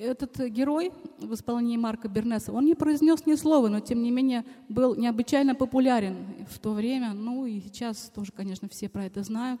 Этот 0.00 0.38
герой 0.48 0.92
в 1.18 1.34
исполнении 1.34 1.76
Марка 1.76 2.08
Бернеса, 2.08 2.52
он 2.52 2.64
не 2.64 2.74
произнес 2.74 3.26
ни 3.26 3.34
слова, 3.34 3.68
но 3.68 3.80
тем 3.80 4.02
не 4.02 4.10
менее 4.10 4.46
был 4.70 4.94
необычайно 4.94 5.54
популярен 5.54 6.16
в 6.48 6.58
то 6.58 6.72
время, 6.72 7.12
ну 7.12 7.44
и 7.44 7.60
сейчас 7.60 8.10
тоже, 8.14 8.32
конечно, 8.32 8.66
все 8.70 8.88
про 8.88 9.04
это 9.04 9.22
знают. 9.22 9.60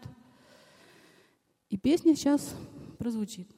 И 1.68 1.76
песня 1.76 2.16
сейчас 2.16 2.54
прозвучит. 2.96 3.48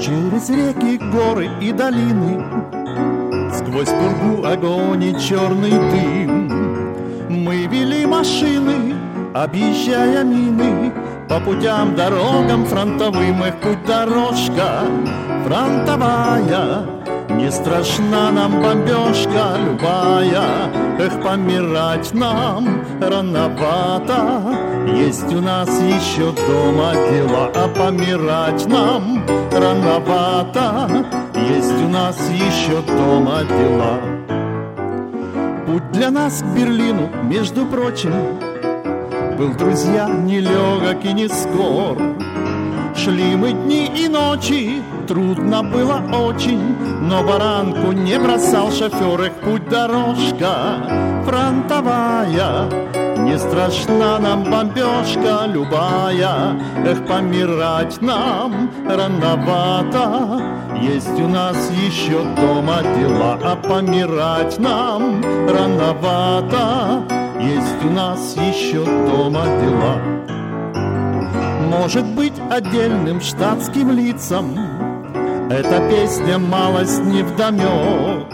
Через 0.00 0.50
реки, 0.50 0.98
горы 1.12 1.48
и 1.62 1.70
долины 1.70 2.42
Сквозь 3.52 3.88
пургу 3.88 4.44
огонь 4.44 5.04
и 5.04 5.20
черный 5.20 5.70
дым 5.70 6.29
Мы 7.30 7.66
вели 7.66 8.06
машины, 8.06 8.96
объезжая 9.32 10.24
мины. 10.24 10.92
По 11.28 11.38
путям, 11.38 11.94
дорогам 11.94 12.66
фронтовым 12.66 13.44
Их 13.44 13.54
путь 13.60 13.84
дорожка. 13.86 14.80
Фронтовая 15.46 16.84
Не 17.28 17.48
страшна 17.52 18.32
нам 18.32 18.60
бомбежка 18.60 19.54
любая. 19.64 20.42
Эх, 20.98 21.22
помирать 21.22 22.12
нам 22.12 22.82
рановато. 23.00 24.42
Есть 24.88 25.32
у 25.32 25.40
нас 25.40 25.68
еще 25.68 26.32
дома 26.32 26.94
дела 26.94 27.48
А 27.54 27.68
помирать 27.68 28.66
нам 28.66 29.24
рановато. 29.52 31.06
Есть 31.48 31.80
у 31.80 31.88
нас 31.88 32.18
еще 32.28 32.82
дома 32.88 33.44
дела 33.44 34.19
Путь 35.70 35.92
для 35.92 36.10
нас 36.10 36.42
к 36.42 36.46
Берлину, 36.46 37.08
между 37.22 37.64
прочим 37.64 38.12
Был, 39.38 39.54
друзья, 39.54 40.08
нелегок 40.08 41.04
и 41.04 41.12
не 41.12 41.28
скор 41.28 41.96
Шли 42.96 43.36
мы 43.36 43.52
дни 43.52 43.86
и 43.86 44.08
ночи, 44.08 44.82
трудно 45.06 45.62
было 45.62 46.02
очень, 46.12 46.76
Но 47.02 47.22
баранку 47.22 47.92
не 47.92 48.18
бросал 48.18 48.72
шофер, 48.72 49.22
их 49.22 49.34
путь 49.34 49.68
дорожка 49.68 51.10
фронтовая. 51.24 52.68
Не 53.18 53.38
страшна 53.38 54.18
нам 54.18 54.44
бомбежка 54.50 55.46
любая, 55.46 56.56
Эх, 56.84 57.06
помирать 57.06 58.00
нам 58.00 58.70
рановато. 58.88 60.42
Есть 60.80 61.20
у 61.20 61.28
нас 61.28 61.70
еще 61.70 62.22
дома 62.36 62.82
дела, 62.82 63.38
А 63.42 63.56
помирать 63.56 64.58
нам 64.58 65.22
рановато. 65.48 67.04
Есть 67.38 67.84
у 67.84 67.90
нас 67.90 68.34
еще 68.36 68.84
дома 68.84 69.44
дела. 69.44 70.20
Может 71.70 72.04
быть, 72.04 72.32
отдельным 72.50 73.20
штатским 73.20 73.92
лицам 73.92 74.56
Эта 75.50 75.88
песня 75.88 76.38
малость 76.38 77.04
не 77.04 77.22
вдомек 77.22 78.26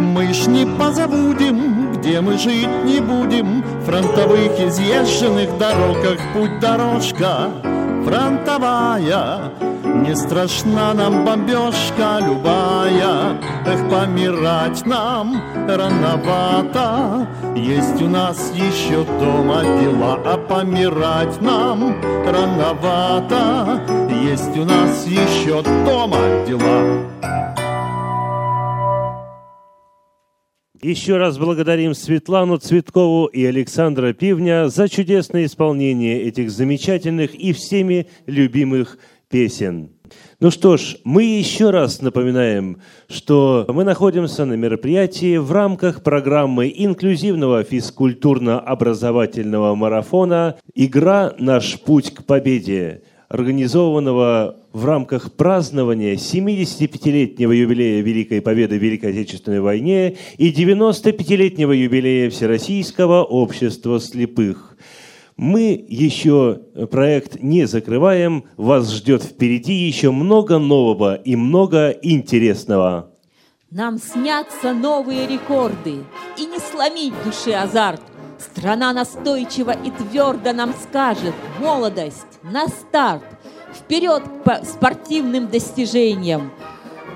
Мы 0.00 0.32
ж 0.34 0.46
не 0.46 0.66
позабудем, 0.66 1.92
где 1.94 2.20
мы 2.20 2.36
жить 2.36 2.84
не 2.84 3.00
будем 3.00 3.64
фронтовых 3.86 4.60
изъезженных 4.60 5.56
дорогах 5.58 6.18
Путь 6.34 6.60
дорожка 6.60 7.48
фронтовая 8.04 9.52
Не 9.94 10.16
страшна 10.16 10.94
нам 10.94 11.24
бомбежка 11.24 12.20
любая 12.20 13.38
Эх, 13.66 13.90
помирать 13.90 14.86
нам 14.86 15.42
рановато. 15.68 17.28
Есть 17.56 18.00
у 18.02 18.08
нас 18.08 18.52
еще 18.54 19.04
дома 19.20 19.62
дела 19.62 20.20
А 20.24 20.36
помирать 20.36 21.40
нам 21.42 22.00
рановато. 22.24 23.80
Есть 24.22 24.56
у 24.56 24.64
нас 24.64 25.06
еще 25.06 25.62
дома 25.62 26.44
дела. 26.46 27.10
Еще 30.82 31.18
раз 31.18 31.36
благодарим 31.36 31.92
Светлану 31.92 32.56
Цветкову 32.56 33.26
и 33.26 33.44
Александра 33.44 34.14
Пивня 34.14 34.68
за 34.68 34.88
чудесное 34.88 35.44
исполнение 35.44 36.22
этих 36.22 36.50
замечательных 36.50 37.34
и 37.34 37.52
всеми 37.52 38.06
любимых 38.24 38.96
песен. 39.30 39.90
Ну 40.40 40.50
что 40.50 40.76
ж, 40.76 40.96
мы 41.04 41.22
еще 41.22 41.70
раз 41.70 42.02
напоминаем, 42.02 42.78
что 43.08 43.64
мы 43.68 43.84
находимся 43.84 44.44
на 44.44 44.54
мероприятии 44.54 45.36
в 45.36 45.52
рамках 45.52 46.02
программы 46.02 46.72
инклюзивного 46.74 47.62
физкультурно-образовательного 47.62 49.76
марафона 49.76 50.56
«Игра. 50.74 51.32
Наш 51.38 51.78
путь 51.80 52.12
к 52.12 52.24
победе», 52.24 53.02
организованного 53.28 54.56
в 54.72 54.84
рамках 54.84 55.32
празднования 55.32 56.14
75-летнего 56.14 57.52
юбилея 57.52 58.02
Великой 58.02 58.42
Победы 58.42 58.78
в 58.78 58.82
Великой 58.82 59.12
Отечественной 59.12 59.60
войне 59.60 60.16
и 60.36 60.52
95-летнего 60.52 61.72
юбилея 61.72 62.30
Всероссийского 62.30 63.22
общества 63.22 64.00
слепых. 64.00 64.76
Мы 65.42 65.82
еще 65.88 66.60
проект 66.90 67.40
не 67.40 67.64
закрываем, 67.64 68.44
вас 68.58 68.92
ждет 68.92 69.22
впереди 69.22 69.72
еще 69.72 70.10
много 70.10 70.58
нового 70.58 71.14
и 71.14 71.34
много 71.34 71.88
интересного. 71.88 73.12
Нам 73.70 73.96
снятся 73.96 74.74
новые 74.74 75.26
рекорды, 75.26 76.04
и 76.36 76.44
не 76.44 76.58
сломить 76.58 77.14
души 77.24 77.52
азарт. 77.52 78.02
Страна 78.38 78.92
настойчиво 78.92 79.70
и 79.70 79.90
твердо 79.90 80.52
нам 80.52 80.74
скажет 80.74 81.32
«Молодость 81.58 82.38
на 82.42 82.68
старт!» 82.68 83.24
Вперед 83.72 84.22
по 84.44 84.62
спортивным 84.62 85.48
достижениям, 85.48 86.52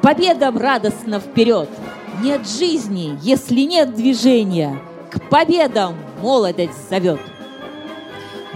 победам 0.01 0.57
радостно 0.57 1.21
вперед! 1.21 1.69
Нет 2.23 2.49
жизни, 2.49 3.19
если 3.21 3.61
нет 3.61 3.95
движения, 3.95 4.81
к 5.11 5.29
победам 5.29 5.95
молодость 6.23 6.89
зовет. 6.89 7.21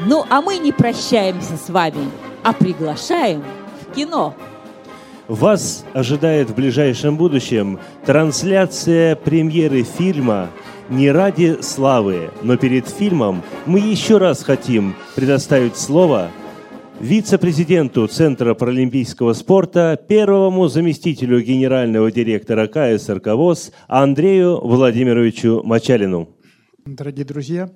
Ну, 0.07 0.25
а 0.31 0.41
мы 0.41 0.59
не 0.59 0.73
прощаемся 0.73 1.57
с 1.57 1.69
вами, 1.69 2.11
а 2.45 2.53
приглашаем 2.53 3.43
в 3.83 3.95
кино. 3.95 4.35
Вас 5.27 5.85
ожидает 5.93 6.51
в 6.51 6.55
ближайшем 6.55 7.17
будущем 7.17 7.81
трансляция 8.07 9.17
премьеры 9.17 9.83
фильма 9.83 10.51
не 10.89 11.11
ради 11.11 11.61
славы, 11.63 12.31
но 12.43 12.57
перед 12.57 12.89
фильмом 12.89 13.43
мы 13.67 13.81
еще 13.81 14.19
раз 14.19 14.43
хотим 14.43 14.95
предоставить 15.17 15.77
слово 15.77 16.31
вице-президенту 17.01 18.07
Центра 18.07 18.55
паралимпийского 18.55 19.33
спорта, 19.33 20.01
первому 20.09 20.69
заместителю 20.69 21.43
генерального 21.43 22.11
директора 22.11 22.69
КСРК 22.69 23.35
ВОЗ 23.35 23.73
Андрею 23.87 24.61
Владимировичу 24.65 25.63
Мачалину. 25.65 26.31
Дорогие 26.87 27.27
друзья, 27.27 27.71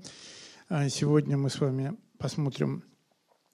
а, 0.71 0.89
сегодня 0.89 1.37
мы 1.37 1.51
с 1.51 1.61
вами 1.61 1.93
посмотрим 2.23 2.85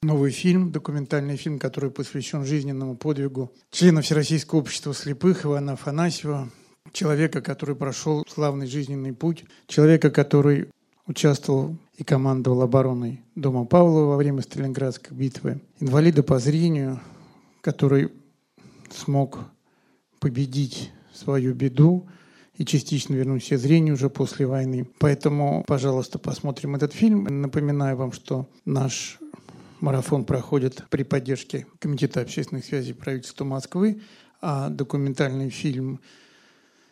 новый 0.03 0.31
фильм, 0.31 0.71
документальный 0.71 1.37
фильм, 1.37 1.59
который 1.59 1.91
посвящен 1.91 2.45
жизненному 2.45 2.97
подвигу 2.97 3.51
члена 3.71 4.03
Всероссийского 4.03 4.59
общества 4.59 4.93
слепых 4.93 5.47
Ивана 5.47 5.73
Афанасьева, 5.73 6.51
человека, 6.93 7.41
который 7.41 7.75
прошел 7.75 8.27
славный 8.29 8.67
жизненный 8.67 9.15
путь, 9.15 9.45
человека, 9.67 10.11
который 10.11 10.69
участвовал 11.07 11.79
и 11.97 12.05
командовал 12.05 12.61
обороной 12.61 13.23
Дома 13.35 13.65
Павлова 13.65 14.11
во 14.11 14.17
время 14.17 14.43
Сталинградской 14.43 15.17
битвы, 15.17 15.63
инвалида 15.81 16.23
по 16.23 16.39
зрению, 16.39 17.01
который 17.63 18.13
смог 18.91 19.39
победить 20.21 20.93
свою 21.15 21.55
беду 21.55 22.07
и 22.59 22.65
частично 22.65 23.15
вернуть 23.15 23.45
себе 23.45 23.57
зрение 23.57 23.95
уже 23.95 24.11
после 24.11 24.47
войны. 24.47 24.87
Поэтому, 24.99 25.65
пожалуйста, 25.67 26.19
посмотрим 26.19 26.75
этот 26.75 26.93
фильм. 26.93 27.25
Напоминаю 27.41 27.97
вам, 27.97 28.13
что 28.13 28.49
наш 28.65 29.19
марафон 29.81 30.25
проходит 30.25 30.85
при 30.91 31.05
поддержке 31.05 31.67
Комитета 31.79 32.21
общественных 32.21 32.65
связей 32.65 32.93
правительства 32.93 33.45
Москвы, 33.45 34.03
а 34.41 34.69
документальный 34.71 35.51
фильм 35.51 36.01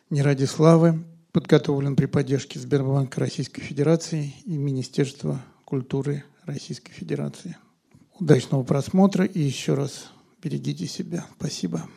«Не 0.09 0.21
ради 0.21 0.45
славы» 0.45 1.03
подготовлен 1.33 1.97
при 1.97 2.05
поддержке 2.05 2.59
Сбербанка 2.59 3.19
Российской 3.19 3.61
Федерации 3.61 4.33
и 4.45 4.57
Министерства 4.57 5.41
культуры 5.65 6.23
Российской 6.45 6.93
Федерации. 6.93 7.57
Удачного 8.17 8.63
просмотра 8.63 9.25
и 9.25 9.41
еще 9.41 9.73
раз 9.73 10.11
берегите 10.41 10.87
себя. 10.87 11.25
Спасибо. 11.37 11.87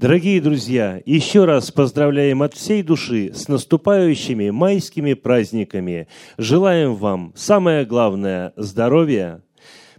Дорогие 0.00 0.40
друзья, 0.40 1.02
еще 1.04 1.44
раз 1.44 1.70
поздравляем 1.70 2.40
от 2.40 2.54
всей 2.54 2.82
души 2.82 3.34
с 3.34 3.48
наступающими 3.48 4.48
майскими 4.48 5.12
праздниками. 5.12 6.08
Желаем 6.38 6.94
вам, 6.94 7.34
самое 7.36 7.84
главное, 7.84 8.54
здоровья. 8.56 9.42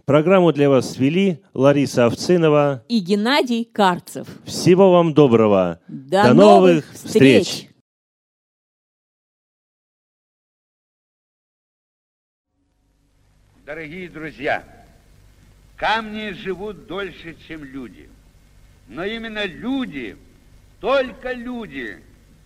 Программу 0.04 0.52
для 0.52 0.68
вас 0.68 0.90
свели 0.94 1.40
Лариса 1.54 2.06
Овцинова. 2.06 2.84
И 2.88 2.98
Геннадий 2.98 3.64
Карцев. 3.64 4.26
Всего 4.44 4.90
вам 4.90 5.14
доброго. 5.14 5.78
До 5.86 6.34
новых 6.34 6.92
встреч. 6.94 7.68
Дорогие 13.64 14.08
друзья, 14.08 14.64
камни 15.76 16.32
живут 16.32 16.88
дольше, 16.88 17.36
чем 17.46 17.62
люди. 17.62 18.08
Но 18.92 19.06
именно 19.06 19.46
люди, 19.46 20.18
только 20.78 21.32
люди 21.32 21.98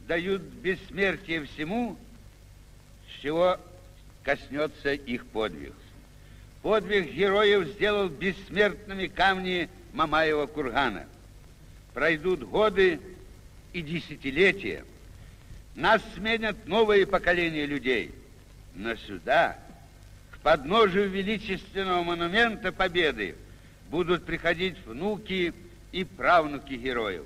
дают 0.07 0.43
бессмертие 0.43 1.45
всему, 1.45 1.99
с 3.09 3.21
чего 3.21 3.59
коснется 4.23 4.93
их 4.93 5.27
подвиг. 5.27 5.75
Подвиг 6.63 7.13
героев 7.13 7.67
сделал 7.71 8.09
бессмертными 8.09 9.09
камни 9.09 9.69
Мамаева 9.93 10.47
кургана. 10.47 11.07
Пройдут 11.95 12.45
годы 12.45 13.01
и 13.73 13.83
десятилетия. 13.83 14.85
Нас 15.75 16.01
сменят 16.15 16.69
новые 16.69 17.07
поколения 17.07 17.67
людей. 17.67 18.13
Но 18.77 18.95
сюда, 18.95 19.59
к 20.31 20.39
подножию 20.39 21.11
величественного 21.11 22.05
монумента 22.05 22.71
Победы, 22.71 23.35
будут 23.91 24.25
приходить 24.25 24.77
внуки 24.87 25.53
и 25.97 26.05
правнуки 26.05 26.75
героев. 26.75 27.25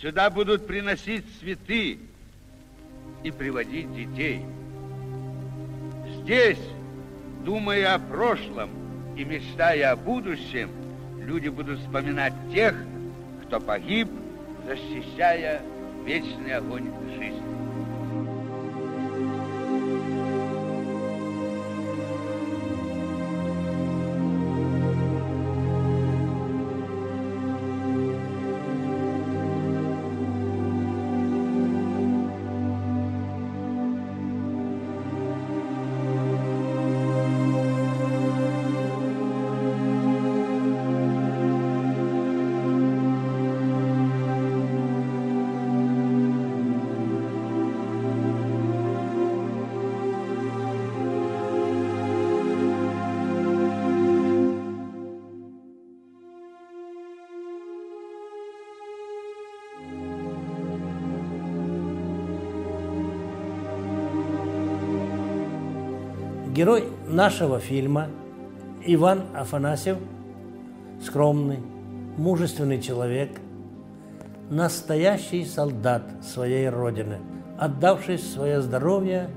Сюда 0.00 0.28
будут 0.28 0.66
приносить 0.66 1.24
цветы 1.38 2.00
и 3.22 3.30
приводить 3.30 3.94
детей. 3.94 4.44
Здесь, 6.16 6.58
думая 7.44 7.94
о 7.94 8.00
прошлом 8.00 8.70
и 9.16 9.22
мечтая 9.24 9.92
о 9.92 9.96
будущем, 9.96 10.70
люди 11.20 11.48
будут 11.48 11.78
вспоминать 11.78 12.34
тех, 12.52 12.74
кто 13.46 13.60
погиб, 13.60 14.08
защищая 14.66 15.62
вечный 16.04 16.54
огонь 16.54 16.90
жизни. 17.16 17.51
Герой 66.62 66.84
нашего 67.08 67.58
фильма 67.58 68.06
Иван 68.86 69.22
Афанасьев– 69.34 69.98
скромный, 71.04 71.58
мужественный 72.16 72.80
человек, 72.80 73.30
настоящий 74.48 75.44
солдат 75.44 76.04
своей 76.22 76.68
Родины, 76.68 77.18
отдавший 77.58 78.16
свое 78.16 78.62
здоровье 78.62 79.28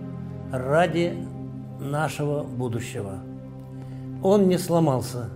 ради 0.52 1.18
нашего 1.80 2.44
будущего. 2.44 3.24
Он 4.22 4.48
не 4.48 4.60
сломался, 4.60 5.32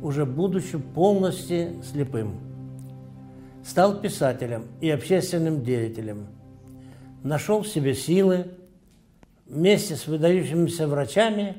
уже 0.00 0.24
будучи 0.24 0.78
полностью 0.78 1.82
слепым. 1.82 2.36
Стал 3.62 4.00
писателем 4.00 4.64
и 4.80 4.88
общественным 4.88 5.62
деятелем. 5.62 6.28
Нашел 7.22 7.60
в 7.60 7.68
себе 7.68 7.92
силы 7.92 8.52
вместе 9.46 9.96
с 9.96 10.06
выдающимися 10.06 10.86
врачами 10.86 11.56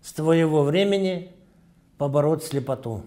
с 0.00 0.12
твоего 0.12 0.62
времени 0.62 1.30
побороть 1.98 2.44
слепоту. 2.44 3.04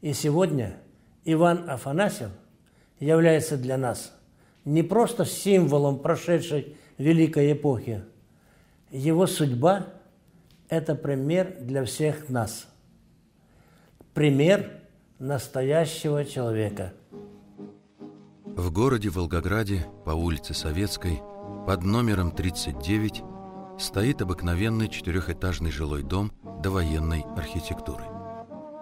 И 0.00 0.12
сегодня 0.12 0.76
Иван 1.24 1.70
Афанасьев 1.70 2.30
является 2.98 3.56
для 3.56 3.76
нас 3.76 4.12
не 4.64 4.82
просто 4.82 5.24
символом 5.24 5.98
прошедшей 5.98 6.76
великой 6.98 7.52
эпохи. 7.52 8.02
Его 8.90 9.26
судьба– 9.26 9.86
это 10.68 10.94
пример 10.94 11.56
для 11.60 11.84
всех 11.84 12.28
нас. 12.28 12.68
Пример 14.14 14.70
настоящего 15.18 16.24
человека. 16.24 16.92
В 18.44 18.70
городе 18.70 19.08
Волгограде 19.08 19.86
по 20.04 20.10
улице 20.10 20.52
Советской– 20.52 21.22
под 21.66 21.84
номером 21.84 22.32
39 22.32 23.22
стоит 23.78 24.20
обыкновенный 24.20 24.88
четырехэтажный 24.88 25.70
жилой 25.70 26.02
дом 26.02 26.32
довоенной 26.60 27.24
архитектуры. 27.36 28.04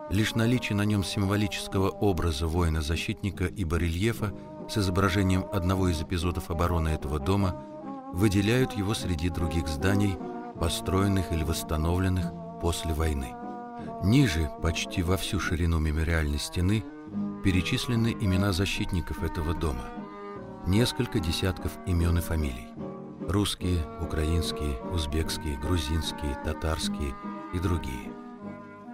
Лишь 0.09 0.35
наличие 0.35 0.77
на 0.77 0.87
нем 0.87 1.05
символического 1.05 1.91
образа 1.91 2.47
воина-защитника 2.47 3.45
и 3.45 3.65
барельефа 3.65 4.33
с 4.69 4.79
изображением 4.79 5.45
одного 5.53 5.89
из 5.89 6.01
эпизодов 6.01 6.51
обороны 6.51 6.89
этого 6.89 7.21
дома 7.21 7.63
выделяют 8.15 8.73
его 8.73 8.95
среди 8.95 9.29
других 9.29 9.69
зданий, 9.69 10.17
построенных 10.59 11.33
или 11.33 11.45
восстановленных 11.45 12.33
после 12.63 12.95
войны. 12.95 13.35
Ниже, 14.03 14.51
почти 14.63 15.03
во 15.03 15.17
всю 15.17 15.39
ширину 15.39 15.79
мемориальной 15.79 16.39
стены, 16.39 16.83
перечислены 17.45 18.17
имена 18.21 18.53
защитников 18.53 19.23
этого 19.23 19.55
дома– 19.55 19.85
несколько 20.67 21.21
десятков 21.21 21.73
имен 21.87 22.19
и 22.19 22.21
фамилий. 22.21 22.69
Русские, 23.29 23.79
украинские, 24.01 24.81
узбекские, 24.93 25.59
грузинские, 25.59 26.37
татарские 26.45 27.15
и 27.55 27.59
другие. 27.59 28.13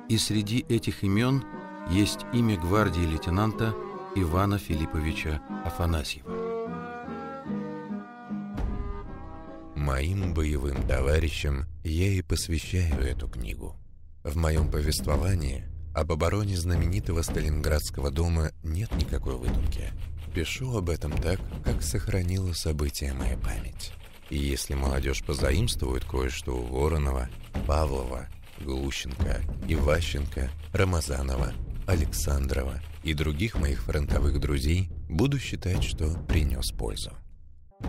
И 0.08 0.18
среди 0.18 0.64
этих 0.68 1.02
имен 1.04 1.44
есть 1.90 2.20
имя 2.32 2.56
гвардии 2.56 3.00
лейтенанта 3.00 3.74
Ивана 4.14 4.58
Филипповича 4.58 5.40
Афанасьева. 5.64 6.30
Моим 9.74 10.34
боевым 10.34 10.82
товарищам 10.86 11.66
я 11.84 12.08
и 12.08 12.22
посвящаю 12.22 13.00
эту 13.00 13.28
книгу. 13.28 13.76
В 14.24 14.36
моем 14.36 14.70
повествовании 14.70 15.64
об 15.94 16.12
обороне 16.12 16.56
знаменитого 16.56 17.22
Сталинградского 17.22 18.10
дома 18.10 18.50
нет 18.62 18.90
никакой 18.96 19.36
выдумки. 19.36 19.92
Пишу 20.36 20.76
об 20.76 20.90
этом 20.90 21.12
так, 21.12 21.40
как 21.64 21.80
сохранила 21.82 22.52
события 22.52 23.14
моя 23.14 23.38
память. 23.38 23.94
И 24.28 24.36
если 24.36 24.74
молодежь 24.74 25.24
позаимствует 25.24 26.04
кое-что 26.04 26.52
у 26.52 26.62
Воронова, 26.62 27.30
Павлова, 27.66 28.26
Глущенко, 28.60 29.40
Иващенко, 29.66 30.50
Рамазанова, 30.74 31.54
Александрова 31.86 32.82
и 33.02 33.14
других 33.14 33.58
моих 33.58 33.80
фронтовых 33.84 34.38
друзей, 34.38 34.90
буду 35.08 35.38
считать, 35.38 35.82
что 35.82 36.10
принес 36.28 36.70
пользу. 36.70 37.12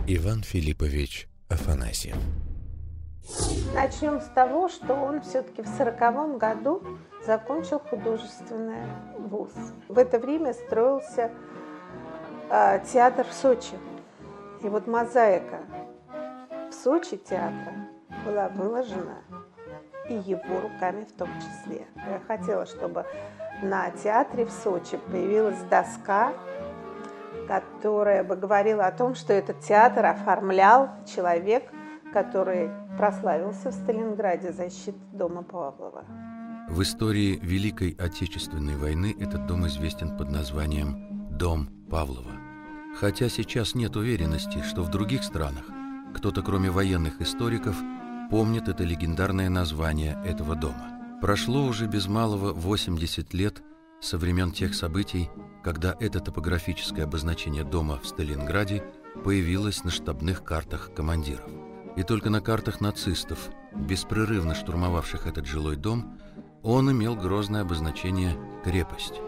Иван 0.08 0.42
Филиппович 0.42 1.28
Афанасьев 1.50 2.16
Начнем 3.74 4.22
с 4.22 4.26
того, 4.34 4.70
что 4.70 4.94
он 4.94 5.22
все-таки 5.22 5.64
в 5.64 5.68
сороковом 5.68 6.38
году 6.38 6.82
закончил 7.26 7.80
художественный 7.80 8.88
вуз. 9.18 9.52
В 9.90 9.98
это 9.98 10.18
время 10.18 10.54
строился 10.54 11.30
э, 12.50 12.80
театр 12.92 13.26
в 13.28 13.34
Сочи. 13.34 13.76
И 14.64 14.70
вот 14.70 14.88
мозаика 14.88 15.60
в 16.70 16.74
Сочи 16.74 17.18
театра 17.18 17.74
была 18.26 18.50
выложена 18.50 19.22
и 20.10 20.16
его 20.16 20.62
руками 20.62 21.06
в 21.06 21.12
том 21.18 21.30
числе. 21.38 21.88
Я 21.96 22.20
хотела, 22.28 22.66
чтобы 22.66 23.06
на 23.62 23.90
театре 23.92 24.46
в 24.46 24.52
Сочи 24.52 24.98
появилась 25.12 25.62
доска, 25.70 26.34
которая 27.48 28.24
бы 28.24 28.36
говорила 28.36 28.86
о 28.86 28.92
том, 28.92 29.16
что 29.16 29.34
этот 29.34 29.60
театр 29.62 30.06
оформлял 30.06 30.90
человек, 31.06 31.64
который 32.14 32.70
прославился 32.98 33.70
в 33.70 33.74
Сталинграде 33.74 34.52
защитой 34.52 35.00
дома 35.12 35.44
Павлова. 35.44 36.06
В 36.70 36.82
истории 36.82 37.40
Великой 37.42 37.96
Отечественной 37.98 38.76
войны 38.76 39.16
этот 39.20 39.46
дом 39.46 39.66
известен 39.68 40.18
под 40.18 40.30
названием 40.30 41.17
«Дом 41.38 41.70
Павлова». 41.90 42.32
Хотя 43.00 43.30
сейчас 43.30 43.76
нет 43.76 43.96
уверенности, 43.96 44.64
что 44.68 44.82
в 44.82 44.90
других 44.90 45.24
странах 45.24 45.66
кто-то, 46.16 46.42
кроме 46.42 46.72
военных 46.72 47.22
историков, 47.22 47.76
помнит 48.32 48.68
это 48.68 48.84
легендарное 48.84 49.48
название 49.48 50.20
этого 50.26 50.56
дома. 50.56 51.20
Прошло 51.22 51.66
уже 51.66 51.86
без 51.86 52.08
малого 52.08 52.54
80 52.54 53.36
лет 53.36 53.62
со 54.02 54.18
времен 54.18 54.52
тех 54.52 54.74
событий, 54.74 55.30
когда 55.64 55.96
это 56.00 56.20
топографическое 56.22 57.06
обозначение 57.06 57.64
дома 57.64 58.00
в 58.02 58.08
Сталинграде 58.08 58.84
появилось 59.24 59.84
на 59.84 59.92
штабных 59.92 60.44
картах 60.44 60.92
командиров. 60.96 61.52
И 61.96 62.02
только 62.02 62.32
на 62.32 62.42
картах 62.42 62.82
нацистов, 62.82 63.50
беспрерывно 63.76 64.56
штурмовавших 64.56 65.28
этот 65.28 65.46
жилой 65.46 65.76
дом, 65.76 66.18
он 66.64 66.92
имел 66.92 67.16
грозное 67.16 67.62
обозначение 67.62 68.36
«крепость». 68.64 69.22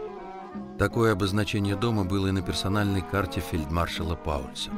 Такое 0.78 1.12
обозначение 1.12 1.76
дома 1.76 2.04
было 2.04 2.28
и 2.28 2.32
на 2.32 2.42
персональной 2.42 3.02
карте 3.02 3.40
фельдмаршала 3.40 4.14
Паульса. 4.16 4.70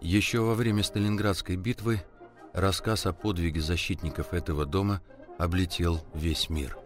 Еще 0.00 0.40
во 0.40 0.54
время 0.54 0.82
Сталинградской 0.82 1.56
битвы 1.56 2.02
рассказ 2.52 3.06
о 3.06 3.12
подвиге 3.12 3.60
защитников 3.60 4.32
этого 4.32 4.64
дома 4.64 5.02
облетел 5.38 6.00
весь 6.14 6.48
мир. 6.48 6.78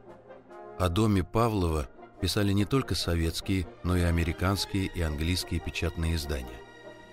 О 0.78 0.88
доме 0.88 1.22
Павлова 1.22 1.88
писали 2.20 2.52
не 2.52 2.64
только 2.64 2.94
советские, 2.94 3.66
но 3.84 3.96
и 3.96 4.02
американские 4.02 4.86
и 4.86 5.00
английские 5.00 5.60
печатные 5.60 6.16
издания. 6.16 6.60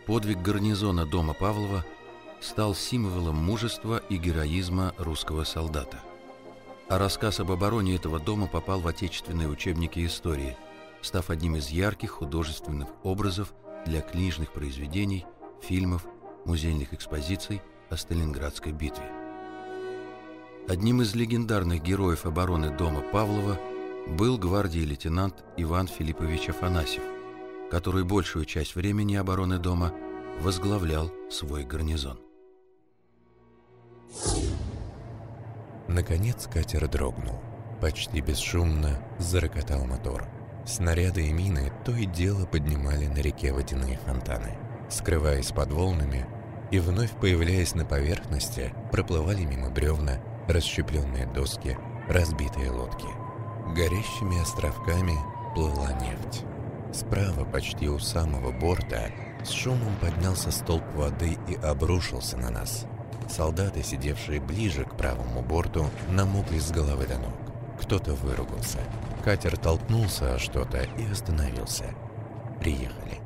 Подвиг 0.08 0.42
гарнизона 0.42 1.06
дома 1.06 1.34
Павлова 1.34 1.86
стал 2.40 2.74
символом 2.74 3.36
мужества 3.36 4.02
и 4.10 4.18
героизма 4.18 4.94
русского 4.98 5.44
солдата. 5.44 6.00
А 6.92 6.98
рассказ 6.98 7.40
об 7.40 7.50
обороне 7.54 7.96
этого 7.96 8.20
дома 8.20 8.48
попал 8.48 8.82
в 8.82 8.88
отечественные 8.88 9.48
учебники 9.48 10.06
истории, 10.06 10.58
став 11.02 11.30
одним 11.30 11.56
из 11.56 11.70
ярких 11.70 12.12
художественных 12.12 12.90
образов 13.04 13.54
для 13.86 14.02
книжных 14.02 14.52
произведений, 14.52 15.26
фильмов, 15.62 16.06
музейных 16.44 16.94
экспозиций 16.94 17.62
о 17.90 17.96
Сталинградской 17.96 18.74
битве. 18.74 19.10
Одним 20.68 21.02
из 21.02 21.16
легендарных 21.16 21.82
героев 21.82 22.26
обороны 22.26 22.76
дома 22.76 23.00
Павлова 23.00 23.58
был 24.06 24.38
гвардии 24.38 24.82
лейтенант 24.82 25.46
Иван 25.56 25.88
Филиппович 25.88 26.50
Афанасьев, 26.50 27.04
который 27.72 28.04
большую 28.04 28.44
часть 28.44 28.76
времени 28.76 29.16
обороны 29.16 29.60
дома 29.60 29.94
возглавлял 30.42 31.10
свой 31.30 31.64
гарнизон. 31.64 32.20
Наконец 35.94 36.48
катер 36.48 36.88
дрогнул. 36.88 37.42
Почти 37.82 38.22
бесшумно 38.22 38.98
зарокотал 39.20 39.84
мотор. 39.84 40.26
Снаряды 40.66 41.28
и 41.28 41.34
мины 41.34 41.70
то 41.84 41.92
и 41.92 42.06
дело 42.06 42.46
поднимали 42.46 43.08
на 43.08 43.18
реке 43.18 43.52
водяные 43.52 43.98
фонтаны. 43.98 44.58
Скрываясь 44.90 45.52
под 45.52 45.74
волнами 45.74 46.26
и 46.72 46.80
вновь 46.80 47.12
появляясь 47.12 47.76
на 47.76 47.84
поверхности, 47.84 48.74
проплывали 48.90 49.44
мимо 49.44 49.70
бревна, 49.70 50.22
расщепленные 50.48 51.26
доски, 51.26 51.78
разбитые 52.08 52.72
лодки. 52.72 53.10
Горящими 53.76 54.42
островками 54.42 55.18
плыла 55.56 55.92
нефть. 56.00 56.46
Справа, 56.94 57.44
почти 57.44 57.90
у 57.90 58.00
самого 58.00 58.54
борта, 58.54 59.12
с 59.44 59.50
шумом 59.50 59.98
поднялся 60.00 60.52
столб 60.52 60.86
воды 60.96 61.38
и 61.50 61.56
обрушился 61.56 62.38
на 62.38 62.50
нас. 62.50 62.86
Солдаты, 63.32 63.82
сидевшие 63.82 64.42
ближе 64.42 64.84
к 64.84 64.96
правому 64.96 65.42
борту, 65.42 65.86
намокли 66.10 66.60
с 66.60 66.70
головы 66.70 67.08
до 67.08 67.18
ног. 67.18 67.34
Кто-то 67.82 68.14
выругался. 68.14 68.80
Катер 69.24 69.58
толкнулся 69.58 70.36
о 70.36 70.40
что-то 70.40 70.82
и 70.98 71.10
остановился. 71.10 71.86
Приехали. 72.60 73.20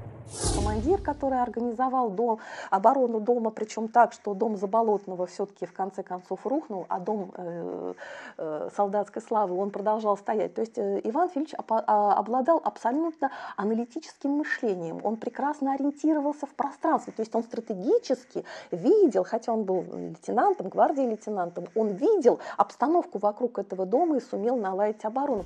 Командир, 0.76 1.00
который 1.00 1.42
организовал 1.42 2.10
дом, 2.10 2.40
оборону 2.70 3.22
дома, 3.22 3.50
причем 3.50 3.88
так, 3.88 4.12
что 4.12 4.34
дом 4.34 4.58
Заболотного 4.58 5.26
все-таки 5.26 5.66
в 5.66 5.72
конце 5.72 6.04
концов 6.04 6.46
рухнул, 6.46 6.86
а 6.90 7.00
дом 7.00 7.32
э, 7.38 7.94
э, 8.38 8.70
солдатской 8.76 9.22
славы, 9.22 9.56
он 9.56 9.70
продолжал 9.70 10.18
стоять. 10.18 10.54
То 10.54 10.60
есть 10.62 10.78
э, 10.78 11.00
Иван 11.06 11.30
Филиппович 11.30 11.56
а- 11.70 12.14
обладал 12.14 12.62
абсолютно 12.62 13.32
аналитическим 13.56 14.32
мышлением, 14.32 15.00
он 15.04 15.16
прекрасно 15.16 15.76
ориентировался 15.76 16.46
в 16.46 16.54
пространстве, 16.54 17.14
то 17.16 17.22
есть 17.22 17.34
он 17.34 17.44
стратегически 17.44 18.44
видел, 18.72 19.24
хотя 19.24 19.54
он 19.54 19.64
был 19.64 19.82
лейтенантом, 19.82 20.68
гвардии 20.68 21.04
лейтенантом, 21.04 21.68
он 21.76 21.92
видел 21.92 22.40
обстановку 22.58 23.18
вокруг 23.18 23.60
этого 23.60 23.86
дома 23.86 24.18
и 24.18 24.20
сумел 24.20 24.58
наладить 24.58 25.06
оборону. 25.06 25.46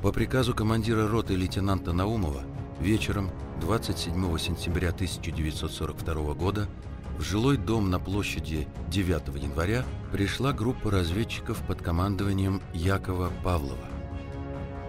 По 0.00 0.12
приказу 0.12 0.54
командира 0.54 1.08
роты 1.08 1.34
лейтенанта 1.34 1.92
Наумова 1.92 2.42
вечером 2.80 3.30
27 3.60 4.38
сентября 4.38 4.88
1942 4.88 6.34
года 6.34 6.66
в 7.18 7.22
жилой 7.22 7.58
дом 7.58 7.90
на 7.90 8.00
площади 8.00 8.66
9 8.88 9.42
января 9.42 9.84
пришла 10.10 10.52
группа 10.52 10.90
разведчиков 10.90 11.58
под 11.66 11.82
командованием 11.82 12.62
Якова 12.72 13.30
Павлова. 13.44 13.84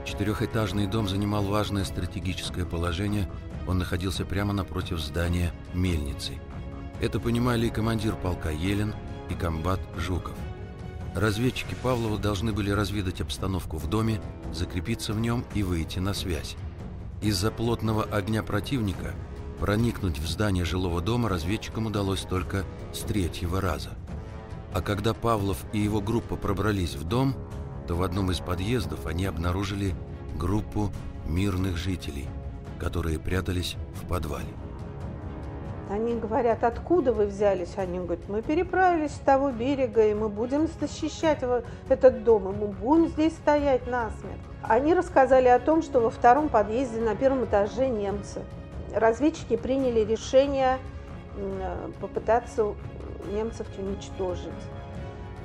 Четырехэтажный 0.06 0.88
дом 0.88 1.08
занимал 1.08 1.44
важное 1.44 1.84
стратегическое 1.84 2.66
положение, 2.66 3.30
он 3.68 3.78
находился 3.78 4.26
прямо 4.26 4.54
напротив 4.54 5.00
здания 5.00 5.52
мельницы. 5.74 6.34
Это 7.02 7.20
понимали 7.20 7.68
и 7.68 7.72
командир 7.72 8.16
полка 8.16 8.50
Елен, 8.50 8.96
и 9.30 9.34
комбат 9.34 9.80
Жуков. 9.98 10.36
Разведчики 11.16 11.76
Павлова 11.82 12.18
должны 12.18 12.54
были 12.54 12.72
разведать 12.72 13.22
обстановку 13.22 13.78
в 13.78 13.88
доме, 13.88 14.22
закрепиться 14.54 15.14
в 15.14 15.20
нем 15.20 15.46
и 15.54 15.64
выйти 15.64 16.00
на 16.00 16.14
связь. 16.14 16.56
Из-за 17.22 17.52
плотного 17.52 18.04
огня 18.04 18.42
противника 18.42 19.14
проникнуть 19.60 20.18
в 20.18 20.28
здание 20.28 20.66
жилого 20.66 21.02
дома 21.02 21.30
разведчикам 21.30 21.86
удалось 21.86 22.22
только 22.22 22.66
с 22.94 23.00
третьего 23.02 23.62
раза. 23.62 23.92
А 24.74 24.82
когда 24.82 25.14
Павлов 25.14 25.64
и 25.72 25.80
его 25.80 26.02
группа 26.02 26.36
пробрались 26.36 26.96
в 26.96 27.04
дом, 27.04 27.36
то 27.88 27.96
в 27.96 28.02
одном 28.02 28.32
из 28.32 28.40
подъездов 28.40 29.06
они 29.06 29.26
обнаружили 29.26 29.94
группу 30.36 30.92
мирных 31.28 31.78
жителей, 31.78 32.28
которые 32.80 33.20
прятались 33.20 33.76
в 34.02 34.08
подвале. 34.08 34.54
Они 35.92 36.16
говорят, 36.16 36.64
откуда 36.64 37.12
вы 37.12 37.26
взялись? 37.26 37.78
Они 37.78 38.00
говорят, 38.00 38.30
мы 38.30 38.42
переправились 38.42 39.14
с 39.14 39.20
того 39.20 39.52
берега, 39.52 40.08
и 40.08 40.14
мы 40.14 40.30
будем 40.30 40.70
защищать 40.80 41.40
этот 41.90 42.24
дом, 42.24 42.48
и 42.48 42.56
мы 42.56 42.68
будем 42.68 43.10
здесь 43.10 43.34
стоять 43.34 43.86
насмерть. 43.88 44.40
Они 44.64 44.94
рассказали 44.94 45.50
о 45.50 45.60
том, 45.60 45.82
что 45.82 46.00
во 46.00 46.10
втором 46.10 46.48
подъезде 46.48 47.02
на 47.02 47.14
первом 47.14 47.44
этаже 47.44 47.90
немцы. 47.90 48.42
Разведчики 48.96 49.58
приняли 49.58 50.00
решение 50.00 50.78
попытаться 52.00 52.74
немцев 53.34 53.68
уничтожить. 53.78 54.48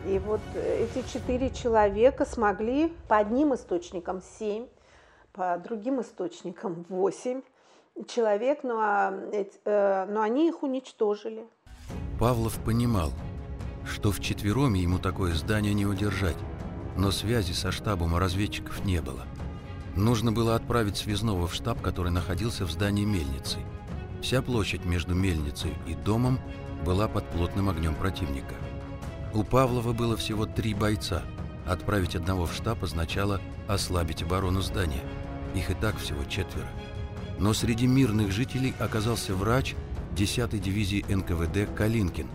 И 0.07 0.21
вот 0.21 0.41
эти 0.55 1.05
четыре 1.09 1.51
человека 1.51 2.25
смогли 2.25 2.95
по 3.09 3.17
одним 3.17 3.53
источникам 3.53 4.23
семь, 4.39 4.67
по 5.33 5.59
другим 5.59 6.01
источникам 6.01 6.87
восемь 6.89 7.43
человек, 8.09 8.63
но, 8.63 8.79
а, 8.79 9.13
эти- 9.33 9.59
э, 9.65 10.07
но 10.11 10.23
они 10.23 10.49
их 10.49 10.63
уничтожили. 10.63 11.45
Павлов 12.19 12.59
понимал, 12.65 13.13
что 13.87 14.13
вчетвером 14.13 14.75
ему 14.75 14.99
такое 14.99 15.35
здание 15.35 15.75
не 15.75 15.87
удержать, 15.87 16.37
но 16.97 17.11
связи 17.11 17.53
со 17.53 17.73
штабом 17.73 18.17
разведчиков 18.17 18.85
не 18.85 19.01
было. 19.01 19.25
Нужно 19.95 20.33
было 20.33 20.55
отправить 20.57 20.97
связного 20.97 21.47
в 21.47 21.55
штаб, 21.55 21.81
который 21.81 22.11
находился 22.11 22.67
в 22.67 22.71
здании 22.71 23.05
мельницы. 23.05 23.59
Вся 24.23 24.43
площадь 24.43 24.85
между 24.85 25.15
мельницей 25.15 25.73
и 25.87 25.95
домом 25.95 26.39
была 26.85 27.09
под 27.09 27.27
плотным 27.31 27.71
огнем 27.71 27.95
противника. 27.95 28.55
У 29.33 29.45
Павлова 29.45 29.93
было 29.93 30.17
всего 30.17 30.47
три 30.47 30.75
бойца. 30.75 31.23
Отправить 31.67 32.17
одного 32.17 32.47
в 32.47 32.53
штаб 32.53 32.83
означало 32.83 33.41
ослабить 33.69 34.23
оборону 34.23 34.61
здания. 34.61 35.03
Их 35.55 35.71
и 35.71 35.75
так 35.75 35.97
всего 35.97 36.25
четверо. 36.25 36.69
Но 37.39 37.53
среди 37.53 37.87
мирных 37.87 38.33
жителей 38.33 38.75
оказался 38.79 39.35
врач 39.35 39.75
10-й 40.17 40.59
дивизии 40.59 41.05
НКВД 41.09 41.75
Калинкин. 41.77 42.27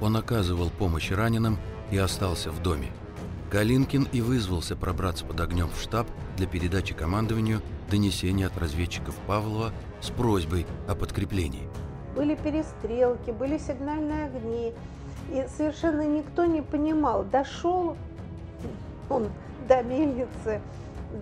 Он 0.00 0.16
оказывал 0.16 0.70
помощь 0.70 1.10
раненым 1.10 1.58
и 1.90 1.96
остался 1.96 2.50
в 2.50 2.62
доме. 2.62 2.88
Калинкин 3.50 4.08
и 4.12 4.20
вызвался 4.20 4.76
пробраться 4.76 5.24
под 5.24 5.40
огнем 5.40 5.68
в 5.68 5.80
штаб 5.80 6.06
для 6.36 6.46
передачи 6.46 6.94
командованию 6.94 7.62
донесения 7.90 8.46
от 8.46 8.58
разведчиков 8.58 9.14
Павлова 9.26 9.72
с 10.00 10.10
просьбой 10.10 10.66
о 10.88 10.94
подкреплении. 10.94 11.68
Были 12.14 12.34
перестрелки, 12.34 13.30
были 13.30 13.58
сигнальные 13.58 14.26
огни. 14.26 14.72
И 15.30 15.46
совершенно 15.56 16.06
никто 16.06 16.44
не 16.44 16.60
понимал, 16.60 17.24
дошел 17.24 17.96
он 19.08 19.28
до 19.68 19.82
мельницы, 19.82 20.60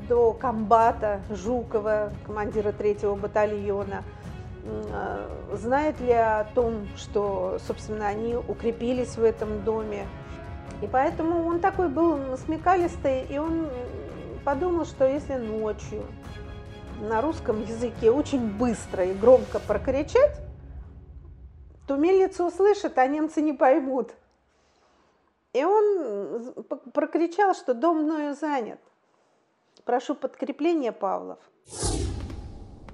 до 0.09 0.32
комбата 0.32 1.20
Жукова, 1.31 2.12
командира 2.27 2.73
третьего 2.73 3.15
батальона, 3.15 4.02
э, 4.65 5.28
знает 5.55 6.01
ли 6.01 6.12
о 6.12 6.44
том, 6.55 6.89
что, 6.97 7.59
собственно, 7.66 8.06
они 8.06 8.36
укрепились 8.36 9.16
в 9.16 9.23
этом 9.23 9.65
доме. 9.65 10.06
И 10.82 10.86
поэтому 10.86 11.47
он 11.47 11.61
такой 11.61 11.89
был 11.89 12.36
смекалистый, 12.36 13.24
и 13.24 13.39
он 13.39 13.69
подумал, 14.44 14.85
что 14.85 15.06
если 15.06 15.35
ночью 15.35 16.02
на 17.01 17.20
русском 17.20 17.62
языке 17.62 18.11
очень 18.11 18.56
быстро 18.56 19.05
и 19.05 19.15
громко 19.15 19.59
прокричать, 19.59 20.40
то 21.86 21.97
мельницу 21.97 22.47
услышат, 22.47 22.98
а 22.98 23.06
немцы 23.06 23.43
не 23.43 23.52
поймут. 23.52 24.15
И 25.52 25.65
он 25.65 26.52
прокричал, 26.93 27.55
что 27.55 27.74
дом 27.74 28.05
мною 28.05 28.35
занят. 28.35 28.81
Прошу 29.85 30.15
подкрепления, 30.15 30.93
Павлов. 30.93 31.39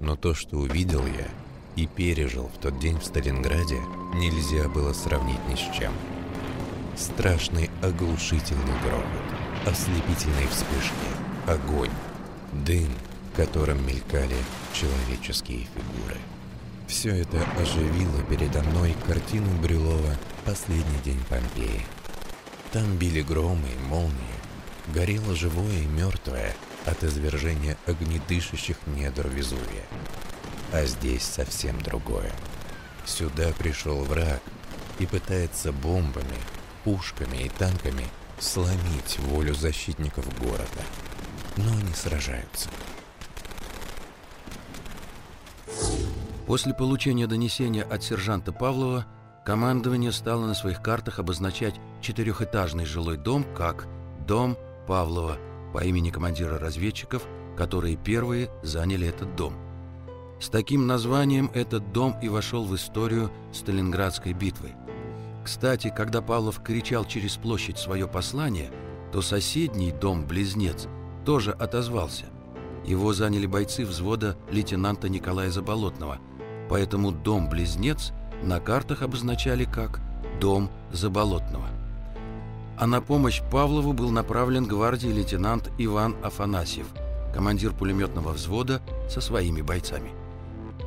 Но 0.01 0.17
то, 0.17 0.33
что 0.33 0.57
увидел 0.57 1.05
я 1.05 1.27
и 1.77 1.87
пережил 1.87 2.47
в 2.47 2.57
тот 2.57 2.79
день 2.79 2.99
в 2.99 3.05
Сталинграде, 3.05 3.79
нельзя 4.15 4.67
было 4.67 4.91
сравнить 4.91 5.39
ни 5.47 5.55
с 5.55 5.73
чем. 5.73 5.93
Страшный 6.97 7.69
оглушительный 7.81 8.77
грохот, 8.83 9.65
ослепительные 9.65 10.47
вспышки, 10.49 10.93
огонь, 11.47 11.91
дым, 12.51 12.89
в 13.31 13.37
котором 13.37 13.85
мелькали 13.87 14.35
человеческие 14.73 15.59
фигуры. 15.59 16.17
Все 16.87 17.15
это 17.21 17.37
оживило 17.57 18.21
передо 18.29 18.63
мной 18.63 18.97
картину 19.07 19.49
Брюлова 19.61 20.17
«Последний 20.45 20.99
день 21.05 21.23
Помпеи». 21.29 21.85
Там 22.73 22.97
били 22.97 23.21
громы 23.21 23.69
и 23.69 23.87
молнии, 23.87 24.11
горело 24.93 25.33
живое 25.35 25.83
и 25.83 25.85
мертвое 25.85 26.53
от 26.85 27.03
извержения 27.03 27.77
огнедышащих 27.85 28.77
недр 28.87 29.27
Везувия. 29.27 29.85
А 30.71 30.85
здесь 30.85 31.23
совсем 31.23 31.81
другое. 31.81 32.31
Сюда 33.05 33.51
пришел 33.57 34.03
враг 34.03 34.41
и 34.99 35.05
пытается 35.05 35.71
бомбами, 35.71 36.37
пушками 36.83 37.37
и 37.37 37.49
танками 37.49 38.05
сломить 38.39 39.19
волю 39.19 39.53
защитников 39.53 40.27
города. 40.39 40.65
Но 41.57 41.71
они 41.71 41.93
сражаются. 41.93 42.69
После 46.47 46.73
получения 46.73 47.27
донесения 47.27 47.83
от 47.83 48.03
сержанта 48.03 48.51
Павлова 48.51 49.05
командование 49.45 50.11
стало 50.11 50.45
на 50.45 50.53
своих 50.53 50.81
картах 50.81 51.19
обозначать 51.19 51.75
четырехэтажный 52.01 52.85
жилой 52.85 53.17
дом 53.17 53.45
как 53.55 53.87
«Дом 54.27 54.57
Павлова» 54.87 55.37
по 55.73 55.83
имени 55.83 56.09
командира 56.09 56.59
разведчиков, 56.59 57.27
которые 57.57 57.97
первые 57.97 58.49
заняли 58.63 59.07
этот 59.07 59.35
дом. 59.35 59.53
С 60.39 60.49
таким 60.49 60.87
названием 60.87 61.51
этот 61.53 61.91
дом 61.91 62.15
и 62.21 62.27
вошел 62.27 62.65
в 62.65 62.75
историю 62.75 63.31
Сталинградской 63.53 64.33
битвы. 64.33 64.71
Кстати, 65.43 65.93
когда 65.95 66.21
Павлов 66.21 66.61
кричал 66.63 67.05
через 67.05 67.35
площадь 67.35 67.77
свое 67.77 68.07
послание, 68.07 68.71
то 69.11 69.21
соседний 69.21 69.91
дом-близнец 69.91 70.87
тоже 71.25 71.51
отозвался. 71.51 72.25
Его 72.85 73.13
заняли 73.13 73.45
бойцы 73.45 73.85
взвода 73.85 74.37
лейтенанта 74.49 75.09
Николая 75.09 75.51
Заболотного, 75.51 76.19
поэтому 76.69 77.11
дом-близнец 77.11 78.11
на 78.43 78.59
картах 78.59 79.03
обозначали 79.03 79.65
как 79.65 79.99
«Дом 80.39 80.71
Заболотного». 80.91 81.80
А 82.81 82.87
на 82.87 82.99
помощь 82.99 83.43
Павлову 83.51 83.93
был 83.93 84.09
направлен 84.09 84.65
гвардии 84.65 85.09
лейтенант 85.09 85.69
Иван 85.77 86.15
Афанасьев, 86.23 86.87
командир 87.31 87.73
пулеметного 87.73 88.29
взвода 88.29 88.81
со 89.07 89.21
своими 89.21 89.61
бойцами. 89.61 90.09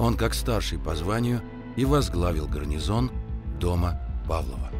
Он, 0.00 0.16
как 0.16 0.34
старший 0.34 0.80
по 0.80 0.96
званию, 0.96 1.40
и 1.76 1.84
возглавил 1.84 2.48
гарнизон 2.48 3.12
дома 3.60 4.00
Павлова. 4.28 4.70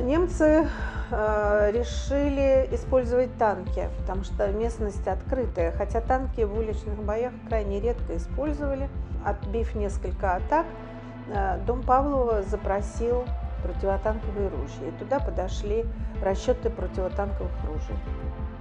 Немцы 0.00 0.66
э, 1.10 1.72
решили 1.74 2.66
использовать 2.72 3.36
танки, 3.36 3.90
потому 4.00 4.24
что 4.24 4.50
местность 4.50 5.06
открытая, 5.06 5.72
хотя 5.72 6.00
танки 6.00 6.40
в 6.40 6.58
уличных 6.58 7.04
боях 7.04 7.34
крайне 7.48 7.80
редко 7.82 8.16
использовали. 8.16 8.88
Отбив 9.26 9.74
несколько 9.74 10.36
атак, 10.36 10.64
э, 11.26 11.62
дом 11.66 11.82
Павлова 11.82 12.44
запросил 12.44 13.26
противотанковые 13.62 14.48
ружья, 14.48 14.88
и 14.88 14.98
туда 14.98 15.20
подошли 15.20 15.84
расчеты 16.22 16.70
противотанковых 16.70 17.52
ружей. 17.64 17.96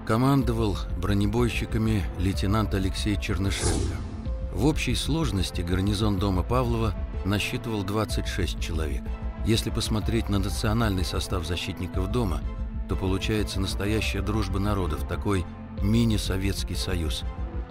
Командовал 0.05 0.77
бронебойщиками 0.97 2.03
лейтенант 2.17 2.73
Алексей 2.73 3.15
Чернышенко. 3.19 3.95
В 4.53 4.65
общей 4.65 4.95
сложности 4.95 5.61
гарнизон 5.61 6.17
дома 6.17 6.43
Павлова 6.43 6.93
насчитывал 7.25 7.83
26 7.83 8.59
человек. 8.59 9.03
Если 9.45 9.69
посмотреть 9.69 10.29
на 10.29 10.39
национальный 10.39 11.05
состав 11.05 11.45
защитников 11.45 12.11
дома, 12.11 12.41
то 12.89 12.95
получается 12.95 13.59
настоящая 13.59 14.21
дружба 14.21 14.59
народов, 14.59 15.07
такой 15.07 15.45
мини-советский 15.81 16.75
союз. 16.75 17.23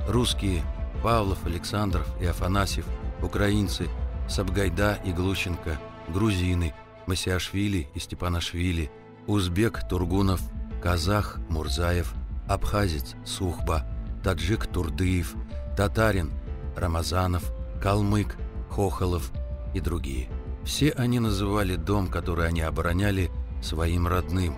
Русские– 0.08 0.62
Павлов, 1.02 1.44
Александров 1.44 2.06
и 2.20 2.26
Афанасьев, 2.26 2.86
украинцы– 3.22 3.88
Сабгайда 4.28 4.98
и 5.04 5.12
Глущенко, 5.12 5.78
грузины– 6.08 6.74
Масиашвили 7.06 7.88
и 7.94 7.98
Степанашвили, 7.98 8.90
узбек– 9.26 9.88
Тургунов, 9.88 10.40
казах– 10.82 11.38
Мурзаев, 11.48 12.14
абхазец– 12.48 13.14
Сухба, 13.24 13.86
таджик– 14.22 14.66
Турдыев, 14.72 15.34
татарин– 15.76 16.32
Рамазанов, 16.76 17.52
калмык– 17.82 18.36
Хохолов 18.70 19.30
и 19.74 19.80
другие. 19.80 20.28
Все 20.64 20.90
они 20.90 21.20
называли 21.20 21.76
дом, 21.76 22.08
который 22.08 22.48
они 22.48 22.60
обороняли, 22.60 23.30
своим 23.62 24.06
родным, 24.06 24.56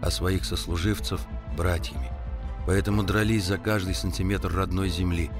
а 0.00 0.10
своих 0.10 0.44
сослуживцев– 0.44 1.20
братьями. 1.56 2.10
Поэтому 2.66 3.02
дрались 3.02 3.46
за 3.46 3.58
каждый 3.58 3.94
сантиметр 3.94 4.54
родной 4.54 4.88
земли. 4.88 5.30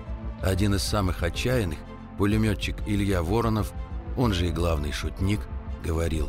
Один 0.43 0.75
из 0.75 0.83
самых 0.83 1.23
отчаянных, 1.23 1.79
пулеметчик 2.17 2.77
Илья 2.87 3.23
Воронов, 3.23 3.73
он 4.17 4.33
же 4.33 4.49
и 4.49 4.51
главный 4.51 4.93
шутник, 4.93 5.41
говорил 5.85 6.29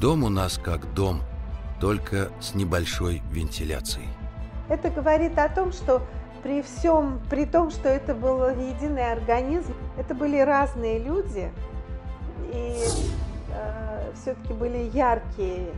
«Дом 0.00 0.24
у 0.24 0.28
нас 0.28 0.58
как 0.58 0.92
дом, 0.94 1.20
только 1.80 2.30
с 2.40 2.54
небольшой 2.54 3.22
вентиляцией». 3.30 4.08
Это 4.68 4.90
говорит 4.90 5.38
о 5.38 5.48
том, 5.48 5.72
что 5.72 6.02
при 6.42 6.62
всем, 6.62 7.20
при 7.30 7.44
том, 7.44 7.70
что 7.70 7.88
это 7.88 8.14
был 8.14 8.48
единый 8.48 9.12
организм, 9.12 9.74
это 9.96 10.14
были 10.14 10.38
разные 10.38 10.98
люди, 10.98 11.52
и 12.52 12.76
э, 13.54 14.12
все-таки 14.14 14.52
были 14.52 14.90
яркие 14.92 15.68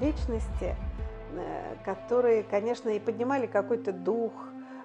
личности, 0.00 0.76
э, 1.32 1.74
которые, 1.84 2.42
конечно, 2.42 2.88
и 2.88 2.98
поднимали 2.98 3.46
какой-то 3.46 3.92
дух, 3.92 4.32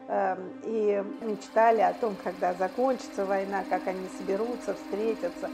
э, 0.08 0.36
и 0.66 1.04
мечтали 1.22 1.82
о 1.82 1.94
том, 1.94 2.16
когда 2.22 2.54
закончится 2.54 3.26
война, 3.26 3.64
как 3.70 3.88
они 3.88 4.08
соберутся, 4.18 4.74
встретятся. 4.74 5.50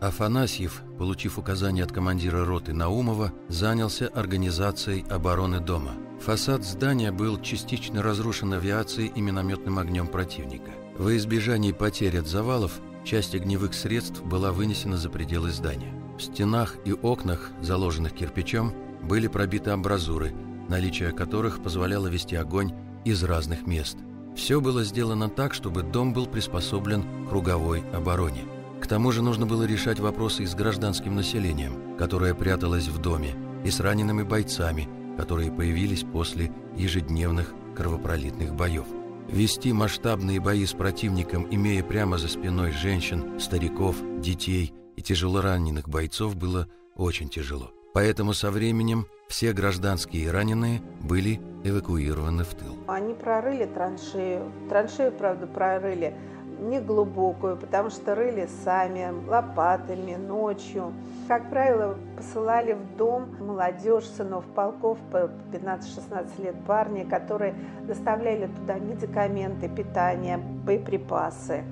Афанасьев, 0.00 0.82
получив 0.96 1.38
указание 1.38 1.84
от 1.84 1.92
командира 1.92 2.44
роты 2.44 2.72
Наумова, 2.72 3.32
занялся 3.48 4.08
организацией 4.08 5.04
обороны 5.10 5.58
дома. 5.60 5.92
Фасад 6.20 6.64
здания 6.64 7.10
был 7.10 7.40
частично 7.40 8.02
разрушен 8.02 8.52
авиацией 8.52 9.12
и 9.14 9.20
минометным 9.20 9.78
огнем 9.78 10.06
противника. 10.06 10.70
Во 10.96 11.16
избежание 11.16 11.74
потерь 11.74 12.18
от 12.18 12.26
завалов, 12.26 12.80
часть 13.04 13.34
огневых 13.34 13.74
средств 13.74 14.22
была 14.22 14.52
вынесена 14.52 14.96
за 14.96 15.10
пределы 15.10 15.50
здания. 15.50 15.92
В 16.16 16.22
стенах 16.22 16.76
и 16.84 16.92
окнах, 16.92 17.50
заложенных 17.60 18.12
кирпичом, 18.12 18.74
были 19.02 19.28
пробиты 19.28 19.70
амбразуры, 19.70 20.32
наличие 20.68 21.12
которых 21.12 21.62
позволяло 21.62 22.08
вести 22.08 22.36
огонь 22.36 22.72
из 23.04 23.22
разных 23.22 23.66
мест. 23.66 23.96
Все 24.36 24.60
было 24.60 24.84
сделано 24.84 25.28
так, 25.28 25.54
чтобы 25.54 25.82
дом 25.82 26.12
был 26.12 26.26
приспособлен 26.26 27.02
к 27.02 27.28
круговой 27.30 27.82
обороне. 27.92 28.44
Тому 28.88 29.12
же 29.12 29.22
нужно 29.22 29.44
было 29.44 29.64
решать 29.64 30.00
вопросы 30.00 30.46
с 30.46 30.54
гражданским 30.54 31.14
населением, 31.14 31.96
которое 31.98 32.34
пряталось 32.34 32.88
в 32.88 32.98
доме, 32.98 33.34
и 33.62 33.70
с 33.70 33.80
ранеными 33.80 34.22
бойцами, 34.22 34.88
которые 35.18 35.52
появились 35.52 36.04
после 36.04 36.50
ежедневных 36.74 37.52
кровопролитных 37.76 38.54
боев. 38.54 38.86
Вести 39.28 39.74
масштабные 39.74 40.40
бои 40.40 40.64
с 40.64 40.72
противником, 40.72 41.46
имея 41.50 41.82
прямо 41.82 42.16
за 42.16 42.28
спиной 42.28 42.72
женщин, 42.72 43.38
стариков, 43.38 43.96
детей 44.20 44.72
и 44.96 45.02
тяжелораненых 45.02 45.86
бойцов, 45.86 46.34
было 46.34 46.66
очень 46.96 47.28
тяжело. 47.28 47.72
Поэтому 47.92 48.32
со 48.32 48.50
временем 48.50 49.06
все 49.28 49.52
гражданские 49.52 50.30
раненые 50.30 50.80
были 51.02 51.40
эвакуированы 51.62 52.44
в 52.44 52.54
тыл. 52.54 52.78
Они 52.86 53.12
прорыли 53.12 53.66
траншею. 53.66 54.50
Траншею, 54.70 55.12
правда, 55.12 55.46
прорыли 55.46 56.14
неглубокую, 56.58 57.56
потому 57.56 57.90
что 57.90 58.14
рыли 58.14 58.48
сами, 58.64 59.12
лопатами, 59.28 60.14
ночью. 60.16 60.92
Как 61.26 61.48
правило, 61.50 61.96
посылали 62.16 62.72
в 62.72 62.96
дом 62.96 63.36
молодежь, 63.40 64.04
сынов 64.04 64.44
полков 64.54 64.98
по 65.10 65.30
15-16 65.52 66.42
лет 66.42 66.54
парни, 66.66 67.04
которые 67.04 67.54
доставляли 67.86 68.46
туда 68.46 68.78
медикаменты, 68.78 69.68
питание, 69.68 70.38
боеприпасы. 70.38 71.64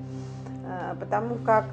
Э, 0.66 0.94
Потому 0.98 1.36
как, 1.36 1.66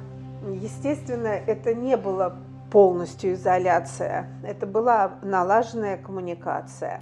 естественно, 0.52 1.28
это 1.28 1.74
не 1.74 1.96
было 1.96 2.36
полностью 2.70 3.34
изоляция. 3.34 4.28
Это 4.42 4.66
была 4.66 5.12
налаженная 5.22 5.96
коммуникация. 5.96 7.00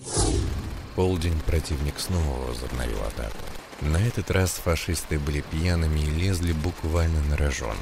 Полдень 0.94 1.40
противник 1.46 1.98
снова 1.98 2.48
возобновил 2.48 2.98
атаку. 3.06 3.51
На 3.82 3.96
этот 3.96 4.30
раз 4.30 4.52
фашисты 4.52 5.18
были 5.18 5.40
пьяными 5.40 5.98
и 6.00 6.10
лезли 6.10 6.52
буквально 6.52 7.20
на 7.24 7.36
рожон. 7.36 7.76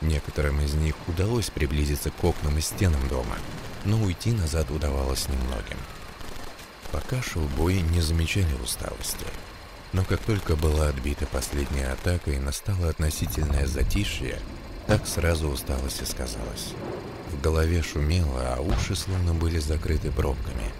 Некоторым 0.00 0.62
из 0.62 0.72
них 0.72 0.94
удалось 1.08 1.50
приблизиться 1.50 2.10
к 2.10 2.24
окнам 2.24 2.56
и 2.56 2.62
стенам 2.62 3.06
дома, 3.08 3.36
но 3.84 4.00
уйти 4.02 4.32
назад 4.32 4.70
удавалось 4.70 5.28
немногим. 5.28 5.78
Пока 6.90 7.20
шел 7.20 7.42
бой, 7.56 7.82
не 7.82 8.00
замечали 8.00 8.54
усталости. 8.62 9.26
Но 9.92 10.04
как 10.04 10.20
только 10.20 10.56
была 10.56 10.88
отбита 10.88 11.26
последняя 11.26 11.92
атака 11.92 12.30
и 12.30 12.38
настало 12.38 12.88
относительное 12.88 13.66
затишье, 13.66 14.38
так 14.86 15.06
сразу 15.06 15.48
усталость 15.48 16.00
и 16.00 16.06
сказалась. 16.06 16.72
В 17.30 17.40
голове 17.42 17.82
шумело, 17.82 18.54
а 18.54 18.60
уши 18.60 18.96
словно 18.96 19.34
были 19.34 19.58
закрыты 19.58 20.10
пробками. 20.10 20.72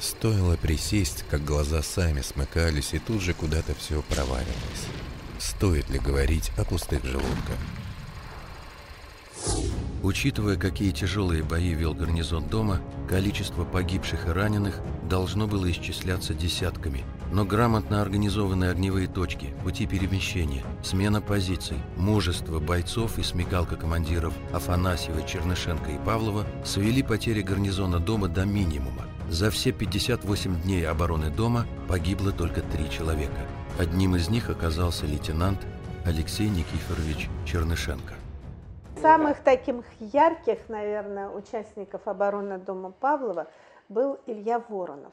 Стоило 0.00 0.56
присесть, 0.56 1.24
как 1.30 1.44
глаза 1.44 1.82
сами 1.82 2.22
смыкались 2.22 2.94
и 2.94 2.98
тут 2.98 3.20
же 3.20 3.34
куда-то 3.34 3.74
все 3.74 4.00
проваливалось. 4.02 4.88
Стоит 5.38 5.90
ли 5.90 5.98
говорить 5.98 6.50
о 6.56 6.64
пустых 6.64 7.04
желудках? 7.04 7.58
Учитывая, 10.02 10.56
какие 10.56 10.90
тяжелые 10.92 11.42
бои 11.42 11.74
вел 11.74 11.92
гарнизон 11.92 12.48
дома, 12.48 12.80
количество 13.10 13.64
погибших 13.64 14.26
и 14.26 14.30
раненых 14.30 14.80
должно 15.02 15.46
было 15.46 15.70
исчисляться 15.70 16.32
десятками. 16.32 17.04
Но 17.30 17.44
грамотно 17.44 18.00
организованные 18.00 18.70
огневые 18.70 19.06
точки, 19.06 19.54
пути 19.62 19.86
перемещения, 19.86 20.64
смена 20.82 21.20
позиций, 21.20 21.76
мужество 21.98 22.58
бойцов 22.58 23.18
и 23.18 23.22
смекалка 23.22 23.76
командиров 23.76 24.32
Афанасьева, 24.52 25.22
Чернышенко 25.26 25.90
и 25.90 25.98
Павлова 25.98 26.46
свели 26.64 27.02
потери 27.02 27.42
гарнизона 27.42 28.00
дома 28.00 28.28
до 28.28 28.46
минимума. 28.46 29.04
За 29.30 29.48
все 29.48 29.70
58 29.70 30.62
дней 30.62 30.88
обороны 30.88 31.30
дома 31.30 31.64
погибло 31.88 32.32
только 32.32 32.62
три 32.62 32.90
человека. 32.90 33.46
Одним 33.78 34.16
из 34.16 34.28
них 34.28 34.50
оказался 34.50 35.06
лейтенант 35.06 35.60
Алексей 36.04 36.48
Никифорович 36.48 37.30
Чернышенко. 37.46 38.14
Самых 39.00 39.38
таких 39.38 39.84
ярких, 40.00 40.58
наверное, 40.68 41.28
участников 41.28 42.08
обороны 42.08 42.58
дома 42.58 42.90
Павлова 42.90 43.46
был 43.88 44.18
Илья 44.26 44.60
Воронов. 44.68 45.12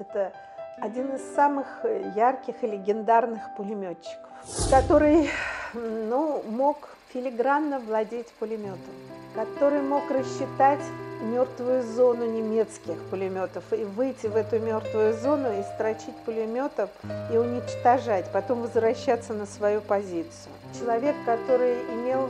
Это 0.00 0.32
один 0.80 1.14
из 1.14 1.22
самых 1.36 1.68
ярких 2.16 2.64
и 2.64 2.66
легендарных 2.66 3.40
пулеметчиков, 3.56 4.68
который 4.68 5.30
ну, 5.74 6.42
мог 6.42 6.88
филигранно 7.12 7.78
владеть 7.78 8.32
пулеметом, 8.40 8.94
который 9.36 9.80
мог 9.80 10.10
рассчитать 10.10 10.82
мертвую 11.20 11.82
зону 11.82 12.24
немецких 12.24 12.96
пулеметов 13.10 13.64
и 13.72 13.84
выйти 13.84 14.26
в 14.26 14.36
эту 14.36 14.58
мертвую 14.58 15.14
зону 15.14 15.48
и 15.58 15.62
строчить 15.74 16.16
пулеметом 16.24 16.88
и 17.32 17.36
уничтожать, 17.36 18.30
потом 18.32 18.62
возвращаться 18.62 19.32
на 19.32 19.46
свою 19.46 19.80
позицию. 19.80 20.52
Человек, 20.78 21.16
который 21.24 21.74
имел 21.94 22.28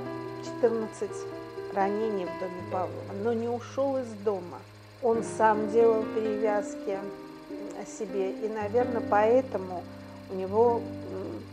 14 0.60 1.10
ранений 1.74 2.24
в 2.24 2.40
доме 2.40 2.62
Павлова, 2.72 3.12
но 3.22 3.32
не 3.32 3.48
ушел 3.48 3.98
из 3.98 4.08
дома. 4.24 4.58
Он 5.02 5.22
сам 5.22 5.70
делал 5.70 6.02
перевязки 6.14 6.98
себе, 7.98 8.32
и, 8.32 8.48
наверное, 8.48 9.02
поэтому 9.08 9.82
у 10.30 10.34
него 10.34 10.80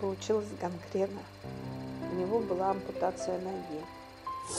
получилась 0.02 0.48
гангрена. 0.60 1.22
У 2.12 2.16
него 2.16 2.40
была 2.40 2.72
ампутация 2.72 3.36
ноги. 3.40 3.82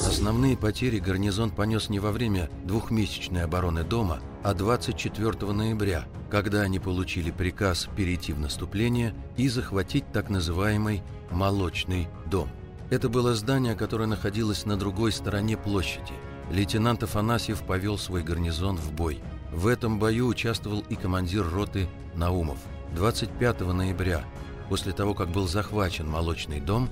Основные 0.00 0.56
потери 0.56 0.98
гарнизон 0.98 1.50
понес 1.50 1.88
не 1.88 2.00
во 2.00 2.12
время 2.12 2.50
двухмесячной 2.64 3.44
обороны 3.44 3.84
дома, 3.84 4.20
а 4.42 4.54
24 4.54 5.52
ноября, 5.52 6.06
когда 6.30 6.62
они 6.62 6.78
получили 6.78 7.30
приказ 7.30 7.88
перейти 7.96 8.32
в 8.32 8.40
наступление 8.40 9.14
и 9.36 9.48
захватить 9.48 10.10
так 10.12 10.28
называемый 10.28 11.02
«молочный 11.30 12.08
дом». 12.26 12.48
Это 12.90 13.08
было 13.08 13.34
здание, 13.34 13.74
которое 13.74 14.06
находилось 14.06 14.64
на 14.64 14.76
другой 14.76 15.12
стороне 15.12 15.56
площади. 15.56 16.12
Лейтенант 16.50 17.02
Афанасьев 17.02 17.62
повел 17.62 17.98
свой 17.98 18.22
гарнизон 18.22 18.76
в 18.76 18.92
бой. 18.92 19.20
В 19.52 19.66
этом 19.66 19.98
бою 19.98 20.28
участвовал 20.28 20.84
и 20.88 20.94
командир 20.94 21.48
роты 21.48 21.88
Наумов. 22.14 22.58
25 22.94 23.60
ноября, 23.60 24.24
после 24.68 24.92
того, 24.92 25.14
как 25.14 25.28
был 25.30 25.48
захвачен 25.48 26.08
молочный 26.08 26.60
дом, 26.60 26.88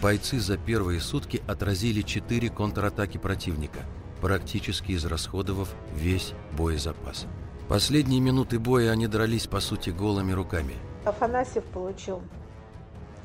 бойцы 0.00 0.38
за 0.38 0.56
первые 0.56 1.00
сутки 1.00 1.42
отразили 1.46 2.02
четыре 2.02 2.48
контратаки 2.48 3.18
противника, 3.18 3.80
практически 4.20 4.92
израсходовав 4.92 5.74
весь 5.94 6.32
боезапас. 6.56 7.26
Последние 7.68 8.20
минуты 8.20 8.58
боя 8.58 8.90
они 8.92 9.06
дрались, 9.06 9.46
по 9.46 9.60
сути, 9.60 9.90
голыми 9.90 10.32
руками. 10.32 10.74
Афанасьев 11.04 11.64
получил 11.64 12.22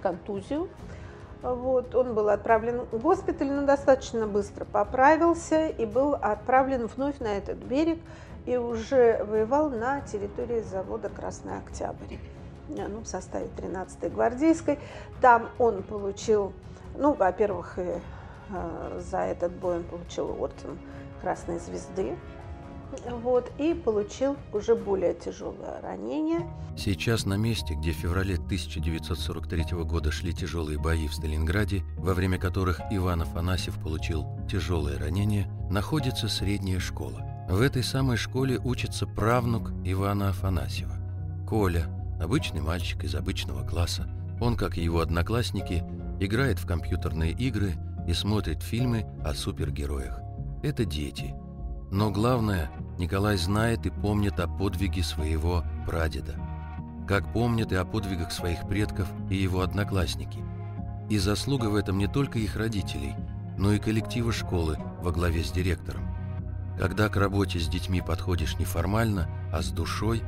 контузию. 0.01 0.69
Вот, 1.41 1.93
он 1.95 2.13
был 2.13 2.29
отправлен 2.29 2.81
в 2.91 2.97
госпиталь, 2.99 3.51
но 3.51 3.65
достаточно 3.65 4.27
быстро 4.27 4.65
поправился 4.65 5.67
и 5.67 5.85
был 5.85 6.13
отправлен 6.13 6.87
вновь 6.87 7.19
на 7.19 7.37
этот 7.37 7.57
берег 7.57 7.99
и 8.45 8.55
уже 8.57 9.23
воевал 9.25 9.69
на 9.69 10.01
территории 10.01 10.61
завода 10.61 11.09
«Красный 11.09 11.57
Октябрь» 11.57 12.15
ну, 12.67 12.99
в 13.01 13.07
составе 13.07 13.47
13-й 13.57 14.09
гвардейской. 14.09 14.79
Там 15.21 15.49
он 15.59 15.83
получил, 15.83 16.53
ну, 16.97 17.13
во-первых, 17.13 17.77
э, 17.77 17.99
за 18.99 19.19
этот 19.19 19.53
бой 19.53 19.77
он 19.77 19.83
получил 19.83 20.35
орден 20.41 20.77
Красной 21.21 21.59
Звезды, 21.59 22.15
вот, 23.09 23.51
и 23.57 23.73
получил 23.73 24.35
уже 24.51 24.75
более 24.75 25.13
тяжелое 25.13 25.81
ранение. 25.81 26.41
Сейчас 26.77 27.25
на 27.25 27.35
месте, 27.35 27.75
где 27.75 27.91
в 27.91 27.95
феврале 27.95 28.35
1943 28.35 29.83
года 29.83 30.11
шли 30.11 30.33
тяжелые 30.33 30.79
бои 30.79 31.07
в 31.07 31.13
Сталинграде, 31.13 31.83
во 31.97 32.13
время 32.13 32.37
которых 32.37 32.81
Иван 32.91 33.21
Афанасьев 33.21 33.81
получил 33.81 34.25
тяжелое 34.49 34.99
ранение, 34.99 35.47
находится 35.69 36.27
средняя 36.27 36.79
школа. 36.79 37.23
В 37.49 37.61
этой 37.61 37.83
самой 37.83 38.17
школе 38.17 38.59
учится 38.63 39.05
правнук 39.05 39.71
Ивана 39.83 40.29
Афанасьева. 40.29 40.95
Коля, 41.47 41.87
обычный 42.23 42.61
мальчик 42.61 43.03
из 43.03 43.15
обычного 43.15 43.67
класса. 43.67 44.09
Он, 44.39 44.55
как 44.55 44.77
и 44.77 44.83
его 44.83 45.01
одноклассники, 45.01 45.83
играет 46.19 46.57
в 46.57 46.65
компьютерные 46.65 47.31
игры 47.31 47.75
и 48.07 48.13
смотрит 48.13 48.63
фильмы 48.63 49.05
о 49.23 49.33
супергероях. 49.33 50.19
Это 50.63 50.85
дети. 50.85 51.35
Но 51.91 52.09
главное, 52.09 52.71
Николай 52.97 53.37
знает 53.37 53.85
и 53.85 53.89
помнит 53.89 54.39
о 54.39 54.47
подвиге 54.47 55.03
своего 55.03 55.63
прадеда. 55.85 56.35
Как 57.07 57.31
помнят 57.33 57.71
и 57.71 57.75
о 57.75 57.85
подвигах 57.85 58.31
своих 58.31 58.67
предков 58.67 59.07
и 59.29 59.35
его 59.35 59.61
одноклассники. 59.61 60.39
И 61.09 61.17
заслуга 61.17 61.65
в 61.65 61.75
этом 61.75 61.97
не 61.97 62.07
только 62.07 62.39
их 62.39 62.55
родителей, 62.55 63.13
но 63.57 63.73
и 63.73 63.79
коллектива 63.79 64.31
школы 64.31 64.77
во 65.01 65.11
главе 65.11 65.43
с 65.43 65.51
директором. 65.51 66.07
Когда 66.79 67.09
к 67.09 67.17
работе 67.17 67.59
с 67.59 67.67
детьми 67.67 68.01
подходишь 68.01 68.57
не 68.57 68.65
формально, 68.65 69.29
а 69.51 69.61
с 69.61 69.69
душой, 69.69 70.23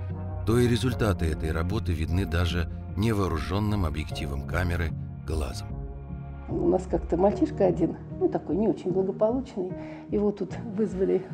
то 0.46 0.60
и 0.60 0.68
результаты 0.68 1.26
этой 1.26 1.52
работы 1.52 1.92
видны 1.92 2.26
даже 2.26 2.70
невооруженным 2.98 3.86
объективом 3.86 4.46
камеры 4.46 4.92
глазом. 5.28 5.68
У 6.48 6.68
нас 6.68 6.84
как-то 6.90 7.18
мальчишка 7.18 7.66
один, 7.66 7.98
ну 8.20 8.30
такой 8.30 8.56
не 8.56 8.68
очень 8.68 8.92
благополучный, 8.92 9.74
его 10.10 10.32
тут 10.32 10.56
вызвали 10.76 11.26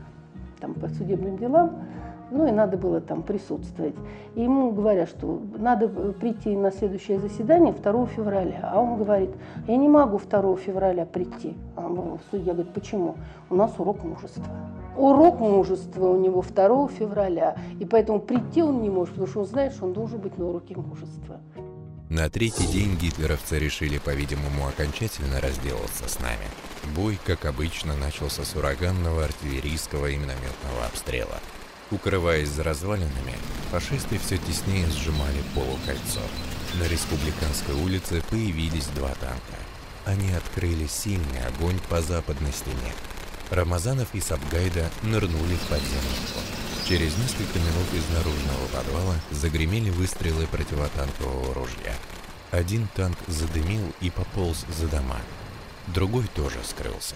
там 0.61 0.73
по 0.73 0.87
судебным 0.87 1.37
делам, 1.37 1.83
ну 2.31 2.47
и 2.47 2.51
надо 2.51 2.77
было 2.77 3.01
там 3.01 3.21
присутствовать. 3.21 3.95
И 4.35 4.43
ему 4.43 4.71
говорят, 4.71 5.09
что 5.09 5.41
надо 5.57 5.89
прийти 5.89 6.55
на 6.55 6.71
следующее 6.71 7.19
заседание 7.19 7.73
2 7.73 8.05
февраля. 8.05 8.69
А 8.71 8.79
он 8.79 8.97
говорит, 8.97 9.31
я 9.67 9.75
не 9.75 9.89
могу 9.89 10.17
2 10.17 10.55
февраля 10.55 11.05
прийти. 11.05 11.57
А 11.75 12.17
судья 12.31 12.53
говорит, 12.53 12.73
почему? 12.73 13.15
У 13.49 13.55
нас 13.55 13.73
урок 13.77 14.05
мужества. 14.05 14.45
Урок 14.95 15.39
мужества 15.39 16.07
у 16.07 16.19
него 16.19 16.41
2 16.41 16.87
февраля, 16.89 17.57
и 17.79 17.85
поэтому 17.85 18.19
прийти 18.19 18.61
он 18.61 18.81
не 18.81 18.89
может, 18.89 19.13
потому 19.13 19.27
что 19.27 19.39
он 19.39 19.45
знает, 19.45 19.73
что 19.73 19.85
он 19.85 19.93
должен 19.93 20.19
быть 20.19 20.37
на 20.37 20.47
уроке 20.47 20.75
мужества. 20.75 21.39
На 22.09 22.29
третий 22.29 22.67
день 22.67 22.97
гитлеровцы 22.97 23.57
решили, 23.57 23.97
по-видимому, 23.97 24.67
окончательно 24.67 25.39
разделаться 25.39 26.09
с 26.09 26.19
нами. 26.19 26.45
Бой, 26.93 27.17
как 27.25 27.45
обычно, 27.45 27.95
начался 27.95 28.43
с 28.43 28.53
ураганного 28.53 29.23
артиллерийского 29.23 30.07
и 30.07 30.17
минометного 30.17 30.85
обстрела. 30.91 31.39
Укрываясь 31.89 32.49
за 32.49 32.63
развалинами, 32.63 33.35
фашисты 33.71 34.17
все 34.17 34.37
теснее 34.37 34.87
сжимали 34.87 35.41
полукольцо. 35.55 36.19
На 36.79 36.87
Республиканской 36.89 37.75
улице 37.75 38.21
появились 38.29 38.87
два 38.87 39.09
танка. 39.09 39.55
Они 40.05 40.31
открыли 40.33 40.87
сильный 40.87 41.45
огонь 41.47 41.79
по 41.89 42.01
западной 42.01 42.51
стене. 42.51 42.91
Рамазанов 43.51 44.07
и 44.15 44.21
Сабгайда 44.21 44.89
нырнули 45.03 45.55
в 45.55 45.67
подземный 45.67 46.25
ход. 46.33 46.43
Через 46.87 47.17
несколько 47.17 47.59
минут 47.59 47.93
из 47.93 48.07
наружного 48.15 48.67
подвала 48.73 49.15
загремели 49.29 49.89
выстрелы 49.89 50.47
противотанкового 50.47 51.53
ружья. 51.53 51.93
Один 52.51 52.87
танк 52.95 53.17
задымил 53.27 53.93
и 53.99 54.09
пополз 54.09 54.65
за 54.79 54.87
дома. 54.87 55.17
Другой 55.87 56.27
тоже 56.33 56.59
скрылся. 56.63 57.15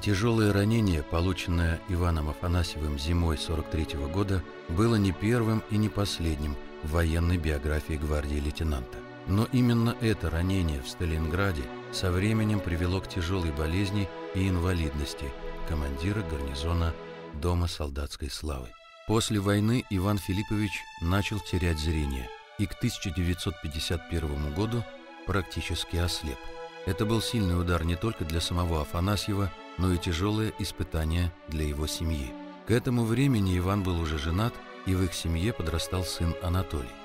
Тяжелое 0.00 0.52
ранение, 0.52 1.02
полученное 1.02 1.80
Иваном 1.88 2.28
Афанасьевым 2.30 2.96
зимой 2.96 3.38
43 3.38 3.96
-го 3.96 4.08
года, 4.08 4.42
было 4.68 4.94
не 4.94 5.10
первым 5.12 5.64
и 5.70 5.76
не 5.76 5.88
последним 5.88 6.56
в 6.84 6.92
военной 6.92 7.38
биографии 7.38 7.94
гвардии 7.94 8.40
лейтенанта. 8.40 8.98
Но 9.26 9.48
именно 9.52 9.96
это 10.00 10.30
ранение 10.30 10.80
в 10.80 10.88
Сталинграде 10.88 11.62
со 11.92 12.10
временем 12.10 12.60
привело 12.60 13.00
к 13.00 13.08
тяжелой 13.08 13.52
болезни 13.52 14.08
и 14.34 14.48
инвалидности 14.48 15.30
командира 15.68 16.22
гарнизона 16.22 16.94
Дома 17.34 17.66
солдатской 17.66 18.30
славы. 18.30 18.68
После 19.06 19.40
войны 19.40 19.84
Иван 19.90 20.18
Филиппович 20.18 20.72
начал 21.00 21.38
терять 21.40 21.78
зрение 21.78 22.28
и 22.58 22.66
к 22.66 22.72
1951 22.74 24.54
году 24.54 24.84
практически 25.26 25.96
ослеп. 25.96 26.38
Это 26.86 27.04
был 27.06 27.20
сильный 27.20 27.58
удар 27.58 27.84
не 27.84 27.96
только 27.96 28.24
для 28.24 28.40
самого 28.40 28.82
Афанасьева, 28.82 29.50
но 29.78 29.92
и 29.92 29.98
тяжелое 29.98 30.52
испытание 30.58 31.32
для 31.48 31.64
его 31.64 31.86
семьи. 31.86 32.32
К 32.66 32.70
этому 32.70 33.04
времени 33.04 33.58
Иван 33.58 33.82
был 33.82 34.00
уже 34.00 34.18
женат, 34.18 34.54
и 34.86 34.94
в 34.94 35.02
их 35.02 35.14
семье 35.14 35.52
подрастал 35.52 36.04
сын 36.04 36.34
Анатолий. 36.42 37.01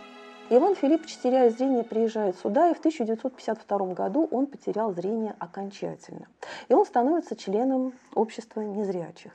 Иван 0.49 0.75
Филиппович, 0.75 1.17
теряя 1.17 1.49
зрение, 1.49 1.83
приезжает 1.83 2.37
сюда, 2.37 2.69
и 2.69 2.73
в 2.73 2.79
1952 2.79 3.93
году 3.93 4.29
он 4.31 4.47
потерял 4.47 4.93
зрение 4.93 5.35
окончательно. 5.39 6.27
И 6.69 6.73
он 6.73 6.85
становится 6.85 7.35
членом 7.35 7.91
общества 8.15 8.61
незрячих. 8.61 9.33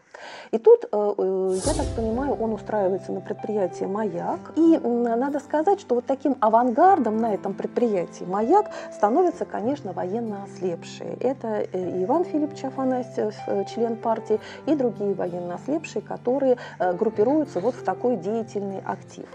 И 0.52 0.58
тут, 0.58 0.84
э, 0.84 0.88
э, 0.90 1.58
я 1.66 1.74
так 1.74 1.86
понимаю, 1.94 2.34
он 2.40 2.54
устраивается 2.54 3.12
на 3.12 3.20
предприятие 3.20 3.90
«Маяк». 3.90 4.52
И 4.56 4.78
надо 4.78 5.38
сказать, 5.40 5.80
что 5.80 5.96
вот 5.96 6.06
таким 6.06 6.34
авангардом 6.40 7.18
на 7.18 7.34
этом 7.34 7.52
предприятии 7.52 8.24
«Маяк» 8.24 8.70
становятся, 8.90 9.44
конечно, 9.44 9.92
военно 9.92 10.44
ослепшие. 10.44 11.18
Это 11.20 11.66
э, 11.72 12.04
Иван 12.04 12.24
Филиппович 12.24 12.64
Афанасьев, 12.64 13.34
член 13.68 13.96
партии, 13.96 14.40
и 14.64 14.74
другие 14.74 15.12
военно 15.12 15.56
ослепшие, 15.56 16.00
которые 16.00 16.56
группируются 16.78 17.60
вот 17.60 17.74
в 17.74 17.84
такой 17.84 18.16
деятельный 18.16 18.80
актив. 18.80 19.26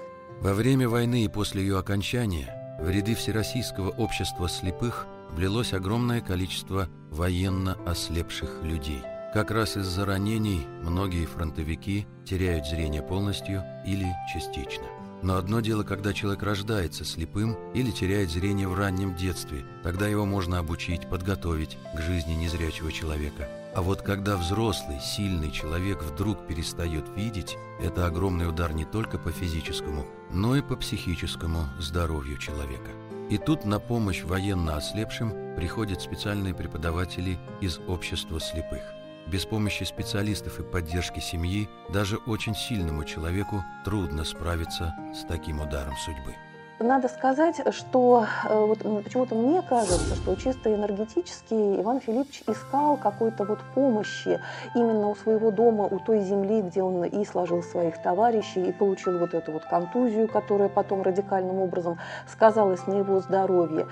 Во 0.42 0.54
время 0.54 0.88
войны 0.88 1.24
и 1.24 1.28
после 1.28 1.64
ее 1.64 1.80
окончания 1.80 2.78
в 2.80 2.88
ряды 2.90 3.16
Всероссийского 3.16 3.90
общества 3.90 4.48
слепых 4.48 5.08
влилось 5.32 5.74
огромное 5.74 6.22
количество 6.22 6.88
военно 7.10 7.76
ослепших 7.88 8.62
людей. 8.62 9.02
Как 9.34 9.50
раз 9.50 9.78
из-за 9.78 10.06
ранений 10.06 10.66
многие 10.84 11.26
фронтовики 11.26 12.06
теряют 12.24 12.68
зрение 12.68 13.02
полностью 13.02 13.64
или 13.86 14.06
частично. 14.32 14.86
Но 15.24 15.38
одно 15.38 15.62
дело, 15.62 15.84
когда 15.84 16.14
человек 16.14 16.44
рождается 16.44 17.04
слепым 17.04 17.58
или 17.74 17.90
теряет 17.90 18.30
зрение 18.30 18.68
в 18.68 18.78
раннем 18.78 19.16
детстве, 19.16 19.66
тогда 19.84 20.08
его 20.08 20.26
можно 20.26 20.60
обучить, 20.60 21.10
подготовить 21.10 21.78
к 21.96 22.00
жизни 22.00 22.34
незрячего 22.34 22.92
человека. 22.92 23.50
А 23.76 23.82
вот 23.82 24.02
когда 24.02 24.38
взрослый, 24.38 25.00
сильный 25.00 25.52
человек 25.52 26.02
вдруг 26.04 26.48
перестает 26.48 27.06
видеть, 27.16 27.58
это 27.80 28.06
огромный 28.06 28.48
удар 28.50 28.74
не 28.74 28.86
только 28.86 29.18
по 29.18 29.32
физическому, 29.32 30.06
но 30.32 30.56
и 30.56 30.62
по 30.62 30.76
психическому 30.76 31.66
здоровью 31.80 32.38
человека. 32.38 32.92
И 33.30 33.38
тут 33.38 33.66
на 33.66 33.80
помощь 33.80 34.24
военно 34.24 34.78
ослепшим 34.78 35.56
приходят 35.56 36.02
специальные 36.02 36.54
преподаватели 36.54 37.38
из 37.62 37.80
общества 37.88 38.40
слепых. 38.40 38.82
Без 39.28 39.46
помощи 39.46 39.84
специалистов 39.84 40.60
и 40.60 40.64
поддержки 40.64 41.20
семьи 41.20 41.68
даже 41.90 42.18
очень 42.18 42.56
сильному 42.56 43.04
человеку 43.04 43.64
трудно 43.84 44.24
справиться 44.24 44.96
с 45.14 45.26
таким 45.26 45.60
ударом 45.60 45.96
судьбы. 46.06 46.34
Надо 46.80 47.08
сказать, 47.08 47.60
что 47.74 48.28
э, 48.44 48.56
вот 48.56 49.04
почему-то 49.04 49.34
мне 49.34 49.64
кажется, 49.64 50.16
что 50.16 50.36
чисто 50.36 50.74
энергетически 50.74 51.56
Иван 51.82 52.00
Филиппович 52.00 52.44
искал 52.46 52.98
какой-то 52.98 53.46
вот 53.46 53.58
помощи 53.74 54.40
именно 54.76 55.08
у 55.08 55.16
своего 55.16 55.50
дома, 55.50 55.86
у 55.86 55.98
той 55.98 56.20
земли, 56.20 56.62
где 56.62 56.84
он 56.84 57.04
и 57.04 57.26
сложил 57.26 57.64
своих 57.64 58.00
товарищей, 58.04 58.70
и 58.70 58.72
получил 58.72 59.18
вот 59.18 59.34
эту 59.34 59.54
вот 59.54 59.66
контузию, 59.66 60.28
которая 60.28 60.70
потом 60.70 61.02
радикальным 61.02 61.58
образом 61.58 61.98
сказалась 62.32 62.86
на 62.86 63.00
его 63.00 63.22
здоровье. 63.22 63.88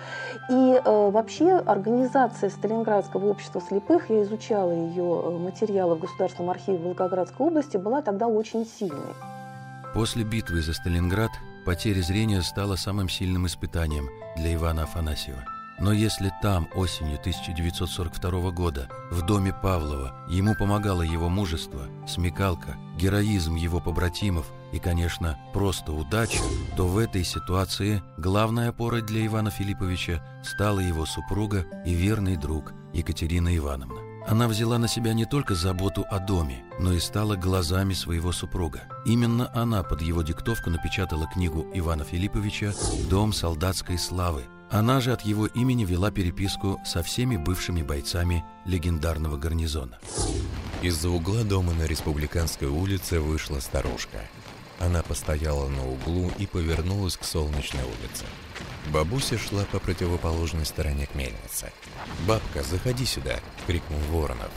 И 0.52 0.80
э, 0.86 1.10
вообще 1.10 1.53
организация 1.53 2.52
Сталинградского 2.52 3.32
общества 3.32 3.62
слепых, 3.62 4.12
я 4.12 4.22
изучала 4.22 4.72
ее 4.72 5.24
э, 5.26 5.30
материалы 5.40 5.95
в 5.95 6.02
Государственном 6.02 6.52
архиве 6.52 6.78
Волгоградской 6.78 7.48
области, 7.48 7.78
была 7.78 8.03
тогда 8.03 8.28
очень 8.28 8.64
сильной. 8.64 9.16
После 9.95 10.24
битвы 10.24 10.62
за 10.62 10.74
Сталинград 10.74 11.32
Потеря 11.65 12.01
зрения 12.03 12.43
стала 12.43 12.75
самым 12.75 13.09
сильным 13.09 13.47
испытанием 13.47 14.07
для 14.37 14.53
Ивана 14.53 14.83
Афанасьева. 14.83 15.43
Но 15.79 15.91
если 15.91 16.31
там 16.41 16.69
осенью 16.75 17.19
1942 17.19 18.51
года, 18.51 18.87
в 19.11 19.23
доме 19.23 19.51
Павлова, 19.51 20.15
ему 20.29 20.55
помогало 20.55 21.01
его 21.01 21.27
мужество, 21.27 21.87
смекалка, 22.07 22.77
героизм 22.97 23.55
его 23.55 23.81
побратимов 23.81 24.45
и, 24.71 24.79
конечно, 24.79 25.37
просто 25.53 25.91
удача, 25.91 26.39
то 26.77 26.87
в 26.87 26.97
этой 26.97 27.23
ситуации 27.23 28.01
главной 28.17 28.69
опорой 28.69 29.01
для 29.01 29.25
Ивана 29.25 29.49
Филипповича 29.49 30.23
стала 30.43 30.79
его 30.79 31.05
супруга 31.05 31.65
и 31.83 31.93
верный 31.93 32.37
друг 32.37 32.73
Екатерина 32.93 33.55
Ивановна. 33.57 34.05
Она 34.27 34.47
взяла 34.47 34.80
на 34.80 34.88
себя 34.88 35.14
не 35.14 35.26
только 35.26 35.53
заботу 35.53 36.06
о 36.10 36.19
доме, 36.19 36.64
но 36.80 36.93
и 36.93 36.99
стала 36.99 37.35
глазами 37.35 37.93
своего 37.93 38.31
супруга. 38.31 38.81
Именно 39.06 39.52
она 39.53 39.84
под 39.84 40.02
его 40.02 40.23
диктовку 40.23 40.72
напечатала 40.72 41.27
книгу 41.27 41.68
Ивана 41.76 42.03
Филипповича 42.03 42.73
«Дом 43.07 43.34
солдатской 43.34 43.99
славы». 43.99 44.45
Она 44.72 44.99
же 44.99 45.14
от 45.14 45.22
его 45.22 45.45
имени 45.45 45.85
вела 45.85 46.10
переписку 46.10 46.81
со 46.84 47.03
всеми 47.03 47.38
бывшими 47.38 47.84
бойцами 47.84 48.43
легендарного 48.65 49.38
гарнизона. 49.38 49.99
Из-за 50.81 51.10
угла 51.10 51.43
дома 51.43 51.73
на 51.73 51.84
Республиканской 51.84 52.68
улице 52.68 53.19
вышла 53.19 53.60
старушка. 53.60 54.22
Она 54.80 55.03
постояла 55.03 55.69
на 55.69 55.88
углу 55.88 56.31
и 56.39 56.47
повернулась 56.47 57.15
к 57.15 57.23
Солнечной 57.23 57.84
улице. 57.84 58.26
Бабуся 58.91 59.38
шла 59.38 59.64
по 59.66 59.80
противоположной 59.80 60.66
стороне 60.66 61.07
к 61.07 61.16
мельнице. 61.16 61.72
«Бабка, 62.28 62.64
заходи 62.64 63.06
сюда!»— 63.06 63.40
крикнул 63.68 63.99
Воронов. 64.12 64.52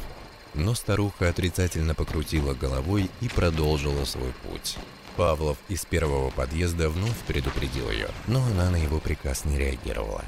Но 0.55 0.75
старуха 0.75 1.29
отрицательно 1.29 1.95
покрутила 1.95 2.55
головой 2.55 3.11
и 3.21 3.29
продолжила 3.29 4.05
свой 4.05 4.33
путь. 4.43 4.77
Павлов 5.17 5.57
из 5.69 5.85
первого 5.85 6.31
подъезда 6.31 6.89
вновь 6.91 7.19
предупредил 7.27 7.91
ее, 7.91 8.09
но 8.27 8.43
она 8.45 8.71
на 8.71 8.77
его 8.77 9.01
приказ 9.01 9.45
не 9.45 9.59
реагировала. 9.59 10.25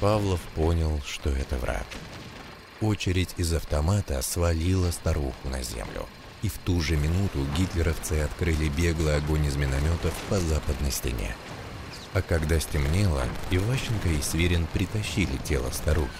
Павлов 0.00 0.40
понял, 0.54 1.00
что 1.04 1.30
это 1.30 1.56
враг. 1.56 1.86
Очередь 2.80 3.34
из 3.36 3.52
автомата 3.52 4.22
свалила 4.22 4.90
старуху 4.90 5.48
на 5.48 5.62
землю. 5.62 6.06
И 6.42 6.48
в 6.48 6.56
ту 6.58 6.80
же 6.80 6.96
минуту 6.96 7.44
гитлеровцы 7.58 8.20
открыли 8.20 8.68
беглый 8.68 9.16
огонь 9.16 9.44
из 9.44 9.56
минометов 9.56 10.14
по 10.30 10.38
западной 10.38 10.90
стене. 10.90 11.34
А 12.12 12.22
когда 12.22 12.58
стемнело, 12.58 13.22
Иващенко 13.50 14.08
и 14.08 14.20
Свирин 14.20 14.66
притащили 14.66 15.36
тело 15.44 15.70
старухи. 15.70 16.10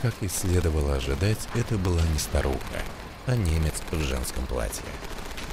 Как 0.00 0.14
и 0.22 0.28
следовало 0.28 0.96
ожидать, 0.96 1.48
это 1.54 1.76
была 1.76 2.00
не 2.12 2.18
старуха, 2.18 2.82
а 3.26 3.36
немец 3.36 3.74
в 3.90 4.00
женском 4.00 4.46
платье. 4.46 4.84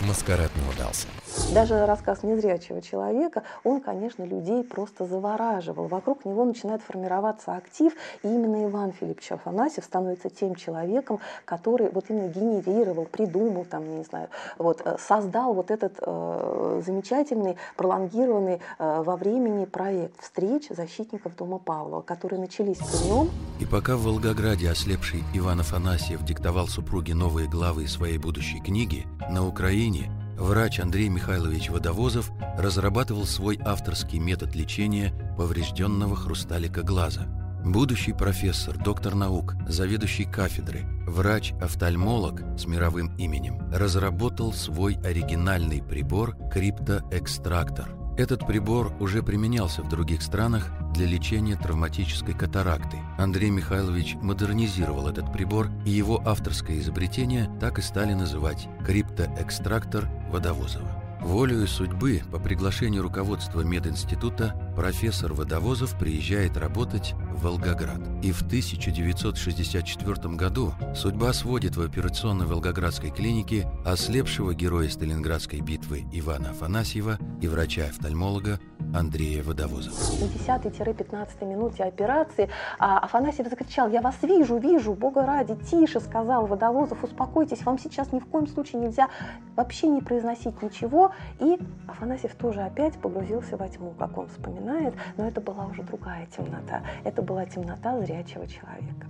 Маскарад 0.02 0.52
не 0.56 0.70
удался. 0.70 1.08
Даже 1.54 1.86
рассказ 1.86 2.24
незрячего 2.24 2.82
человека, 2.82 3.44
он, 3.64 3.82
конечно, 3.82 4.24
людей 4.24 4.64
просто 4.64 5.06
завораживал. 5.06 5.88
Вокруг 5.88 6.26
него 6.26 6.46
начинает 6.46 6.82
формироваться 6.82 7.56
актив, 7.56 7.94
и 8.24 8.28
именно 8.28 8.66
Иван 8.66 8.92
Филиппович 8.94 9.32
Афанасьев 9.32 9.84
становится 9.84 10.30
тем 10.30 10.56
человеком, 10.56 11.20
который 11.46 11.90
вот 11.92 12.06
именно 12.10 12.28
генерировал, 12.28 13.06
придумал, 13.06 13.66
там, 13.66 13.98
не 13.98 14.04
знаю, 14.04 14.30
вот, 14.58 14.82
э, 14.86 14.98
создал 15.00 15.54
вот 15.54 15.72
этот 15.72 15.94
э, 16.02 16.82
замечательный, 16.86 17.58
пролонгированный 17.76 18.60
э, 18.78 19.02
во 19.04 19.16
времени 19.16 19.66
проект 19.66 20.22
встреч 20.22 20.70
защитников 20.70 21.36
Дома 21.36 21.58
Павлова, 21.58 22.02
которые 22.02 22.40
начались 22.40 22.78
при 22.78 23.08
нем. 23.08 23.30
И 23.60 23.66
пока 23.66 23.96
в 23.96 24.04
Волгограде 24.04 24.70
ослепший 24.70 25.24
Иван 25.34 25.62
Афанасьев 25.62 26.24
диктовал 26.24 26.68
супруге 26.68 27.16
новые 27.16 27.50
главы 27.50 27.88
своей 27.88 28.18
будущей 28.18 28.60
книги, 28.60 29.06
на 29.30 29.48
Украине 29.48 30.10
врач 30.40 30.80
Андрей 30.80 31.10
Михайлович 31.10 31.70
Водовозов 31.70 32.32
разрабатывал 32.58 33.26
свой 33.26 33.60
авторский 33.64 34.20
метод 34.20 34.56
лечения 34.56 35.14
поврежденного 35.38 36.16
хрусталика 36.16 36.82
глаза. 36.82 37.28
Будущий 37.64 38.14
профессор, 38.14 38.78
доктор 38.78 39.16
наук, 39.16 39.56
заведующий 39.68 40.24
кафедры, 40.24 40.86
врач-офтальмолог 41.06 42.42
с 42.58 42.66
мировым 42.66 43.16
именем 43.18 43.70
разработал 43.72 44.54
свой 44.54 44.98
оригинальный 45.04 45.84
прибор 45.84 46.38
криптоэкстрактор. 46.52 47.99
Этот 48.20 48.46
прибор 48.46 48.92
уже 49.00 49.24
применялся 49.24 49.82
в 49.82 49.88
других 49.88 50.22
странах 50.22 50.74
для 50.94 51.06
лечения 51.06 51.56
травматической 51.56 52.34
катаракты. 52.34 52.98
Андрей 53.18 53.50
Михайлович 53.50 54.16
модернизировал 54.16 55.08
этот 55.08 55.32
прибор, 55.32 55.70
и 55.86 55.92
его 55.92 56.22
авторское 56.26 56.80
изобретение 56.80 57.50
так 57.62 57.80
и 57.80 57.82
стали 57.82 58.14
называть 58.14 58.68
криптоэкстрактор 58.86 60.10
Водовозова. 60.34 61.02
Волею 61.22 61.66
судьбы, 61.66 62.22
по 62.30 62.40
приглашению 62.40 63.04
руководства 63.04 63.62
мединститута, 63.62 64.54
профессор 64.76 65.32
Водовозов 65.32 65.98
приезжает 65.98 66.58
работать 66.58 67.14
Волгоград. 67.40 68.02
И 68.22 68.32
в 68.32 68.42
1964 68.42 70.36
году 70.36 70.74
судьба 70.96 71.34
сводит 71.34 71.76
в 71.78 71.82
операционной 71.82 72.46
Волгоградской 72.46 73.12
клинике 73.12 73.68
ослепшего 73.86 74.54
героя 74.54 74.90
Сталинградской 74.90 75.62
битвы 75.62 76.06
Ивана 76.12 76.52
Афанасьева 76.52 77.18
и 77.42 77.48
врача-офтальмолога 77.48 78.60
Андрея 78.94 79.44
Водовозова. 79.44 79.96
На 80.20 80.58
10-15 80.58 81.46
минуте 81.46 81.84
операции 81.84 82.50
а 82.80 83.00
Афанасьев 83.00 83.48
закричал, 83.48 83.90
я 83.90 84.02
вас 84.02 84.16
вижу, 84.22 84.58
вижу, 84.58 84.94
бога 84.94 85.26
ради, 85.26 85.56
тише, 85.56 86.00
сказал 86.00 86.48
Водовозов, 86.48 87.04
успокойтесь, 87.04 87.64
вам 87.64 87.78
сейчас 87.78 88.12
ни 88.12 88.20
в 88.20 88.26
коем 88.26 88.48
случае 88.48 88.82
нельзя 88.82 89.10
вообще 89.56 89.88
не 89.88 90.02
произносить 90.02 90.62
ничего. 90.62 91.12
И 91.40 91.60
Афанасьев 91.88 92.34
тоже 92.36 92.62
опять 92.62 92.94
погрузился 93.00 93.58
во 93.58 93.68
тьму, 93.68 93.94
как 93.98 94.18
он 94.18 94.28
вспоминает, 94.28 94.94
но 95.18 95.28
это 95.28 95.42
была 95.42 95.66
уже 95.66 95.84
другая 95.84 96.28
темнота. 96.28 96.82
Это 97.04 97.22
была 97.22 97.46
темнота 97.46 98.00
зрячего 98.00 98.48
человека. 98.48 99.08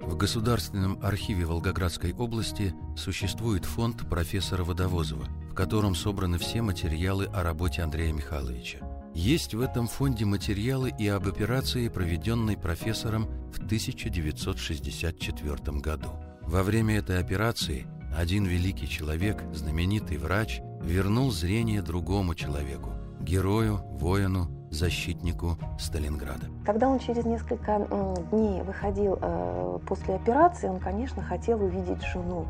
В 0.00 0.16
Государственном 0.16 0.98
архиве 1.02 1.44
Волгоградской 1.44 2.14
области 2.14 2.74
существует 2.96 3.64
фонд 3.64 4.08
профессора 4.08 4.64
Водовозова, 4.64 5.26
в 5.50 5.54
котором 5.54 5.94
собраны 5.94 6.38
все 6.38 6.62
материалы 6.62 7.26
о 7.26 7.42
работе 7.42 7.82
Андрея 7.82 8.12
Михайловича. 8.12 8.78
Есть 9.14 9.54
в 9.54 9.60
этом 9.60 9.86
фонде 9.88 10.24
материалы 10.24 10.92
и 10.96 11.08
об 11.08 11.26
операции, 11.26 11.88
проведенной 11.88 12.56
профессором 12.56 13.26
в 13.52 13.58
1964 13.58 15.78
году. 15.78 16.10
Во 16.42 16.62
время 16.62 16.98
этой 16.98 17.18
операции 17.18 17.86
один 18.16 18.44
великий 18.44 18.88
человек, 18.88 19.42
знаменитый 19.52 20.16
врач, 20.16 20.60
вернул 20.80 21.32
зрение 21.32 21.82
другому 21.82 22.34
человеку, 22.34 22.92
герою, 23.20 23.80
воину, 23.98 24.48
защитнику 24.70 25.58
Сталинграда. 25.78 26.46
Когда 26.64 26.88
он 26.88 26.98
через 27.00 27.24
несколько 27.24 27.86
дней 28.30 28.62
выходил 28.62 29.18
э, 29.20 29.78
после 29.86 30.14
операции, 30.14 30.68
он, 30.68 30.78
конечно, 30.78 31.22
хотел 31.22 31.62
увидеть 31.62 32.02
жену. 32.12 32.46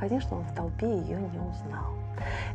Конечно, 0.00 0.38
он 0.38 0.44
в 0.44 0.54
толпе 0.54 0.86
ее 0.86 1.20
не 1.20 1.38
узнал. 1.38 1.94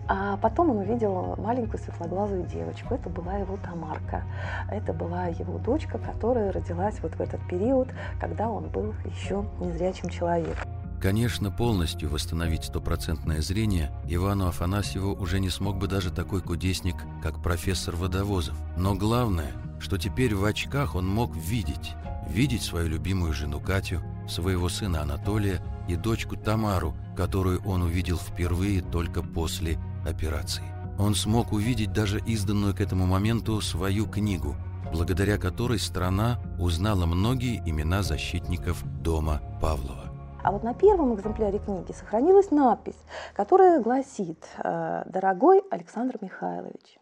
А 0.07 0.37
потом 0.37 0.71
он 0.71 0.77
увидел 0.77 1.35
маленькую 1.37 1.79
светлоглазую 1.79 2.45
девочку. 2.45 2.95
Это 2.95 3.09
была 3.09 3.35
его 3.35 3.57
Тамарка. 3.57 4.23
Это 4.69 4.93
была 4.93 5.27
его 5.27 5.57
дочка, 5.59 5.97
которая 5.97 6.51
родилась 6.51 6.99
вот 7.01 7.15
в 7.15 7.21
этот 7.21 7.41
период, 7.47 7.89
когда 8.19 8.49
он 8.49 8.69
был 8.69 8.93
еще 9.05 9.45
незрячим 9.59 10.09
человеком. 10.09 10.69
Конечно, 11.03 11.51
полностью 11.51 12.09
восстановить 12.09 12.63
стопроцентное 12.63 13.41
зрение 13.41 13.91
Ивану 14.07 14.47
Афанасьеву 14.47 15.13
уже 15.15 15.41
не 15.41 15.49
смог 15.49 15.75
бы 15.75 15.87
даже 15.87 16.11
такой 16.11 16.41
кудесник, 16.41 16.95
как 17.21 17.43
профессор 17.43 17.97
Водовозов. 17.97 18.55
Но 18.77 18.95
главное, 18.95 19.51
что 19.81 19.97
теперь 19.97 20.33
в 20.33 20.45
очках 20.45 20.95
он 20.95 21.05
мог 21.05 21.35
видеть. 21.35 21.91
Видеть 22.29 22.61
свою 22.61 22.87
любимую 22.87 23.33
жену 23.33 23.59
Катю, 23.59 23.99
своего 24.29 24.69
сына 24.69 25.01
Анатолия 25.01 25.59
и 25.89 25.97
дочку 25.97 26.37
Тамару, 26.37 26.95
которую 27.15 27.61
он 27.65 27.83
увидел 27.83 28.17
впервые 28.17 28.81
только 28.81 29.21
после 29.21 29.77
операции. 30.07 30.63
Он 30.99 31.15
смог 31.15 31.51
увидеть 31.51 31.91
даже 31.91 32.19
изданную 32.19 32.75
к 32.75 32.81
этому 32.81 33.05
моменту 33.05 33.59
свою 33.61 34.05
книгу, 34.05 34.55
благодаря 34.91 35.37
которой 35.37 35.79
страна 35.79 36.39
узнала 36.59 37.05
многие 37.05 37.57
имена 37.65 38.03
защитников 38.03 38.83
дома 39.01 39.41
Павлова. 39.61 40.11
А 40.43 40.51
вот 40.51 40.63
на 40.63 40.73
первом 40.73 41.15
экземпляре 41.15 41.57
книги 41.57 41.93
сохранилась 41.93 42.51
надпись, 42.51 42.99
которая 43.33 43.81
гласит 43.81 44.45
э, 44.57 45.03
«Дорогой 45.07 45.63
Александр 45.71 46.17
Михайлович, 46.19 46.99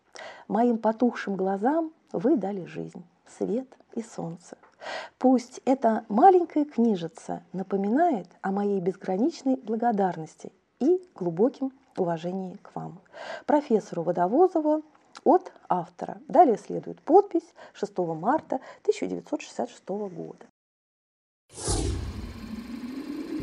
моим 0.47 0.77
потухшим 0.77 1.35
глазам 1.35 1.91
вы 2.13 2.37
дали 2.37 2.65
жизнь, 2.65 3.03
свет 3.27 3.67
и 3.95 4.03
солнце. 4.03 4.57
Пусть 5.17 5.61
эта 5.65 6.05
маленькая 6.09 6.65
книжица 6.65 7.43
напоминает 7.53 8.27
о 8.41 8.51
моей 8.51 8.79
безграничной 8.79 9.55
благодарности 9.57 10.51
и 10.79 11.01
глубоким 11.15 11.71
уважении 11.97 12.57
к 12.61 12.75
вам. 12.75 12.99
Профессору 13.45 14.03
Водовозову 14.03 14.83
от 15.23 15.51
автора. 15.69 16.17
Далее 16.27 16.57
следует 16.57 17.01
подпись 17.01 17.53
6 17.73 17.97
марта 17.97 18.59
1966 18.83 19.87
года. 19.87 20.45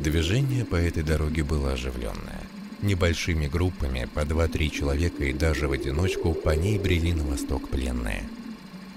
Движение 0.03 0.65
по 0.65 0.77
этой 0.77 1.03
дороге 1.03 1.45
было 1.45 1.73
оживленное. 1.73 2.41
Небольшими 2.83 3.47
группами, 3.47 4.09
по 4.15 4.21
2-3 4.21 4.69
человека 4.69 5.25
и 5.25 5.33
даже 5.33 5.67
в 5.69 5.73
одиночку, 5.73 6.33
по 6.33 6.51
ней 6.51 6.79
брели 6.79 7.13
на 7.13 7.25
восток 7.25 7.69
пленные. 7.69 8.23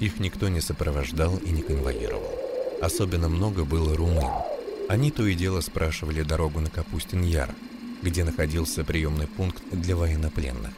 Их 0.01 0.19
никто 0.19 0.49
не 0.49 0.61
сопровождал 0.61 1.37
и 1.37 1.51
не 1.51 1.61
конвоировал. 1.61 2.33
Особенно 2.81 3.29
много 3.29 3.65
было 3.65 3.95
румын. 3.95 4.31
Они 4.89 5.11
то 5.11 5.25
и 5.27 5.35
дело 5.35 5.61
спрашивали 5.61 6.23
дорогу 6.23 6.59
на 6.59 6.69
Капустин-Яр, 6.71 7.53
где 8.01 8.23
находился 8.23 8.83
приемный 8.83 9.27
пункт 9.27 9.61
для 9.71 9.95
военнопленных. 9.95 10.71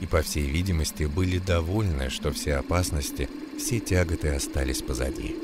И, 0.00 0.06
по 0.06 0.20
всей 0.20 0.46
видимости, 0.46 1.04
были 1.04 1.38
довольны, 1.38 2.10
что 2.10 2.30
все 2.30 2.56
опасности, 2.56 3.30
все 3.58 3.80
тяготы 3.80 4.28
остались 4.28 4.82
позади. 4.82 5.34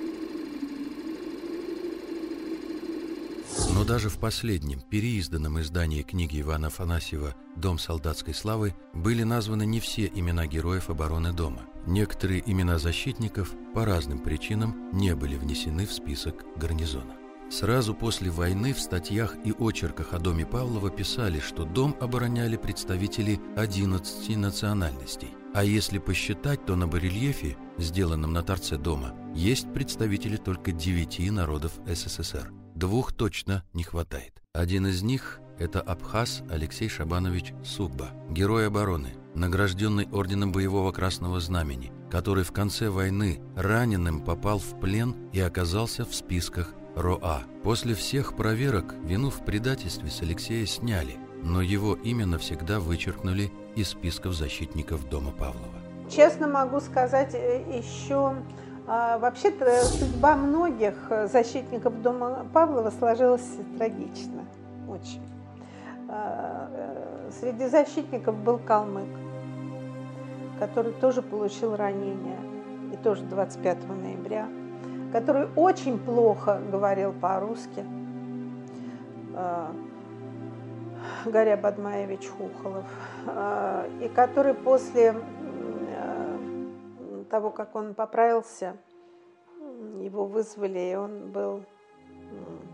Но 3.72 3.84
даже 3.84 4.10
в 4.10 4.18
последнем, 4.18 4.80
переизданном 4.80 5.60
издании 5.62 6.02
книги 6.02 6.42
Ивана 6.42 6.66
Афанасьева 6.66 7.34
«Дом 7.56 7.78
солдатской 7.78 8.34
славы» 8.34 8.74
были 8.92 9.22
названы 9.22 9.64
не 9.64 9.80
все 9.80 10.10
имена 10.14 10.46
героев 10.46 10.90
обороны 10.90 11.32
дома. 11.32 11.62
Некоторые 11.86 12.42
имена 12.44 12.78
защитников 12.78 13.54
по 13.74 13.84
разным 13.84 14.18
причинам 14.18 14.90
не 14.92 15.14
были 15.14 15.36
внесены 15.36 15.86
в 15.86 15.92
список 15.92 16.44
гарнизона. 16.56 17.14
Сразу 17.50 17.94
после 17.94 18.30
войны 18.30 18.72
в 18.72 18.80
статьях 18.80 19.36
и 19.44 19.52
очерках 19.52 20.14
о 20.14 20.18
доме 20.18 20.46
Павлова 20.46 20.90
писали, 20.90 21.40
что 21.40 21.64
дом 21.64 21.94
обороняли 22.00 22.56
представители 22.56 23.40
11 23.56 24.36
национальностей. 24.36 25.28
А 25.54 25.62
если 25.62 25.98
посчитать, 25.98 26.64
то 26.66 26.74
на 26.74 26.88
барельефе, 26.88 27.56
сделанном 27.78 28.32
на 28.32 28.42
торце 28.42 28.76
дома, 28.76 29.14
есть 29.34 29.72
представители 29.72 30.36
только 30.36 30.72
9 30.72 31.30
народов 31.30 31.72
СССР– 31.86 32.50
Двух 32.74 33.12
точно 33.12 33.62
не 33.72 33.84
хватает. 33.84 34.42
Один 34.52 34.88
из 34.88 35.02
них– 35.02 35.38
это 35.58 35.80
Абхаз 35.80 36.42
Алексей 36.50 36.88
Шабанович 36.88 37.54
Субба, 37.64 38.10
герой 38.28 38.66
обороны, 38.66 39.14
награжденный 39.34 40.08
орденом 40.12 40.52
Боевого 40.52 40.92
Красного 40.92 41.40
Знамени, 41.40 41.92
который 42.10 42.44
в 42.44 42.52
конце 42.52 42.88
войны 42.88 43.40
раненым 43.56 44.24
попал 44.24 44.58
в 44.58 44.78
плен 44.80 45.14
и 45.32 45.40
оказался 45.40 46.04
в 46.04 46.14
списках 46.14 46.74
РОА. 46.96 47.42
После 47.62 47.94
всех 47.94 48.36
проверок 48.36 48.94
вину 49.02 49.30
в 49.30 49.44
предательстве 49.44 50.10
с 50.10 50.22
Алексея 50.22 50.66
сняли, 50.66 51.16
но 51.42 51.60
его 51.60 51.94
имя 51.94 52.26
навсегда 52.26 52.80
вычеркнули 52.80 53.50
из 53.74 53.88
списков 53.88 54.34
защитников 54.34 55.08
дома 55.08 55.32
Павлова. 55.32 55.74
Честно 56.08 56.46
могу 56.46 56.80
сказать, 56.80 57.34
э, 57.34 57.64
еще 57.76 58.36
А, 58.86 59.18
вообще-то 59.18 59.82
судьба 59.84 60.36
многих 60.36 60.94
защитников 61.32 62.02
дома 62.02 62.46
Павлова 62.52 62.90
сложилась 62.90 63.48
трагично, 63.78 64.44
очень. 64.86 65.22
А, 66.08 66.68
э, 66.70 67.30
среди 67.40 67.66
защитников 67.66 68.36
был 68.36 68.58
калмык, 68.58 69.08
который 70.58 70.92
тоже 70.92 71.22
получил 71.22 71.76
ранение, 71.76 72.38
и 72.92 72.96
тоже 72.96 73.24
25 73.24 73.88
ноября, 73.88 74.48
который 75.12 75.48
очень 75.56 75.98
плохо 75.98 76.60
говорил 76.70 77.12
по-русски. 77.12 77.84
А, 79.34 79.72
Гаря 81.26 81.56
Бадмаевич 81.56 82.28
Хухолов, 82.28 82.84
и 84.00 84.08
который 84.14 84.54
после 84.54 85.14
э, 85.14 87.24
того, 87.30 87.50
как 87.50 87.74
он 87.74 87.94
поправился, 87.94 88.76
его 90.00 90.26
вызвали, 90.26 90.78
и 90.78 90.94
он 90.94 91.30
был 91.30 91.62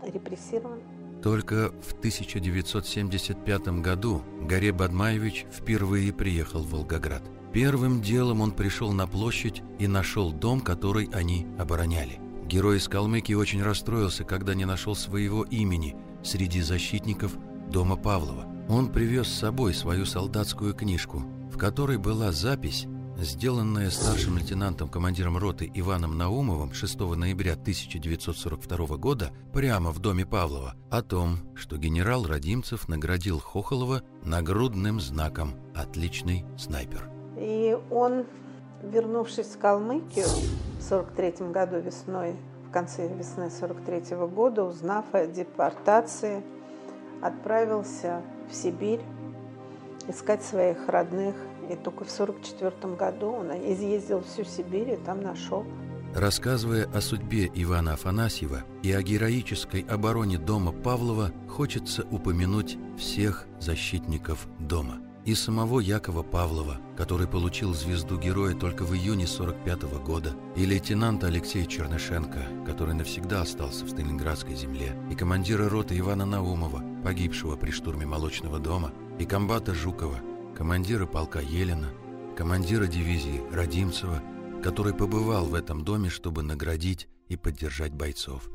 репрессирован. 0.03 0.81
Только 1.21 1.71
в 1.87 1.93
1975 1.93 3.67
году 3.81 4.23
Гаре 4.41 4.71
Бадмаевич 4.71 5.45
впервые 5.51 6.11
приехал 6.11 6.63
в 6.63 6.71
Волгоград. 6.71 7.23
Первым 7.53 8.01
делом 8.01 8.41
он 8.41 8.53
пришел 8.53 8.91
на 8.91 9.07
площадь 9.07 9.61
и 9.77 9.87
нашел 9.87 10.31
дом, 10.31 10.61
который 10.61 11.09
они 11.13 11.45
обороняли. 11.59 12.19
Герой 12.45 12.77
из 12.77 12.87
Калмыкии 12.87 13.33
очень 13.33 13.61
расстроился, 13.61 14.23
когда 14.23 14.55
не 14.55 14.65
нашел 14.65 14.95
своего 14.95 15.43
имени 15.43 15.95
среди 16.23 16.61
защитников 16.61 17.37
дома 17.69 17.97
Павлова. 17.97 18.47
Он 18.67 18.91
привез 18.91 19.27
с 19.27 19.39
собой 19.39 19.73
свою 19.73 20.05
солдатскую 20.05 20.73
книжку, 20.73 21.23
в 21.51 21.57
которой 21.57 21.97
была 21.97 22.31
запись, 22.31 22.87
сделанная 23.23 23.89
старшим 23.89 24.37
лейтенантом 24.37 24.89
командиром 24.89 25.37
роты 25.37 25.71
Иваном 25.73 26.17
Наумовым 26.17 26.73
6 26.73 26.99
ноября 26.99 27.53
1942 27.53 28.97
года 28.97 29.31
прямо 29.53 29.91
в 29.91 29.99
доме 29.99 30.25
Павлова, 30.25 30.75
о 30.89 31.01
том, 31.01 31.37
что 31.55 31.77
генерал 31.77 32.25
Радимцев 32.25 32.87
наградил 32.87 33.39
Хохолова 33.39 34.01
нагрудным 34.23 34.99
знаком 34.99 35.53
«Отличный 35.75 36.45
снайпер». 36.57 37.09
И 37.37 37.77
он, 37.91 38.25
вернувшись 38.83 39.47
в 39.47 39.59
Калмыкию 39.59 40.27
в 40.79 40.83
43 40.83 41.51
году 41.51 41.79
весной, 41.79 42.35
в 42.67 42.71
конце 42.71 43.07
весны 43.07 43.51
43 43.51 44.15
года, 44.27 44.63
узнав 44.63 45.05
о 45.13 45.27
депортации, 45.27 46.43
отправился 47.21 48.21
в 48.49 48.55
Сибирь 48.55 49.01
искать 50.07 50.43
своих 50.43 50.87
родных. 50.87 51.35
И 51.69 51.75
только 51.75 52.03
в 52.03 52.11
1944 52.11 52.95
году 52.95 53.27
он 53.31 53.51
изъездил 53.51 54.21
всю 54.23 54.43
Сибирь 54.43 54.91
и 54.91 54.97
там 54.97 55.21
нашел. 55.21 55.65
Рассказывая 56.13 56.89
о 56.93 56.99
судьбе 56.99 57.49
Ивана 57.53 57.93
Афанасьева 57.93 58.63
и 58.83 58.91
о 58.91 59.01
героической 59.01 59.81
обороне 59.81 60.37
дома 60.37 60.73
Павлова, 60.73 61.31
хочется 61.47 62.05
упомянуть 62.11 62.77
всех 62.97 63.47
защитников 63.59 64.47
дома– 64.59 64.99
и 65.25 65.35
самого 65.35 65.79
Якова 65.79 66.23
Павлова, 66.23 66.77
который 66.97 67.27
получил 67.27 67.73
звезду 67.73 68.17
героя 68.17 68.55
только 68.55 68.83
в 68.83 68.93
июне 68.93 69.27
45 69.27 69.83
-го 69.83 70.03
года, 70.03 70.35
и 70.55 70.65
лейтенанта 70.65 71.27
Алексея 71.27 71.65
Чернышенко, 71.65 72.65
который 72.65 72.95
навсегда 72.95 73.41
остался 73.41 73.85
в 73.85 73.89
Сталинградской 73.89 74.55
земле, 74.55 74.95
и 75.11 75.15
командира 75.15 75.69
роты 75.69 75.97
Ивана 75.97 76.25
Наумова, 76.25 76.83
погибшего 77.03 77.55
при 77.55 77.71
штурме 77.71 78.05
Молочного 78.05 78.59
дома, 78.59 78.91
и 79.19 79.25
комбата 79.25 79.73
Жукова, 79.73 80.19
командира 80.55 81.05
полка 81.05 81.39
Елена, 81.39 81.91
командира 82.37 82.87
дивизии 82.87 83.41
Радимцева, 83.51 84.21
который 84.63 84.93
побывал 84.93 85.45
в 85.45 85.55
этом 85.55 85.83
доме, 85.83 86.09
чтобы 86.09 86.43
наградить 86.43 87.07
и 87.27 87.37
поддержать 87.37 87.93
бойцов. 87.93 88.49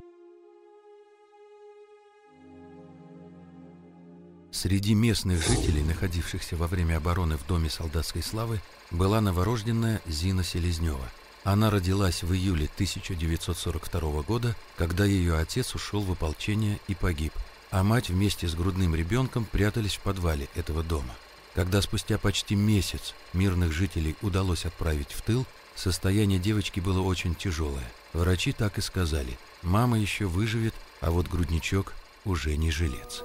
Среди 4.52 4.94
местных 4.94 5.46
жителей, 5.46 5.82
находившихся 5.82 6.56
во 6.56 6.66
время 6.66 6.96
обороны 6.96 7.36
в 7.36 7.46
Доме 7.46 7.68
солдатской 7.68 8.22
славы, 8.22 8.60
была 8.90 9.20
новорожденная 9.20 10.00
Зина 10.06 10.44
Селезнева. 10.44 11.10
Она 11.44 11.70
родилась 11.70 12.22
в 12.22 12.32
июле 12.32 12.70
1942 12.74 14.22
года, 14.22 14.56
когда 14.76 15.04
ее 15.04 15.36
отец 15.36 15.74
ушел 15.74 16.00
в 16.00 16.12
ополчение 16.12 16.80
и 16.88 16.94
погиб, 16.94 17.32
а 17.70 17.82
мать 17.82 18.08
вместе 18.08 18.48
с 18.48 18.54
грудным 18.54 18.94
ребенком 18.94 19.44
прятались 19.44 19.96
в 19.96 20.00
подвале 20.00 20.48
этого 20.54 20.82
дома. 20.82 21.14
Когда 21.56 21.80
спустя 21.80 22.18
почти 22.18 22.54
месяц 22.54 23.14
мирных 23.32 23.72
жителей 23.72 24.14
удалось 24.20 24.66
отправить 24.66 25.12
в 25.12 25.22
тыл, 25.22 25.46
состояние 25.74 26.38
девочки 26.38 26.80
было 26.80 27.00
очень 27.00 27.34
тяжелое. 27.34 27.90
Врачи 28.12 28.52
так 28.52 28.76
и 28.76 28.82
сказали, 28.82 29.38
мама 29.62 29.98
еще 29.98 30.26
выживет, 30.26 30.74
а 31.00 31.10
вот 31.10 31.28
грудничок 31.28 31.94
уже 32.26 32.58
не 32.58 32.70
жилец. 32.70 33.24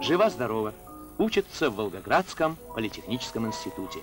Жива-здорова. 0.00 0.72
Учится 1.18 1.68
в 1.68 1.74
Волгоградском 1.74 2.56
политехническом 2.76 3.48
институте. 3.48 3.98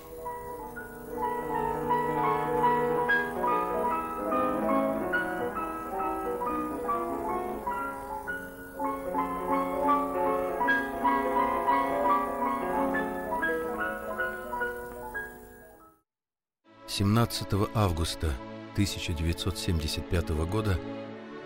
Семнадцатого 16.94 17.70
августа 17.72 18.34
1975 18.72 20.28
года 20.44 20.78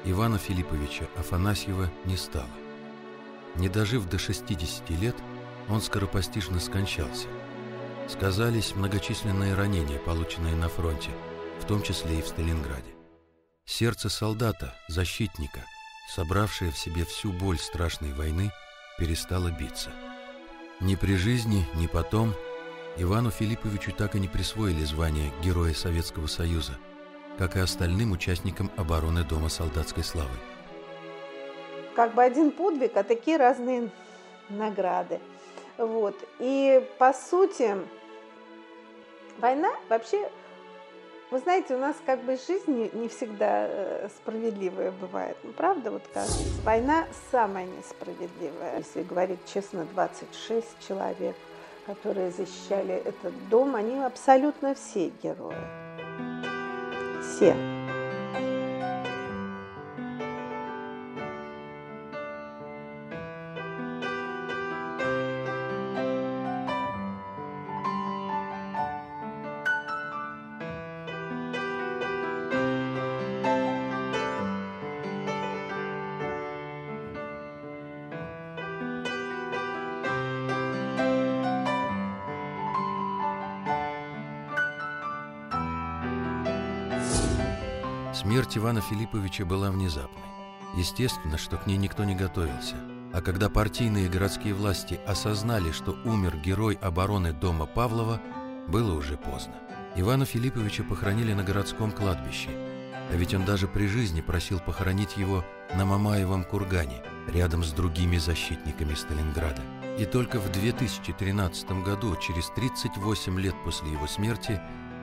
Ивана 0.04 0.38
Филипповича 0.38 1.06
Афанасьева 1.16 1.88
не 2.04 2.16
стало. 2.16 2.50
Не 3.54 3.68
дожив 3.68 4.08
до 4.08 4.18
60 4.18 4.90
лет, 4.90 5.14
он 5.68 5.80
скоропостижно 5.80 6.58
скончался. 6.58 7.28
Сказались 8.08 8.74
многочисленные 8.74 9.54
ранения, 9.54 10.00
полученные 10.00 10.56
на 10.56 10.68
фронте, 10.68 11.10
в 11.60 11.64
том 11.64 11.80
числе 11.80 12.18
и 12.18 12.22
в 12.22 12.26
Сталинграде. 12.26 12.96
Сердце 13.64 14.08
солдата, 14.08 14.74
защитника, 14.88 15.60
собравшее 16.12 16.72
в 16.72 16.76
себе 16.76 17.04
всю 17.04 17.30
боль 17.30 17.60
страшной 17.60 18.12
войны, 18.12 18.50
перестало 18.98 19.52
биться. 19.52 19.92
Ни 20.80 20.96
при 20.96 21.14
жизни, 21.14 21.64
ни 21.76 21.86
потом 21.86 22.34
Ивану 22.98 23.30
Филипповичу 23.30 23.92
так 23.92 24.14
и 24.14 24.20
не 24.20 24.28
присвоили 24.28 24.84
звание 24.84 25.32
Героя 25.42 25.74
Советского 25.74 26.26
Союза, 26.26 26.72
как 27.38 27.56
и 27.56 27.60
остальным 27.60 28.12
участникам 28.12 28.70
обороны 28.76 29.24
Дома 29.24 29.48
солдатской 29.48 30.04
славы 30.04 30.36
как 31.96 32.12
бы 32.12 32.22
один 32.22 32.52
подвиг, 32.52 32.96
а 32.96 33.02
такие 33.02 33.38
разные 33.38 33.88
награды. 34.50 35.18
Вот. 35.78 36.14
И 36.38 36.86
по 36.98 37.12
сути, 37.14 37.74
война 39.38 39.70
вообще, 39.88 40.30
вы 41.30 41.38
знаете, 41.38 41.74
у 41.74 41.78
нас 41.78 41.96
как 42.04 42.22
бы 42.22 42.36
жизнь 42.36 42.90
не, 42.92 43.08
всегда 43.08 43.66
э, 43.66 44.08
справедливая 44.14 44.92
бывает. 44.92 45.36
Ну, 45.42 45.52
правда, 45.52 45.90
вот 45.90 46.02
кажется, 46.12 46.44
война 46.64 47.06
самая 47.30 47.66
несправедливая. 47.66 48.78
Если 48.78 49.02
говорить 49.02 49.40
честно, 49.52 49.86
26 49.86 50.66
человек, 50.86 51.34
которые 51.86 52.32
защищали 52.32 52.94
этот 52.94 53.32
дом, 53.48 53.76
они 53.76 53.98
абсолютно 54.00 54.74
все 54.74 55.12
герои. 55.22 55.54
Все. 57.22 57.75
Смерть 88.56 88.64
Ивана 88.64 88.80
Филипповича 88.80 89.44
была 89.44 89.70
внезапной. 89.70 90.22
Естественно, 90.76 91.36
что 91.36 91.58
к 91.58 91.66
ней 91.66 91.76
никто 91.76 92.04
не 92.04 92.14
готовился. 92.14 92.76
А 93.12 93.20
когда 93.20 93.50
партийные 93.50 94.06
и 94.06 94.08
городские 94.08 94.54
власти 94.54 94.98
осознали, 95.06 95.72
что 95.72 95.94
умер 96.06 96.38
герой 96.38 96.78
обороны 96.80 97.34
дома 97.34 97.66
Павлова, 97.66 98.18
было 98.66 98.96
уже 98.96 99.18
поздно. 99.18 99.52
Ивана 99.94 100.24
Филипповича 100.24 100.84
похоронили 100.84 101.34
на 101.34 101.44
городском 101.44 101.92
кладбище. 101.92 102.48
А 103.10 103.16
ведь 103.16 103.34
он 103.34 103.44
даже 103.44 103.68
при 103.68 103.88
жизни 103.88 104.22
просил 104.22 104.58
похоронить 104.58 105.18
его 105.18 105.44
на 105.74 105.84
Мамаевом 105.84 106.42
кургане, 106.42 107.02
рядом 107.28 107.62
с 107.62 107.72
другими 107.72 108.16
защитниками 108.16 108.94
Сталинграда. 108.94 109.60
И 109.98 110.06
только 110.06 110.40
в 110.40 110.50
2013 110.50 111.84
году, 111.84 112.16
через 112.16 112.48
38 112.56 113.38
лет 113.38 113.54
после 113.64 113.92
его 113.92 114.06
смерти, 114.06 114.58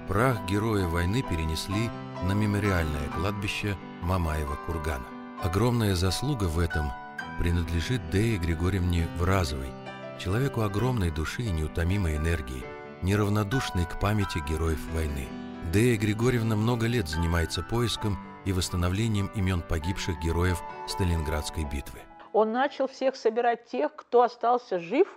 прах 0.08 0.44
героя 0.48 0.88
войны 0.88 1.22
перенесли 1.22 1.92
на 2.24 2.32
мемориальное 2.32 3.10
кладбище 3.16 3.76
Мамаева 4.02 4.56
кургана. 4.66 5.06
Огромная 5.44 5.94
заслуга 5.94 6.46
в 6.46 6.58
этом 6.58 6.86
принадлежит 7.38 8.10
Дее 8.12 8.38
Григорьевне 8.38 9.08
Вразовой, 9.18 9.72
человеку 10.20 10.62
огромной 10.62 11.12
души 11.12 11.42
и 11.44 11.52
неутомимой 11.52 12.16
энергии, 12.16 12.64
неравнодушной 13.02 13.86
к 13.86 14.00
памяти 14.00 14.40
героев 14.50 14.80
войны. 14.94 15.28
Дея 15.74 15.98
Григорьевна 15.98 16.56
много 16.56 16.88
лет 16.88 17.10
занимается 17.10 17.62
поиском 17.62 18.18
и 18.46 18.54
восстановлением 18.54 19.30
имен 19.36 19.62
погибших 19.62 20.20
героев 20.22 20.62
Сталинградской 20.88 21.66
битвы. 21.66 22.00
Он 22.32 22.54
начал 22.54 22.88
всех 22.88 23.18
собирать 23.18 23.66
тех, 23.66 23.94
кто 23.96 24.22
остался 24.22 24.80
жив 24.80 25.08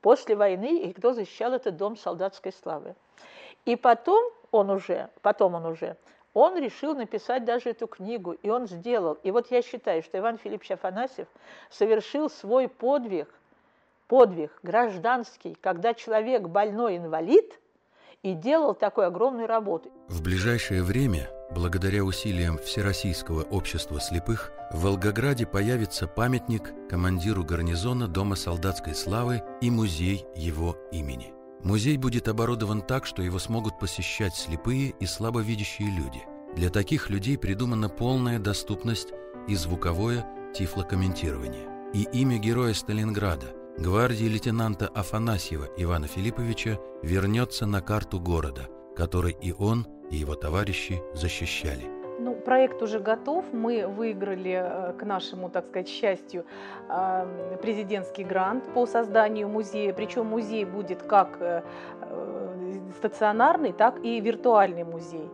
после 0.00 0.36
войны 0.36 0.82
и 0.82 0.92
кто 0.92 1.12
защищал 1.12 1.52
этот 1.54 1.76
дом 1.76 1.96
солдатской 1.96 2.52
славы. 2.52 2.94
И 3.64 3.74
потом 3.74 4.32
он 4.50 4.70
уже, 4.70 5.08
потом 5.22 5.54
он 5.54 5.66
уже, 5.66 5.96
он 6.34 6.58
решил 6.58 6.94
написать 6.94 7.44
даже 7.44 7.70
эту 7.70 7.86
книгу, 7.86 8.32
и 8.32 8.48
он 8.48 8.66
сделал. 8.66 9.18
И 9.22 9.30
вот 9.30 9.50
я 9.50 9.62
считаю, 9.62 10.02
что 10.02 10.18
Иван 10.18 10.38
Филиппович 10.38 10.72
Афанасьев 10.72 11.28
совершил 11.70 12.30
свой 12.30 12.68
подвиг, 12.68 13.28
подвиг 14.08 14.52
гражданский, 14.62 15.56
когда 15.60 15.94
человек 15.94 16.42
больной 16.42 16.96
инвалид, 16.96 17.58
и 18.22 18.34
делал 18.34 18.74
такую 18.74 19.08
огромную 19.08 19.48
работу. 19.48 19.90
В 20.08 20.22
ближайшее 20.22 20.82
время, 20.82 21.28
благодаря 21.50 22.04
усилиям 22.04 22.56
Всероссийского 22.58 23.42
общества 23.42 24.00
слепых, 24.00 24.52
в 24.70 24.84
Волгограде 24.84 25.44
появится 25.44 26.06
памятник 26.06 26.72
командиру 26.88 27.44
гарнизона 27.44 28.06
Дома 28.06 28.36
солдатской 28.36 28.94
славы 28.94 29.42
и 29.60 29.70
музей 29.70 30.24
его 30.36 30.76
имени. 30.92 31.41
Музей 31.64 31.96
будет 31.96 32.28
оборудован 32.28 32.82
так, 32.82 33.06
что 33.06 33.22
его 33.22 33.38
смогут 33.38 33.78
посещать 33.78 34.34
слепые 34.34 34.94
и 34.98 35.06
слабовидящие 35.06 35.90
люди. 35.90 36.22
Для 36.56 36.70
таких 36.70 37.08
людей 37.08 37.38
придумана 37.38 37.88
полная 37.88 38.38
доступность 38.38 39.08
и 39.48 39.54
звуковое 39.54 40.26
тифлокомментирование. 40.54 41.68
И 41.94 42.02
имя 42.12 42.38
героя 42.38 42.74
Сталинграда, 42.74 43.54
гвардии 43.78 44.24
лейтенанта 44.24 44.88
Афанасьева 44.88 45.68
Ивана 45.76 46.08
Филипповича, 46.08 46.78
вернется 47.02 47.66
на 47.66 47.80
карту 47.80 48.18
города, 48.18 48.68
который 48.96 49.36
и 49.40 49.52
он, 49.52 49.86
и 50.10 50.16
его 50.16 50.34
товарищи 50.34 51.00
защищали. 51.14 52.01
Проект 52.44 52.82
уже 52.82 52.98
готов. 52.98 53.44
Мы 53.52 53.86
выиграли, 53.86 54.62
э, 54.64 54.92
к 54.98 55.04
нашему, 55.04 55.48
так 55.48 55.66
сказать, 55.66 55.88
счастью, 55.88 56.44
э, 56.88 57.56
президентский 57.62 58.24
грант 58.24 58.64
по 58.74 58.86
созданию 58.86 59.48
музея. 59.48 59.92
Причем 59.92 60.26
музей 60.26 60.64
будет 60.64 61.02
как 61.02 61.36
э, 61.40 61.62
стационарный, 62.96 63.72
так 63.72 64.04
и 64.04 64.20
виртуальный 64.20 64.84
музей 64.84 65.28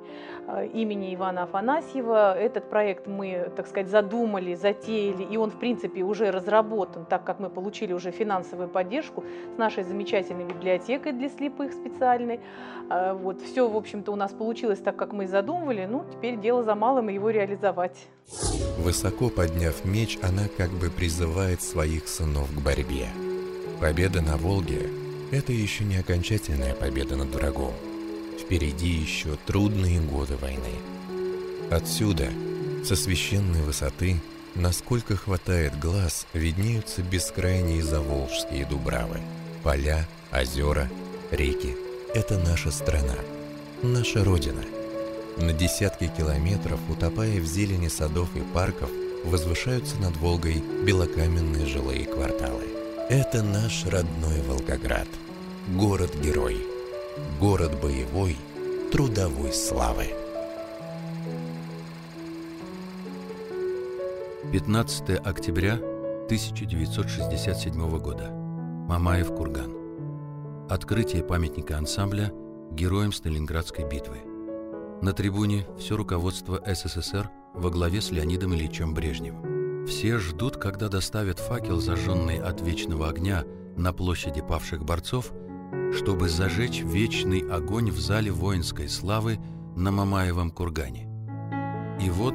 имени 0.73 1.15
Ивана 1.15 1.43
Афанасьева. 1.43 2.39
Этот 2.39 2.71
проект 2.71 3.07
мы, 3.07 3.51
так 3.55 3.67
сказать, 3.67 3.89
задумали, 3.89 4.55
затеяли, 4.55 5.23
и 5.23 5.37
он, 5.37 5.51
в 5.51 5.59
принципе, 5.59 6.03
уже 6.03 6.31
разработан, 6.31 7.05
так 7.05 7.25
как 7.25 7.39
мы 7.39 7.51
получили 7.51 7.93
уже 7.93 8.11
финансовую 8.11 8.69
поддержку 8.69 9.25
с 9.55 9.59
нашей 9.59 9.85
замечательной 9.85 10.45
библиотекой 10.45 11.13
для 11.13 11.29
слепых 11.29 11.73
специальной. 11.73 12.41
Вот, 12.89 13.43
все, 13.43 13.69
в 13.69 13.77
общем-то, 13.77 14.11
у 14.11 14.17
нас 14.17 14.33
получилось 14.33 14.79
так, 14.79 14.97
как 14.97 15.13
мы 15.13 15.25
и 15.25 15.27
задумывали. 15.27 15.85
Ну, 15.85 16.05
теперь 16.11 16.39
дело 16.39 16.63
за 16.63 16.75
малым 16.75 17.09
его 17.09 17.29
реализовать. 17.29 18.09
Высоко 18.79 19.29
подняв 19.29 19.85
меч, 19.85 20.19
она 20.23 20.45
как 20.57 20.71
бы 20.71 20.89
призывает 20.89 21.61
своих 21.61 22.09
сынов 22.09 22.49
к 22.55 22.61
борьбе. 22.65 23.09
Победа 23.81 24.23
на 24.23 24.39
Волге– 24.39 24.89
это 25.31 25.53
еще 25.53 25.85
не 25.85 25.97
окончательная 25.97 26.75
победа 26.75 27.17
над 27.17 27.35
врагом. 27.35 27.75
Впереди 28.41 28.89
еще 28.89 29.37
трудные 29.47 30.01
годы 30.01 30.37
войны. 30.37 30.75
Отсюда, 31.71 32.29
со 32.85 32.97
священной 32.97 33.63
высоты, 33.63 34.17
насколько 34.55 35.17
хватает 35.17 35.79
глаз, 35.79 36.27
виднеются 36.33 37.03
бескрайние 37.03 37.83
заволжские 37.83 38.65
дубравы. 38.67 39.21
Поля, 39.63 40.09
озера, 40.33 40.89
реки– 41.31 41.77
это 42.15 42.39
наша 42.39 42.71
страна, 42.71 43.17
наша 43.83 44.25
Родина– 44.25 44.65
на 45.41 45.53
десятки 45.53 46.11
километров, 46.17 46.81
утопая 46.89 47.41
в 47.41 47.47
зелени 47.47 47.87
садов 47.87 48.29
и 48.35 48.41
парков, 48.41 48.91
возвышаются 49.25 49.97
над 49.99 50.17
Волгой 50.17 50.63
белокаменные 50.85 51.65
жилые 51.65 52.07
кварталы. 52.07 52.78
Это 53.11 53.43
наш 53.43 53.87
родной 53.87 54.43
Волгоград. 54.43 55.09
Город-герой. 55.75 56.59
Город 57.41 57.81
боевой, 57.81 58.37
трудовой 58.93 59.51
славы. 59.55 60.09
15 64.53 65.21
октября 65.25 65.77
1967 66.27 67.99
года. 67.99 68.29
Мамаев 68.31 69.29
курган. 69.35 69.73
Открытие 70.69 71.25
памятника 71.25 71.79
ансамбля 71.79 72.31
героям 72.73 73.13
Сталинградской 73.13 73.89
битвы. 73.89 74.19
На 75.01 75.15
трибуне 75.15 75.67
все 75.79 75.97
руководство 75.97 76.63
СССР 76.67 77.31
во 77.55 77.71
главе 77.71 78.03
с 78.03 78.11
Леонидом 78.11 78.55
Ильичем 78.55 78.93
Брежневым. 78.93 79.58
Все 79.89 80.19
ждут, 80.19 80.59
когда 80.59 80.89
доставят 80.89 81.39
факел, 81.39 81.81
зажженный 81.81 82.37
от 82.37 82.61
вечного 82.61 83.09
огня 83.09 83.45
на 83.75 83.95
площади 83.95 84.43
павших 84.43 84.85
борцов, 84.85 85.33
чтобы 85.97 86.29
зажечь 86.29 86.83
вечный 86.83 87.41
огонь 87.41 87.91
в 87.91 87.99
зале 87.99 88.31
воинской 88.31 88.87
славы 88.87 89.39
на 89.77 89.91
Мамаевом 89.91 90.51
кургане. 90.51 91.09
И 92.03 92.11
вот 92.11 92.35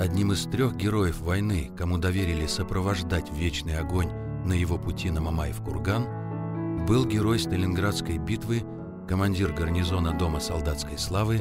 одним 0.00 0.32
из 0.32 0.42
трех 0.46 0.74
героев 0.74 1.20
войны, 1.20 1.70
кому 1.78 1.98
доверили 1.98 2.46
сопровождать 2.46 3.30
вечный 3.30 3.78
огонь 3.78 4.10
на 4.44 4.52
его 4.52 4.76
пути 4.76 5.10
на 5.10 5.20
Мамаев 5.20 5.62
курган, 5.62 6.84
был 6.84 7.06
герой 7.06 7.38
Сталинградской 7.38 8.18
битвы, 8.18 8.64
командир 9.08 9.52
гарнизона 9.52 10.18
Дома 10.18 10.40
солдатской 10.40 10.98
славы 10.98 11.38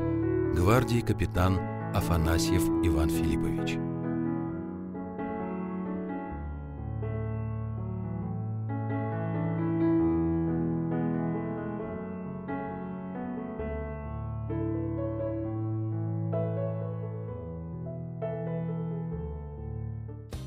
гвардии 0.55 0.99
капитан 0.99 1.59
Афанасьев 1.95 2.63
Иван 2.85 3.09
Филиппович. 3.09 3.90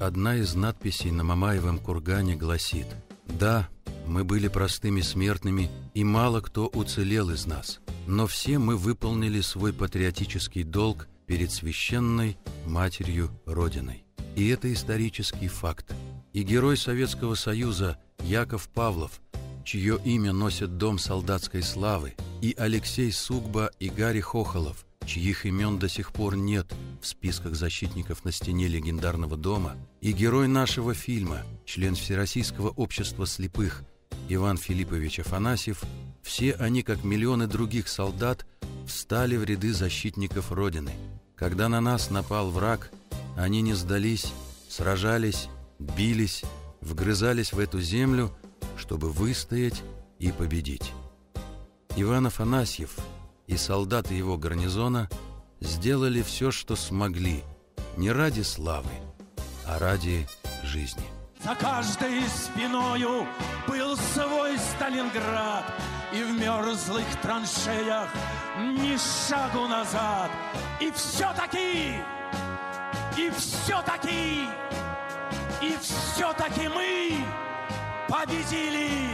Одна 0.05 0.37
из 0.37 0.55
надписей 0.55 1.11
на 1.11 1.25
Мамаевом 1.25 1.79
кургане 1.79 2.37
гласит 2.37 2.87
«Да, 3.27 3.71
мы 4.07 4.23
были 4.23 4.49
простыми 4.49 5.01
смертными, 5.01 5.71
и 5.95 6.05
мало 6.05 6.43
кто 6.43 6.67
уцелел 6.67 7.31
из 7.31 7.47
нас. 7.47 7.81
Но 8.07 8.27
все 8.27 8.59
мы 8.59 8.77
выполнили 8.77 9.41
свой 9.41 9.73
патриотический 9.73 10.63
долг 10.63 11.09
перед 11.27 11.51
священной 11.51 12.37
Матерью 12.67 13.31
Родиной. 13.47 14.05
И 14.37 14.47
это 14.49 14.71
исторический 14.71 15.49
факт. 15.49 15.95
И 16.35 16.43
герой 16.43 16.77
Советского 16.77 17.35
Союза 17.35 17.97
Яков 18.19 18.69
Павлов, 18.69 19.23
чье 19.65 19.99
имя 20.05 20.35
носит 20.35 20.77
Дом 20.77 20.99
солдатской 20.99 21.63
славы, 21.63 22.13
и 22.43 22.55
Алексей 22.59 23.11
Сугба 23.11 23.71
и 23.81 23.89
Гарри 23.89 24.21
Хохолов, 24.21 24.85
чьих 25.07 25.47
имен 25.47 25.79
до 25.79 25.89
сих 25.89 26.13
пор 26.13 26.37
нет 26.37 26.67
в 27.01 27.07
списках 27.07 27.55
защитников 27.55 28.25
на 28.25 28.33
стене 28.33 28.69
легендарного 28.69 29.37
дома, 29.37 29.77
и 30.01 30.13
герой 30.13 30.49
нашего 30.49 30.95
фильма, 30.95 31.43
член 31.65 31.95
Всероссийского 31.95 32.71
общества 32.71 33.27
слепых 33.27 33.83
Иван 34.29 34.57
Филиппович 34.57 35.21
Афанасьев 35.21 35.83
все 36.23 36.53
они, 36.55 36.83
как 36.83 37.05
миллионы 37.05 37.47
других 37.47 37.89
солдат, 37.89 38.47
встали 38.87 39.37
в 39.37 39.45
ряды 39.45 39.75
защитников 39.75 40.51
Родины. 40.51 40.93
Когда 41.37 41.69
на 41.69 41.81
нас 41.81 42.11
напал 42.11 42.51
враг, 42.51 42.91
они 43.37 43.61
не 43.61 43.75
сдались, 43.75 44.33
сражались, 44.69 45.49
бились, 45.79 46.43
вгрызались 46.81 47.53
в 47.53 47.59
эту 47.59 47.81
землю, 47.81 48.31
чтобы 48.77 49.11
выстоять 49.11 49.83
и 50.19 50.33
победить. 50.33 50.93
Иван 51.97 52.27
Афанасьев 52.27 52.97
и 53.47 53.57
солдаты 53.57 54.15
его 54.15 54.37
гарнизона 54.37 55.09
сделали 55.61 56.23
все, 56.23 56.51
что 56.51 56.77
смогли, 56.77 57.43
не 57.97 58.11
ради 58.11 58.43
славы, 58.43 58.93
а 59.67 59.79
ради 59.79 60.27
жизни. 60.63 61.05
За 61.45 61.55
каждой 61.55 62.23
спиною 62.29 63.27
был 63.69 63.97
свой 63.97 64.59
Сталинград, 64.59 65.65
И 66.15 66.23
в 66.23 66.31
мерзлых 66.31 67.05
траншеях 67.21 68.09
ни 68.57 68.97
шагу 68.97 69.67
назад. 69.67 70.31
И 70.81 70.91
все-таки, 70.93 71.97
и 73.19 73.31
все-таки, 73.37 74.47
и 75.61 75.77
все-таки 75.83 76.69
мы 76.69 77.19
победили. 78.09 79.11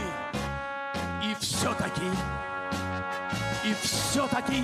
И 1.23 1.35
все-таки, 1.39 2.09
и 3.63 3.73
все-таки 3.81 4.63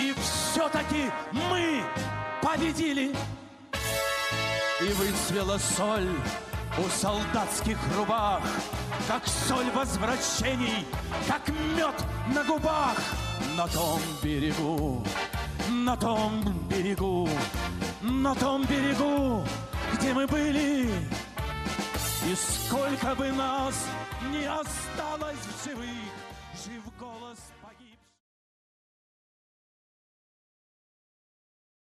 И 0.00 0.14
все-таки 0.20 1.10
мы 1.32 1.82
победили. 2.42 3.14
И 4.80 4.92
выцвела 4.92 5.58
соль 5.58 6.08
у 6.78 6.88
солдатских 6.88 7.78
рубах, 7.96 8.42
Как 9.08 9.26
соль 9.26 9.70
возвращений, 9.70 10.86
как 11.26 11.48
мед 11.48 11.94
на 12.34 12.44
губах. 12.44 12.96
На 13.56 13.66
том 13.66 14.00
берегу, 14.22 15.04
на 15.68 15.96
том 15.96 16.42
берегу, 16.68 17.28
на 18.00 18.34
том 18.36 18.64
берегу, 18.66 19.44
где 19.94 20.12
мы 20.12 20.26
были. 20.26 20.90
И 22.26 22.34
сколько 22.36 23.14
бы 23.16 23.32
нас 23.32 23.74
не 24.30 24.44
осталось 24.44 25.38
в 25.38 25.64
живых, 25.64 26.07